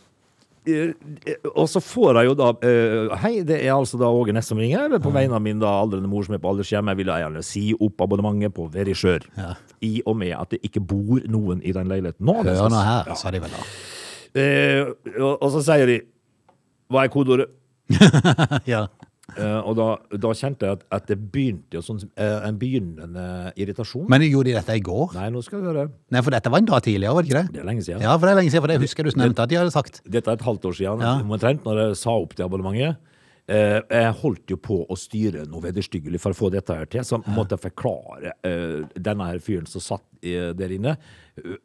og 1.55 1.67
så 1.71 1.81
får 1.83 2.19
jeg 2.21 2.29
jo 2.31 2.35
da 2.39 2.49
eh, 2.67 3.15
Hei, 3.23 3.33
det 3.47 3.59
er 3.65 3.73
altså 3.75 3.99
da 4.01 4.09
Åge 4.13 4.33
Næss 4.37 4.51
som 4.53 4.59
ringer. 4.61 4.95
På 5.03 5.13
vegne 5.15 5.35
av 5.39 5.43
min 5.45 5.61
da 5.63 5.71
aldrende 5.81 6.09
mor 6.11 6.27
som 6.27 6.35
er 6.37 6.43
på 6.43 6.51
aldershjem. 6.53 6.91
Jeg 6.93 7.01
vil 7.01 7.13
gjerne 7.13 7.43
si 7.47 7.65
opp 7.75 8.01
abonnementet 8.05 8.55
på 8.57 8.67
Verisjør. 8.75 9.27
Ja. 9.39 9.55
I 9.85 9.93
og 10.07 10.17
med 10.21 10.35
at 10.37 10.51
det 10.55 10.61
ikke 10.67 10.83
bor 10.85 11.21
noen 11.31 11.63
i 11.63 11.73
den 11.77 11.89
leiligheten 11.91 12.27
nå. 12.29 12.39
Hør 12.45 12.69
nå 12.73 12.83
her, 12.85 13.09
Ja. 13.13 13.15
sa 13.19 13.31
de 13.35 13.41
vel 13.45 13.55
da. 13.55 13.65
Eh, 14.39 14.93
og 15.25 15.49
så 15.55 15.63
sier 15.65 15.87
de 15.89 16.01
Hva 16.93 17.05
er 17.07 17.13
kodeordet? 17.13 17.49
Ja. 18.69 18.87
Eh, 19.37 19.59
og 19.61 19.75
da, 19.77 19.87
da 20.17 20.31
kjente 20.37 20.65
jeg 20.65 20.79
at, 20.79 20.85
at 20.95 21.09
det 21.11 21.19
begynte 21.21 21.77
jo 21.77 21.83
sånn 21.85 22.01
uh, 22.01 22.47
en 22.49 22.57
begynnende 22.61 23.25
irritasjon. 23.61 24.07
Men 24.09 24.25
gjorde 24.25 24.49
de 24.49 24.55
dette 24.57 24.77
i 24.79 24.85
går? 24.85 25.13
Nei, 25.19 25.27
nå 25.35 25.43
skal 25.45 25.61
vi 25.61 25.69
høre. 25.69 25.85
Nei, 26.15 26.23
for 26.25 26.33
dette 26.33 26.53
var 26.53 26.63
en 26.63 26.71
dag 26.71 26.81
tidligere, 26.87 27.13
var 27.13 27.27
det 27.27 27.31
ikke 27.31 27.43
det? 27.43 27.53
Det 27.53 27.61
er 27.61 27.69
lenge 27.69 27.85
siden. 27.85 28.07
Ja, 28.07 28.15
for 28.17 28.25
det 28.25 28.33
er 28.33 28.41
lenge 28.41 28.55
siden, 28.55 28.65
for 28.65 28.73
det 28.73 28.79
husker 28.87 29.05
jeg 29.05 29.19
du 29.19 29.21
nevnte 29.21 29.45
at 29.45 29.53
de 29.53 29.61
hadde 29.61 29.75
sagt. 29.75 30.01
Dette 30.09 30.33
er 30.33 30.41
et 30.41 30.47
halvt 30.49 30.71
år 30.71 30.79
siden, 30.81 31.05
Ja. 31.05 31.13
omtrent, 31.21 31.69
når 31.69 31.83
jeg 31.83 32.01
sa 32.01 32.17
opp 32.17 32.35
det 32.39 32.47
abonnementet. 32.47 33.05
Uh, 33.49 33.79
jeg 33.85 34.17
holdt 34.23 34.53
jo 34.53 34.59
på 34.65 34.81
å 34.85 34.97
styre 35.01 35.45
noe 35.49 35.65
vederstyggelig 35.65 36.21
for 36.25 36.33
å 36.33 36.41
få 36.41 36.51
dette 36.53 36.81
her 36.81 36.89
til, 36.89 37.05
så 37.05 37.21
måtte 37.29 37.57
jeg 37.57 37.67
forklare 37.69 38.35
denne 38.97 39.29
her 39.29 39.45
fyren 39.45 39.69
som 39.69 39.85
satt 39.85 40.05
der 40.21 40.73
inne, 40.75 40.97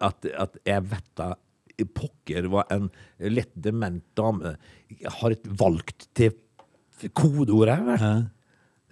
at, 0.04 0.28
at 0.36 0.60
jeg 0.68 0.84
vet 0.92 1.10
da 1.20 1.34
pokker 1.96 2.48
hva 2.52 2.64
en 2.72 2.92
lett 3.20 3.52
dement 3.56 4.04
dame 4.16 4.54
har 5.20 5.36
valgt 5.60 6.08
til 6.16 6.36
kodeord 7.14 7.70
her. 7.74 7.84
vel? 7.88 8.24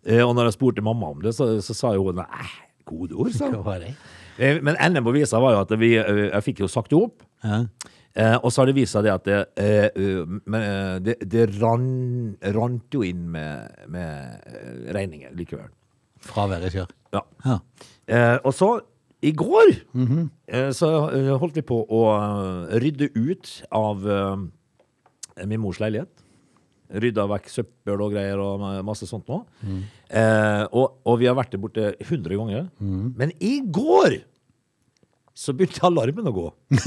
Eh, 0.05 0.23
og 0.25 0.33
når 0.35 0.49
jeg 0.49 0.57
spurte 0.57 0.83
mamma 0.85 1.11
om 1.13 1.21
det, 1.21 1.35
så, 1.37 1.53
så 1.61 1.75
sa 1.77 1.93
jo 1.95 2.07
hun 2.09 2.21
nei, 2.21 2.49
kodeord, 2.89 3.33
sa 3.37 3.51
hun. 3.53 3.87
Eh, 4.41 4.57
Men 4.63 4.77
enden 4.79 5.03
på 5.05 5.11
visa 5.13 5.37
var 5.43 5.53
jo 5.53 5.59
at 5.65 5.71
vi, 5.77 5.89
eh, 5.99 6.21
jeg 6.31 6.43
fikk 6.45 6.61
jo 6.63 6.67
sagt 6.71 6.89
det 6.89 6.97
opp. 6.97 7.19
Ja. 7.43 7.65
Eh, 8.15 8.37
og 8.39 8.49
så 8.51 8.61
har 8.61 8.69
det 8.71 8.75
vist 8.79 8.95
seg 8.95 9.05
det 9.05 9.11
at 9.13 9.27
det, 9.27 9.39
eh, 9.59 9.89
eh, 9.91 10.31
men, 10.47 10.55
eh, 10.63 10.95
det, 11.03 11.15
det 11.29 11.43
ran, 11.61 11.83
rant 12.55 12.95
jo 12.95 13.03
inn 13.05 13.27
med, 13.31 13.75
med 13.91 14.47
eh, 14.47 14.93
regninger 14.95 15.35
likevel. 15.37 15.69
Fra 16.25 16.47
kjør. 16.47 16.89
Ja. 17.13 17.21
Ja. 17.45 17.59
Eh, 18.07 18.37
og 18.47 18.55
så, 18.55 18.71
i 19.21 19.31
går, 19.37 19.75
eh, 20.47 20.71
så 20.73 20.89
eh, 21.11 21.29
holdt 21.37 21.59
vi 21.59 21.65
på 21.67 21.83
å 21.85 22.01
eh, 22.15 22.75
rydde 22.81 23.11
ut 23.19 23.53
av 23.77 24.07
eh, 24.09 25.45
min 25.45 25.61
mors 25.61 25.79
leilighet. 25.83 26.20
Rydda 26.91 27.23
vekk 27.31 27.47
søppel 27.51 28.01
og 28.03 28.11
greier 28.15 28.39
og 28.43 28.63
masse 28.87 29.07
sånt 29.07 29.27
nå. 29.31 29.37
Eh, 30.11 30.63
og, 30.75 30.97
og 31.07 31.19
vi 31.21 31.29
har 31.29 31.37
vært 31.37 31.53
der 31.55 31.61
borte 31.63 31.85
100 32.03 32.35
ganger. 32.41 32.67
Men 32.81 33.31
i 33.39 33.61
går 33.63 34.17
så 35.41 35.53
begynte 35.55 35.85
alarmen 35.87 36.27
å 36.27 36.33
gå. 36.35 36.47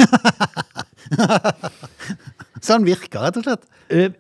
Så 2.64 2.76
den 2.78 2.86
virka, 2.88 3.20
rett 3.24 3.36
og 3.40 3.44
slett. 3.44 3.64
Eh, 3.92 4.12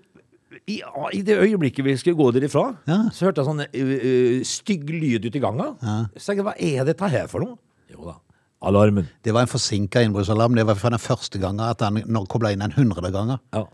i, 0.70 0.78
I 1.16 1.20
det 1.26 1.36
øyeblikket 1.40 1.84
vi 1.86 1.94
skulle 2.00 2.16
gå 2.18 2.26
derifra, 2.36 2.66
Ja. 2.88 2.98
så 3.12 3.26
hørte 3.28 3.42
jeg 3.42 3.48
sånn 3.48 3.62
eh, 3.66 4.42
stygg 4.48 4.88
lyd 4.90 5.26
ute 5.28 5.38
i 5.40 5.42
gangen. 5.42 5.76
Så 6.16 6.30
tenkte 6.32 6.40
jeg, 6.40 6.46
hva 6.48 6.54
er 6.56 6.88
dette 6.88 7.08
her 7.14 7.28
for 7.30 7.44
noe? 7.44 7.56
Jo 7.92 8.08
da, 8.08 8.16
alarmen. 8.68 9.08
Det 9.24 9.32
var 9.36 9.44
en 9.46 9.52
forsinka 9.52 10.02
innbruddsalarm. 10.04 10.56
Det 10.56 10.66
var 10.68 10.78
for 10.80 10.94
den 10.94 11.02
første 11.02 11.40
gangen 11.42 11.64
at 11.66 11.84
han 11.84 12.00
kobla 12.30 12.52
inn 12.54 12.64
en 12.64 12.72
hundre 12.76 13.12
ganger. 13.14 13.40
Ja. 13.56 13.64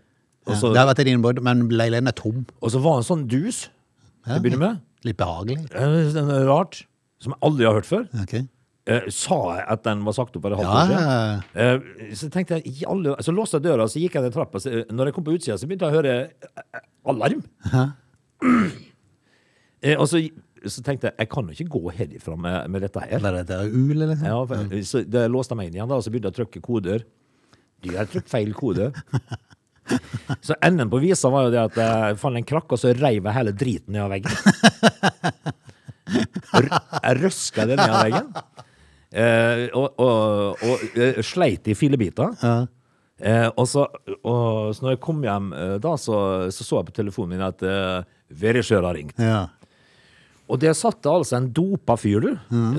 Og 0.47 0.55
Ja. 0.55 0.69
Det 0.73 0.79
har 0.81 0.87
vært 0.89 0.99
et 1.03 1.11
innbrudd, 1.11 1.41
men 1.45 1.67
leiligheten 1.69 2.07
er 2.09 2.17
tom. 2.17 2.45
og 2.61 2.71
så 2.71 2.79
var 2.81 2.97
det 2.97 3.03
en 3.05 3.09
sånn 3.15 3.27
dus 3.29 3.69
til 4.25 4.33
å 4.33 4.41
begynne 4.41 4.59
med. 4.59 4.79
Litt 5.05 5.17
behagelig. 5.17 5.59
Eh, 5.73 6.17
er 6.17 6.45
Rart. 6.47 6.83
Som 7.21 7.33
jeg 7.33 7.39
aldri 7.45 7.65
har 7.65 7.73
hørt 7.77 7.85
før. 7.85 8.07
Okay. 8.23 8.47
Eh, 8.87 9.01
sa 9.13 9.37
jeg 9.59 9.65
at 9.69 9.83
den 9.85 10.03
var 10.03 10.13
sagt 10.17 10.35
opp 10.35 10.41
for 10.41 10.53
et 10.53 10.57
halvt 10.57 10.65
Ja, 10.65 10.81
år 10.81 10.87
siden? 10.89 11.43
Eh, 12.09 12.15
så 12.17 12.29
tenkte 12.33 12.57
jeg, 12.63 12.83
alle, 12.89 13.15
så 13.21 13.31
låste 13.33 13.59
jeg 13.59 13.67
døra, 13.69 13.85
så 13.85 14.01
gikk 14.01 14.15
jeg 14.17 14.23
ned 14.23 14.33
trappa. 14.33 14.57
Så, 14.59 14.71
eh, 14.73 14.85
når 14.89 15.05
jeg 15.11 15.13
kom 15.13 15.23
på 15.23 15.35
utsida, 15.37 15.57
så 15.61 15.67
begynte 15.69 15.85
jeg 15.85 15.93
å 15.93 15.99
høre 16.01 16.15
eh, 16.73 16.79
alarm. 17.05 17.43
Eh, 19.81 19.97
og 19.97 20.05
så, 20.05 20.19
så 20.69 20.83
tenkte 20.85 21.07
jeg, 21.09 21.15
jeg 21.17 21.29
kan 21.31 21.47
jo 21.49 21.55
ikke 21.55 21.73
gå 21.73 21.91
herifra 21.97 22.35
med, 22.37 22.69
med 22.69 22.83
dette 22.85 23.01
her. 23.01 23.15
Eller 23.17 23.39
dette 23.39 23.55
er 23.63 23.71
ul, 23.73 23.95
eller 23.95 24.11
sånn. 24.13 24.27
Ja, 24.29 24.41
for, 24.45 24.75
så 24.85 25.01
det 25.09 25.23
låste 25.33 25.55
jeg 25.55 25.57
meg 25.57 25.71
inn 25.71 25.79
igjen, 25.79 25.89
da, 25.89 25.97
og 25.97 26.05
så 26.05 26.11
begynte 26.13 26.29
jeg 26.29 26.35
å 26.35 26.37
trykke 26.37 26.61
koder. 26.67 27.05
Du 27.81 27.89
har 27.97 28.05
trykt 28.11 28.29
feil 28.29 28.53
kode. 28.53 28.91
Så 30.47 30.57
enden 30.63 30.91
på 30.91 31.01
visa 31.03 31.31
var 31.33 31.47
jo 31.47 31.53
det 31.53 31.61
at 31.61 31.79
jeg 31.81 32.19
fant 32.21 32.39
en 32.39 32.47
krakk, 32.47 32.71
og 32.73 32.81
så 32.81 32.93
reiv 32.95 33.25
jeg 33.25 33.37
hele 33.37 33.53
driten 33.55 33.95
ned 33.95 34.05
av 34.05 34.11
veggen. 34.13 34.33
Jeg 36.11 37.17
røska 37.21 37.67
det 37.69 37.77
ned 37.79 37.87
av 37.87 38.03
veggen. 38.05 38.29
Eh, 39.11 39.65
og, 39.75 39.99
og, 39.99 40.61
og 40.63 40.99
eh, 40.99 41.19
sleit 41.25 41.67
i 41.67 41.75
fillebiter. 41.75 42.35
Eh, 43.21 43.47
og 43.53 43.67
så, 43.69 43.85
og, 44.23 44.71
så 44.73 44.85
når 44.85 44.95
jeg 44.95 45.01
kom 45.03 45.19
hjem 45.25 45.51
eh, 45.53 45.77
da, 45.83 45.95
så, 45.99 46.17
så 46.53 46.65
så 46.65 46.79
jeg 46.79 46.89
på 46.89 46.95
telefonen 47.01 47.35
min 47.35 47.43
at 47.45 47.61
uh, 47.61 48.07
Verisjøl 48.33 48.87
har 48.87 48.97
ringt. 48.97 49.19
Ja. 49.21 49.43
Og 50.51 50.59
der 50.59 50.73
satt 50.75 50.99
det 51.03 51.11
altså 51.11 51.37
en 51.37 51.51
dopa 51.55 51.95
fyr, 51.99 52.25
du, 52.25 52.31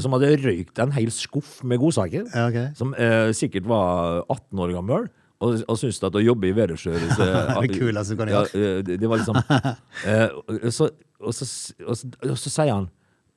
som 0.03 0.12
hadde 0.16 0.35
røykt 0.42 0.81
en 0.83 0.92
hel 0.92 1.09
skuff 1.14 1.61
med 1.64 1.81
godsaker. 1.81 2.27
Ja, 2.29 2.48
okay. 2.51 2.66
Som 2.77 2.92
eh, 3.01 3.31
sikkert 3.37 3.68
var 3.70 4.27
18 4.27 4.61
år 4.61 4.75
gammel. 4.77 5.07
Og, 5.42 5.62
og 5.66 5.78
syntes 5.81 5.98
at 6.07 6.14
å 6.18 6.22
jobbe 6.22 6.48
i 6.50 6.55
Veresjør 6.55 7.00
Det 7.09 8.18
kan 8.18 8.31
ja, 8.31 8.42
eh, 8.55 8.81
det, 8.87 8.98
det 9.02 9.11
var 9.11 9.22
liksom 9.22 9.38
eh, 10.11 10.70
så, 10.70 10.88
og, 11.18 11.35
så, 11.35 11.48
og, 11.83 11.96
så, 11.98 12.11
og 12.28 12.37
så 12.38 12.52
sier 12.52 12.72
han 12.76 12.88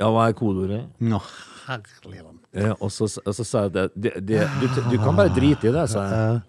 Ja, 0.01 0.09
hva 0.11 0.27
er 0.29 0.35
kodeordet? 0.37 0.83
Nå, 0.99 1.21
herlig 1.65 2.19
land. 2.21 2.41
Eh, 2.53 2.73
og, 2.75 2.91
så, 2.93 3.07
sier 3.07 3.35
så 3.37 3.45
sa 3.47 3.65
jeg 3.65 3.73
at 3.87 3.95
det, 3.95 4.11
det, 4.27 4.43
du, 4.61 4.67
du 4.91 4.97
kan 5.01 5.15
bare 5.17 5.31
drite 5.33 5.69
i 5.69 5.73
det, 5.73 5.85
sa 5.91 6.03
jeg. 6.03 6.41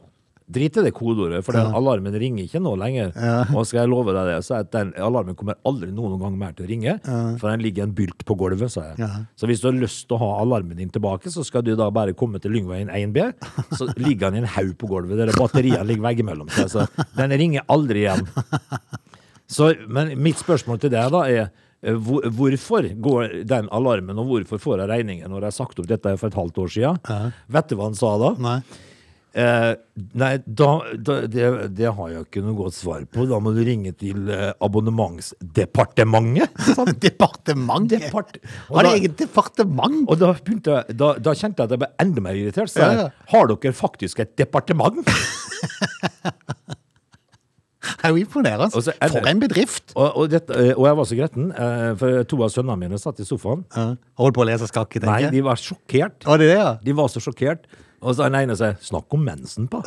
Drit 0.47 0.77
i 0.79 0.83
det 0.87 0.93
kodeordet, 0.95 1.41
for 1.43 1.57
den 1.59 1.73
alarmen 1.75 2.15
ringer 2.15 2.45
ikke 2.47 2.61
nå 2.63 2.77
lenger. 2.79 3.09
Og 3.57 3.67
skal 3.67 3.81
jeg 3.83 3.91
love 3.91 4.13
deg 4.15 4.29
det, 4.31 4.37
så 4.47 4.61
er 4.61 4.69
den 4.71 4.93
alarmen 5.03 5.35
kommer 5.39 5.59
aldri 5.67 5.89
noen 5.91 6.21
gang 6.23 6.37
mer 6.39 6.53
til 6.55 6.69
å 6.69 6.71
ringe, 6.71 6.95
for 7.41 7.51
den 7.51 7.65
ligger 7.65 7.87
en 7.89 7.95
bylt 7.97 8.23
på 8.29 8.37
gulvet, 8.39 8.71
sa 8.71 8.85
jeg. 8.93 9.11
Så 9.35 9.51
hvis 9.51 9.65
du 9.65 9.67
har 9.71 9.75
lyst 9.81 10.05
til 10.07 10.15
å 10.19 10.21
ha 10.23 10.31
alarmen 10.45 10.79
din 10.79 10.93
tilbake, 10.95 11.33
så 11.35 11.43
skal 11.47 11.65
du 11.67 11.73
da 11.79 11.89
bare 11.95 12.15
komme 12.15 12.39
til 12.43 12.55
Lyngveien 12.55 12.93
1B, 12.95 13.27
så 13.75 13.91
ligger 14.07 14.31
den 14.31 14.39
i 14.39 14.45
en 14.45 14.53
haug 14.55 14.77
på 14.79 14.91
gulvet, 14.93 15.19
der 15.19 15.35
batteriene 15.35 15.87
ligger 15.89 16.07
veggimellom. 16.07 16.53
Så 16.55 16.87
jeg 16.87 17.07
den 17.19 17.35
ringer 17.41 17.67
aldri 17.73 18.07
igjen. 18.07 18.27
Så, 19.47 19.69
men 19.87 20.11
mitt 20.19 20.41
spørsmål 20.41 20.81
til 20.83 20.91
deg 20.91 21.13
da 21.15 21.21
er 21.31 21.45
eh, 21.47 21.95
hvorfor 21.95 22.89
går 23.03 23.37
den 23.47 23.69
alarmen, 23.75 24.19
og 24.19 24.31
hvorfor 24.33 24.59
får 24.63 24.83
jeg 24.83 24.91
regningen 24.91 25.31
når 25.31 25.47
jeg 25.47 25.53
har 25.53 25.55
sagt 25.55 25.79
opp 25.83 25.87
dette 25.91 26.17
for 26.19 26.31
et 26.33 26.39
halvt 26.41 26.59
år 26.65 26.73
siden? 26.75 26.99
Vet 27.55 27.71
du 27.71 27.77
hva 27.79 27.87
han 27.91 27.99
sa 27.99 28.17
da? 28.23 28.33
Nei. 28.43 28.57
Eh, 29.37 29.75
nei, 30.17 30.31
da, 30.49 30.69
da, 30.97 31.15
det, 31.29 31.49
det 31.77 31.91
har 31.93 32.09
jeg 32.09 32.23
ikke 32.25 32.41
noe 32.41 32.57
godt 32.57 32.73
svar 32.73 33.03
på. 33.13 33.27
Da 33.29 33.37
må 33.45 33.53
du 33.53 33.61
ringe 33.67 33.93
til 34.01 34.31
eh, 34.33 34.55
abonnementsdepartementet. 34.65 36.55
Sånn. 36.73 36.95
departementet? 37.07 38.07
Depart- 38.07 38.39
Har 38.71 38.89
de 38.89 38.95
eget 38.97 39.19
departement? 39.21 39.99
Og 40.09 40.17
da, 40.23 40.33
begynte 40.41 40.79
da, 40.89 41.11
da 41.21 41.35
kjente 41.37 41.61
jeg 41.61 41.69
at 41.69 41.75
jeg 41.77 41.83
ble 41.85 41.91
enda 42.07 42.25
mer 42.25 42.39
irritert. 42.41 42.73
Så 42.73 42.81
Ja, 42.81 42.89
jeg, 42.89 43.05
ja. 43.05 43.29
har 43.35 43.53
dere 43.53 43.75
faktisk 43.77 44.25
et 44.25 44.33
departement? 44.41 45.05
Det 47.87 48.03
er 48.09 48.11
jo 48.11 48.19
imponerende. 48.19 48.67
Og 48.75 48.83
så 48.83 48.91
er 48.97 49.09
det- 49.09 49.15
For 49.21 49.29
en 49.31 49.41
bedrift. 49.41 49.93
og, 49.95 50.17
og, 50.19 50.25
dette, 50.33 50.51
eh, 50.59 50.73
og 50.75 50.87
jeg 50.89 50.97
var 50.99 51.05
så 51.07 51.17
gretten, 51.19 51.45
eh, 51.55 51.95
for 52.01 52.25
to 52.27 52.39
av 52.43 52.51
sønnene 52.51 52.79
mine 52.81 52.99
satt 52.99 53.21
i 53.23 53.27
sofaen. 53.27 53.63
Ja. 53.77 53.85
Holdt 54.19 54.35
på 54.35 54.43
å 54.43 54.47
lese 54.49 54.67
skakk, 54.67 54.91
tenker 54.97 55.07
Nei, 55.13 55.31
de 55.31 55.41
var 55.47 55.55
sjokkert. 55.61 56.25
Var 56.27 56.39
det 56.43 56.49
det, 56.51 56.57
ja? 56.59 56.73
De 56.83 56.93
var 56.99 57.07
så 57.13 57.21
sjokkert. 57.23 57.69
Og 58.03 58.15
så 58.15 58.27
den 58.27 58.41
ene 58.43 58.57
sier 58.57 58.77
'snakk 58.83 59.15
om 59.15 59.25
mensen', 59.29 59.69
på. 59.71 59.83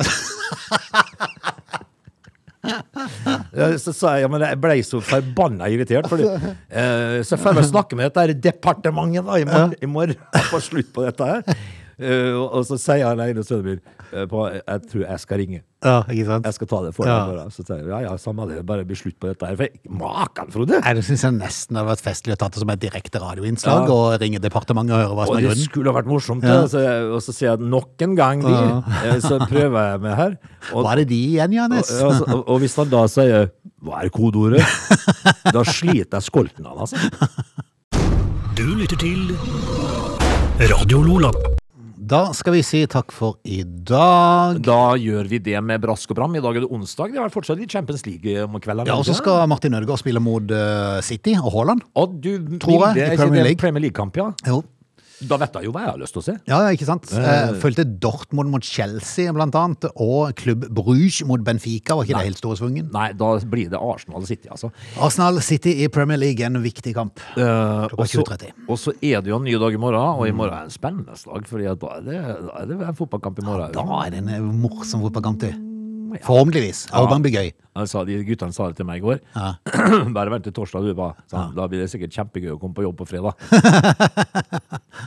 Så 3.80 3.92
sa 3.96 4.14
jeg 4.16 4.26
ja, 4.26 4.28
men 4.30 4.42
jeg 4.44 4.58
ble 4.60 4.76
så 4.84 5.00
forbanna 5.04 5.68
irritert. 5.72 6.08
Fordi, 6.10 6.26
eh, 6.28 7.22
så 7.26 7.38
får 7.40 7.56
jeg 7.60 7.70
snakke 7.70 7.96
med 7.96 8.10
dette 8.10 8.20
her 8.20 8.34
departementet 8.48 9.24
da, 9.26 9.38
i 9.40 9.46
morgen, 9.48 9.74
i 9.80 9.88
morgen 9.90 10.44
få 10.50 10.60
slutt 10.60 10.92
på 10.94 11.06
dette 11.06 11.24
her. 11.24 11.42
Eh, 12.00 12.32
og, 12.36 12.46
og 12.60 12.66
så 12.68 12.78
sier 12.80 13.08
han 13.08 13.20
ene 13.24 13.44
sønnen 13.44 13.66
min 13.74 13.80
på, 14.10 14.44
jeg 14.52 14.80
tror 14.90 15.02
jeg 15.06 15.20
skal 15.20 15.38
ringe. 15.38 15.60
Ja, 15.80 16.02
ikke 16.12 16.26
sant? 16.26 16.44
Jeg 16.44 16.54
skal 16.58 16.68
ta 16.68 16.78
det 16.84 16.90
for 16.94 17.06
Ja. 17.08 17.14
deg. 17.26 17.36
bare. 17.36 17.50
Så 17.54 17.64
sier 17.64 17.78
jeg 17.78 17.88
ja, 17.88 18.00
ja, 18.04 18.16
samme 18.20 18.44
det, 18.48 18.58
bare 18.66 18.84
bli 18.84 18.96
slutt 18.98 19.16
på 19.18 19.30
dette 19.30 19.46
her. 19.48 19.56
For 19.56 19.68
Makan, 19.88 20.50
Frode! 20.52 20.80
Nei, 20.84 20.92
Det 20.94 21.04
syns 21.06 21.22
jeg 21.24 21.32
nesten 21.38 21.76
hadde 21.78 21.88
vært 21.88 22.02
festlig 22.04 22.34
å 22.34 22.38
tatt 22.42 22.52
det 22.52 22.60
som 22.60 22.70
et 22.70 22.80
direkte 22.82 23.20
radioinnslag 23.22 23.86
Ja. 23.88 23.94
og 23.94 24.20
ringe 24.20 24.38
departementet 24.42 24.92
og 24.92 25.00
høre 25.00 25.14
hva 25.16 25.26
som 25.26 25.36
Og 25.36 25.42
er 25.42 25.54
det 25.54 25.64
skulle 25.64 25.92
ha 25.92 25.96
vært 26.02 26.10
morsomt. 26.10 26.42
Ja. 26.44 26.60
Ja. 26.60 26.66
Så, 26.66 26.82
og 27.14 27.22
så 27.22 27.32
sier 27.32 27.56
jeg 27.56 27.60
nok 27.60 28.02
en 28.02 28.14
gang, 28.14 28.42
de, 28.42 28.52
ja. 28.52 29.18
så 29.20 29.38
prøver 29.46 29.92
jeg 29.92 30.00
meg 30.04 30.16
her. 30.16 30.36
Og, 30.74 30.84
Hva 30.84 30.92
er 30.92 30.96
det 31.04 31.08
de 31.08 31.20
igjen, 31.38 31.72
og, 31.72 31.84
og, 32.04 32.28
og, 32.28 32.48
og 32.48 32.60
hvis 32.60 32.76
han 32.76 32.88
da 32.90 33.06
sier 33.08 33.50
'hva 33.80 34.04
er 34.04 34.10
kodeordet', 34.10 34.66
da 35.56 35.62
sliter 35.64 36.18
jeg 36.18 36.22
skolten 36.28 36.66
av 36.66 36.80
altså. 36.84 36.96
Du 38.54 38.66
lytter 38.76 38.96
til 39.00 39.32
Radio 40.68 41.00
Lola. 41.00 41.32
Da 42.10 42.24
skal 42.34 42.56
vi 42.56 42.60
si 42.66 42.80
takk 42.90 43.12
for 43.14 43.36
i 43.46 43.60
dag. 43.62 44.56
Da 44.66 44.96
gjør 44.98 45.28
vi 45.30 45.38
det 45.46 45.60
med 45.62 45.78
brask 45.84 46.10
og 46.10 46.16
bram. 46.18 46.32
I 46.34 46.42
dag 46.42 46.56
er 46.58 46.64
det 46.64 46.70
onsdag. 46.74 47.12
Det 47.14 47.20
er 47.22 47.30
fortsatt 47.30 47.60
litt 47.60 47.70
Champions 47.70 48.02
League 48.02 48.34
om 48.48 48.56
kvelden. 48.58 48.90
Ja, 48.90 48.96
og 48.98 49.06
så 49.06 49.14
skal 49.14 49.44
Martin 49.50 49.76
Ødegaard 49.78 50.02
spille 50.02 50.18
mot 50.22 50.50
eh, 50.50 50.98
City 51.06 51.36
og 51.38 51.52
Haaland. 51.54 51.84
Og 51.94 52.16
du, 52.18 52.32
Tror 52.58 52.88
jeg, 52.88 52.98
det, 52.98 53.04
i 53.06 53.14
er 53.14 53.20
Premier 53.20 53.46
League. 53.46 53.62
Premier 53.62 53.84
League-kamp, 53.86 54.18
ja? 54.18 54.26
Jo. 54.50 54.58
Da 55.28 55.36
vet 55.36 55.52
jeg 55.58 55.66
jo 55.68 55.72
hva 55.74 55.82
jeg 55.84 55.90
har 55.92 55.98
lyst 56.00 56.14
til 56.16 56.22
å 56.22 56.24
se. 56.24 56.34
Ja, 56.48 56.58
ja, 56.64 56.70
ikke 56.72 56.86
sant? 56.88 57.10
Eh, 57.12 57.50
Fulgte 57.60 57.84
Dortmund 58.00 58.48
mot 58.50 58.64
Chelsea, 58.64 59.32
blant 59.36 59.54
annet, 59.58 59.84
og 60.00 60.32
Klubb 60.40 60.64
Bruges 60.72 61.20
mot 61.28 61.42
Benfica. 61.44 61.94
Var 61.98 62.04
ikke 62.08 62.16
det 62.22 62.28
helt 62.30 62.40
store 62.40 62.56
svungen? 62.56 62.88
Nei, 62.94 63.10
da 63.12 63.32
blir 63.52 63.68
det 63.72 63.76
Arsenal 63.80 64.24
City, 64.26 64.48
altså. 64.48 64.70
Arsenal 64.98 65.40
City 65.44 65.76
i 65.84 65.88
Premier 65.92 66.16
League, 66.20 66.40
en 66.46 66.56
viktig 66.64 66.94
kamp. 66.96 67.20
Eh, 67.36 67.42
Klokka 67.44 68.00
og 68.00 68.06
så- 68.08 68.24
20.30. 68.24 68.52
og 68.68 68.78
så 68.78 68.92
er 69.02 69.20
det 69.20 69.28
jo 69.28 69.36
en 69.36 69.44
ny 69.44 69.58
dag 69.58 69.74
i 69.74 69.76
morgen, 69.76 70.00
og 70.20 70.26
i 70.26 70.32
morgen 70.32 70.54
er 70.54 70.64
det 70.64 70.72
en 70.72 70.78
spennende 70.78 71.16
slag. 71.16 71.46
Fordi 71.46 71.64
da 71.64 71.96
er 71.96 72.00
det, 72.00 72.20
da 72.46 72.62
er 72.62 72.66
det 72.66 72.80
en 72.80 72.94
fotballkamp 72.94 73.38
i 73.38 73.46
morgen. 73.46 73.72
Da 73.72 74.06
er 74.06 74.10
det 74.10 74.24
en 74.26 74.60
morsom 74.60 75.02
fotballkamp 75.02 75.40
til. 76.18 76.26
Forhåpentligvis. 76.26 76.80
Det 76.90 77.20
blir 77.24 77.36
gøy. 77.36 77.50
Altså, 77.80 78.02
de 78.04 78.16
guttene 78.26 78.52
sa 78.52 78.66
det 78.68 78.76
til 78.80 78.86
meg 78.88 78.98
i 78.98 79.04
går. 79.04 79.20
Bare 80.16 80.32
vent 80.32 80.44
til 80.48 80.54
torsdag, 80.56 80.88
du. 80.88 80.94
Ba. 80.98 81.12
Så. 81.30 81.44
Da 81.56 81.68
blir 81.70 81.84
det 81.84 81.90
sikkert 81.92 82.16
kjempegøy 82.16 82.56
å 82.56 82.58
komme 82.60 82.74
på 82.76 82.84
jobb 82.86 82.98
på 83.00 83.08
fredag. 83.10 83.38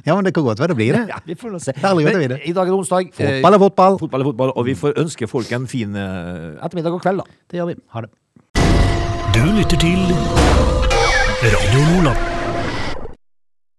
Ja, 0.07 0.15
men 0.17 0.25
det 0.25 0.33
kan 0.33 0.43
godt 0.43 0.59
være 0.59 0.73
det 0.73 0.77
blir 0.79 0.95
det. 0.95 1.03
Ja, 1.13 1.19
vi 1.25 1.35
får 1.37 1.53
nå 1.53 1.59
se. 1.61 1.73
Herlig 1.77 2.07
Men 2.07 2.33
det. 2.33 2.39
I 2.49 2.53
dag 2.55 2.65
er 2.67 2.71
det 2.73 2.79
onsdag. 2.79 3.11
Fotball 3.13 3.57
er 3.59 3.61
fotball. 3.61 3.99
Fotball 4.01 4.23
er 4.25 4.29
fotball. 4.31 4.53
Og 4.57 4.65
vi 4.67 4.75
får 4.79 4.97
ønske 5.03 5.29
folk 5.29 5.51
en 5.53 5.67
fin 5.69 5.95
eh, 5.95 6.57
ettermiddag 6.65 6.97
og 6.97 7.03
kveld, 7.03 7.21
da. 7.23 7.41
Det 7.51 7.61
gjør 7.61 7.71
vi. 7.71 7.79
Ha 7.95 8.05
det. 8.07 8.11
Du 9.33 9.43
lytter 9.53 9.83
til 9.83 10.01
Radio 11.43 11.85
Lola. 11.91 12.42